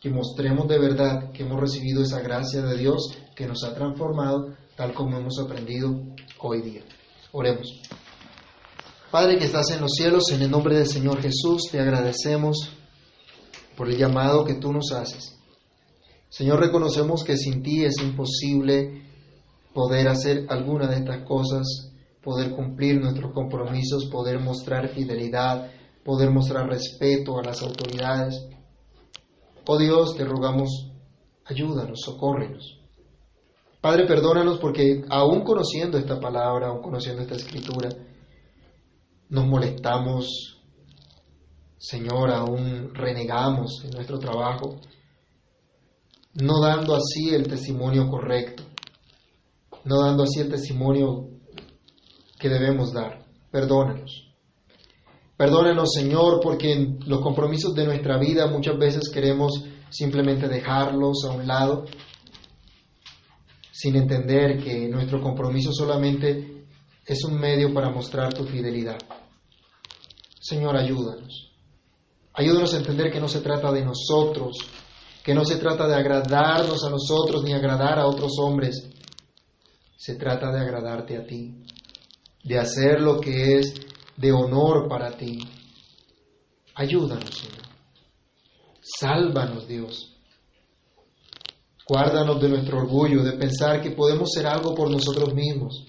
Que 0.00 0.10
mostremos 0.10 0.68
de 0.68 0.78
verdad 0.78 1.32
que 1.32 1.42
hemos 1.42 1.60
recibido 1.60 2.02
esa 2.02 2.20
gracia 2.20 2.62
de 2.62 2.76
Dios 2.76 3.18
que 3.34 3.46
nos 3.46 3.64
ha 3.64 3.74
transformado 3.74 4.54
tal 4.76 4.94
como 4.94 5.18
hemos 5.18 5.38
aprendido 5.38 6.00
hoy 6.38 6.62
día. 6.62 6.82
Oremos. 7.32 7.82
Padre 9.10 9.38
que 9.38 9.44
estás 9.44 9.70
en 9.70 9.80
los 9.80 9.92
cielos, 9.92 10.30
en 10.30 10.42
el 10.42 10.50
nombre 10.50 10.76
del 10.76 10.86
Señor 10.86 11.20
Jesús, 11.20 11.68
te 11.70 11.80
agradecemos 11.80 12.72
por 13.76 13.88
el 13.88 13.98
llamado 13.98 14.44
que 14.44 14.54
tú 14.54 14.72
nos 14.72 14.92
haces. 14.92 15.38
Señor, 16.28 16.60
reconocemos 16.60 17.24
que 17.24 17.36
sin 17.36 17.62
ti 17.62 17.84
es 17.84 17.96
imposible 18.00 19.02
poder 19.74 20.08
hacer 20.08 20.46
alguna 20.48 20.86
de 20.88 20.96
estas 20.96 21.26
cosas, 21.26 21.92
poder 22.22 22.52
cumplir 22.52 23.00
nuestros 23.00 23.32
compromisos, 23.32 24.06
poder 24.10 24.40
mostrar 24.40 24.88
fidelidad, 24.88 25.70
poder 26.04 26.30
mostrar 26.30 26.68
respeto 26.68 27.38
a 27.38 27.42
las 27.42 27.62
autoridades. 27.62 28.46
Oh 29.66 29.78
Dios, 29.78 30.16
te 30.16 30.24
rogamos, 30.24 30.90
ayúdanos, 31.44 32.00
socórrenos. 32.00 32.81
Padre, 33.82 34.06
perdónanos 34.06 34.58
porque 34.58 35.04
aún 35.10 35.44
conociendo 35.44 35.98
esta 35.98 36.18
palabra, 36.18 36.68
aún 36.68 36.80
conociendo 36.80 37.20
esta 37.20 37.34
escritura, 37.34 37.90
nos 39.28 39.46
molestamos, 39.46 40.58
Señor, 41.76 42.30
aún 42.30 42.94
renegamos 42.94 43.82
en 43.84 43.90
nuestro 43.90 44.18
trabajo, 44.18 44.76
no 46.34 46.60
dando 46.60 46.94
así 46.94 47.34
el 47.34 47.46
testimonio 47.46 48.08
correcto 48.08 48.62
no 49.84 50.00
dando 50.02 50.24
así 50.24 50.40
el 50.40 50.48
testimonio 50.48 51.28
que 52.38 52.48
debemos 52.48 52.92
dar. 52.92 53.24
Perdónanos. 53.50 54.28
Perdónenos, 55.36 55.92
Señor, 55.92 56.40
porque 56.42 56.72
en 56.72 56.98
los 57.06 57.20
compromisos 57.20 57.74
de 57.74 57.84
nuestra 57.84 58.18
vida 58.18 58.46
muchas 58.46 58.78
veces 58.78 59.10
queremos 59.12 59.64
simplemente 59.90 60.48
dejarlos 60.48 61.24
a 61.24 61.32
un 61.32 61.46
lado, 61.46 61.84
sin 63.82 63.96
entender 63.96 64.62
que 64.62 64.88
nuestro 64.88 65.20
compromiso 65.20 65.72
solamente 65.72 66.66
es 67.04 67.24
un 67.24 67.34
medio 67.34 67.74
para 67.74 67.90
mostrar 67.90 68.32
tu 68.32 68.44
fidelidad. 68.44 68.96
Señor, 70.40 70.76
ayúdanos. 70.76 71.50
Ayúdanos 72.32 72.74
a 72.74 72.76
entender 72.76 73.10
que 73.10 73.18
no 73.18 73.26
se 73.26 73.40
trata 73.40 73.72
de 73.72 73.84
nosotros, 73.84 74.56
que 75.24 75.34
no 75.34 75.44
se 75.44 75.56
trata 75.56 75.88
de 75.88 75.96
agradarnos 75.96 76.84
a 76.84 76.90
nosotros 76.90 77.42
ni 77.42 77.54
agradar 77.54 77.98
a 77.98 78.06
otros 78.06 78.38
hombres, 78.38 78.88
se 79.96 80.14
trata 80.14 80.52
de 80.52 80.60
agradarte 80.60 81.16
a 81.16 81.26
ti, 81.26 81.64
de 82.44 82.60
hacer 82.60 83.00
lo 83.00 83.20
que 83.20 83.58
es 83.58 83.74
de 84.16 84.30
honor 84.30 84.88
para 84.88 85.16
ti. 85.16 85.40
Ayúdanos, 86.76 87.36
Señor. 87.36 87.66
Sálvanos, 88.80 89.66
Dios. 89.66 90.11
Guárdanos 91.92 92.40
de 92.40 92.48
nuestro 92.48 92.78
orgullo, 92.78 93.22
de 93.22 93.32
pensar 93.32 93.82
que 93.82 93.90
podemos 93.90 94.30
ser 94.32 94.46
algo 94.46 94.74
por 94.74 94.90
nosotros 94.90 95.34
mismos, 95.34 95.84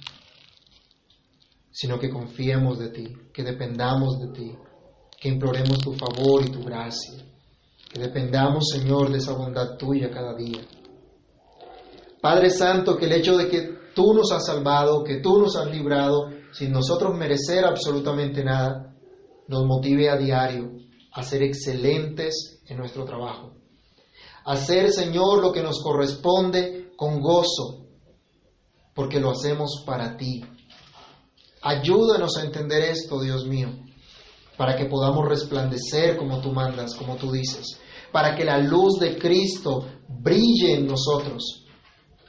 sino 1.72 1.98
que 1.98 2.10
confiemos 2.10 2.78
de 2.78 2.90
ti, 2.90 3.08
que 3.34 3.42
dependamos 3.42 4.20
de 4.20 4.28
ti, 4.34 4.52
que 5.18 5.30
imploremos 5.30 5.80
tu 5.80 5.94
favor 5.94 6.44
y 6.46 6.52
tu 6.52 6.62
gracia, 6.62 7.24
que 7.90 8.02
dependamos, 8.02 8.66
Señor, 8.74 9.14
de 9.14 9.20
esa 9.20 9.32
bondad 9.32 9.78
tuya 9.78 10.12
cada 10.12 10.36
día. 10.36 10.68
Padre 12.20 12.50
Santo, 12.50 12.98
que 12.98 13.06
el 13.06 13.14
hecho 13.14 13.38
de 13.38 13.48
que 13.48 13.70
tú 13.96 14.14
nos 14.14 14.30
has 14.34 14.46
salvado, 14.46 15.06
que 15.06 15.22
tú 15.22 15.40
nos 15.40 15.56
has 15.56 15.72
librado, 15.72 16.32
sin 16.52 16.74
nosotros 16.74 17.18
merecer 17.18 17.64
absolutamente 17.64 18.44
nada, 18.44 18.94
nos 19.48 19.66
motive 19.66 20.10
a 20.10 20.18
diario 20.18 20.70
a 21.14 21.24
ser 21.24 21.44
excelentes 21.44 22.62
en 22.68 22.78
nuestro 22.78 23.06
trabajo. 23.06 23.63
Hacer, 24.46 24.92
Señor, 24.92 25.42
lo 25.42 25.52
que 25.52 25.64
nos 25.64 25.82
corresponde 25.82 26.92
con 26.96 27.22
gozo, 27.22 27.88
porque 28.94 29.20
lo 29.20 29.32
hacemos 29.32 29.84
para 29.86 30.18
ti. 30.18 30.44
Ayúdanos 31.62 32.38
a 32.38 32.44
entender 32.44 32.84
esto, 32.84 33.22
Dios 33.22 33.46
mío, 33.46 33.70
para 34.58 34.76
que 34.76 34.86
podamos 34.86 35.28
resplandecer 35.28 36.18
como 36.18 36.42
tú 36.42 36.52
mandas, 36.52 36.94
como 36.96 37.16
tú 37.16 37.32
dices, 37.32 37.80
para 38.12 38.36
que 38.36 38.44
la 38.44 38.58
luz 38.58 39.00
de 39.00 39.18
Cristo 39.18 39.88
brille 40.08 40.74
en 40.76 40.88
nosotros 40.88 41.66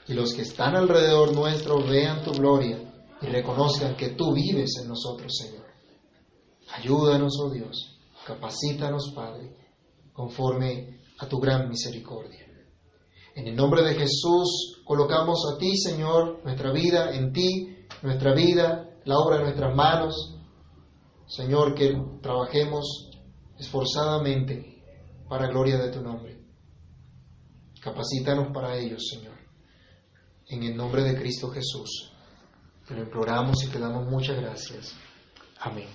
y 0.06 0.14
los 0.14 0.32
que 0.32 0.42
están 0.42 0.76
alrededor 0.76 1.34
nuestro 1.34 1.82
vean 1.82 2.22
tu 2.22 2.32
gloria 2.32 2.78
y 3.20 3.26
reconozcan 3.26 3.96
que 3.96 4.10
tú 4.10 4.32
vives 4.32 4.76
en 4.80 4.88
nosotros, 4.88 5.32
Señor. 5.36 5.64
Ayúdanos, 6.76 7.38
oh 7.40 7.50
Dios, 7.50 7.98
capacítanos, 8.26 9.12
Padre, 9.14 9.54
conforme 10.12 11.00
a 11.18 11.28
tu 11.28 11.38
gran 11.38 11.68
misericordia. 11.68 12.46
En 13.34 13.48
el 13.48 13.56
nombre 13.56 13.82
de 13.82 13.94
Jesús 13.94 14.82
colocamos 14.84 15.40
a 15.52 15.58
ti, 15.58 15.76
Señor, 15.76 16.40
nuestra 16.44 16.72
vida 16.72 17.14
en 17.14 17.32
ti, 17.32 17.86
nuestra 18.02 18.32
vida, 18.34 18.90
la 19.04 19.18
obra 19.18 19.38
de 19.38 19.44
nuestras 19.44 19.74
manos. 19.74 20.38
Señor, 21.26 21.74
que 21.74 21.96
trabajemos 22.22 23.10
esforzadamente 23.58 24.82
para 25.28 25.48
gloria 25.48 25.78
de 25.78 25.90
tu 25.90 26.00
nombre. 26.00 26.38
Capacítanos 27.80 28.52
para 28.52 28.76
ello, 28.76 28.98
Señor 28.98 29.34
en 30.48 30.62
el 30.62 30.76
nombre 30.76 31.02
de 31.02 31.16
Cristo 31.16 31.48
Jesús. 31.50 32.10
Te 32.86 32.94
lo 32.94 33.02
imploramos 33.02 33.64
y 33.64 33.68
te 33.68 33.78
damos 33.78 34.06
muchas 34.06 34.36
gracias. 34.36 34.94
Amén. 35.60 35.88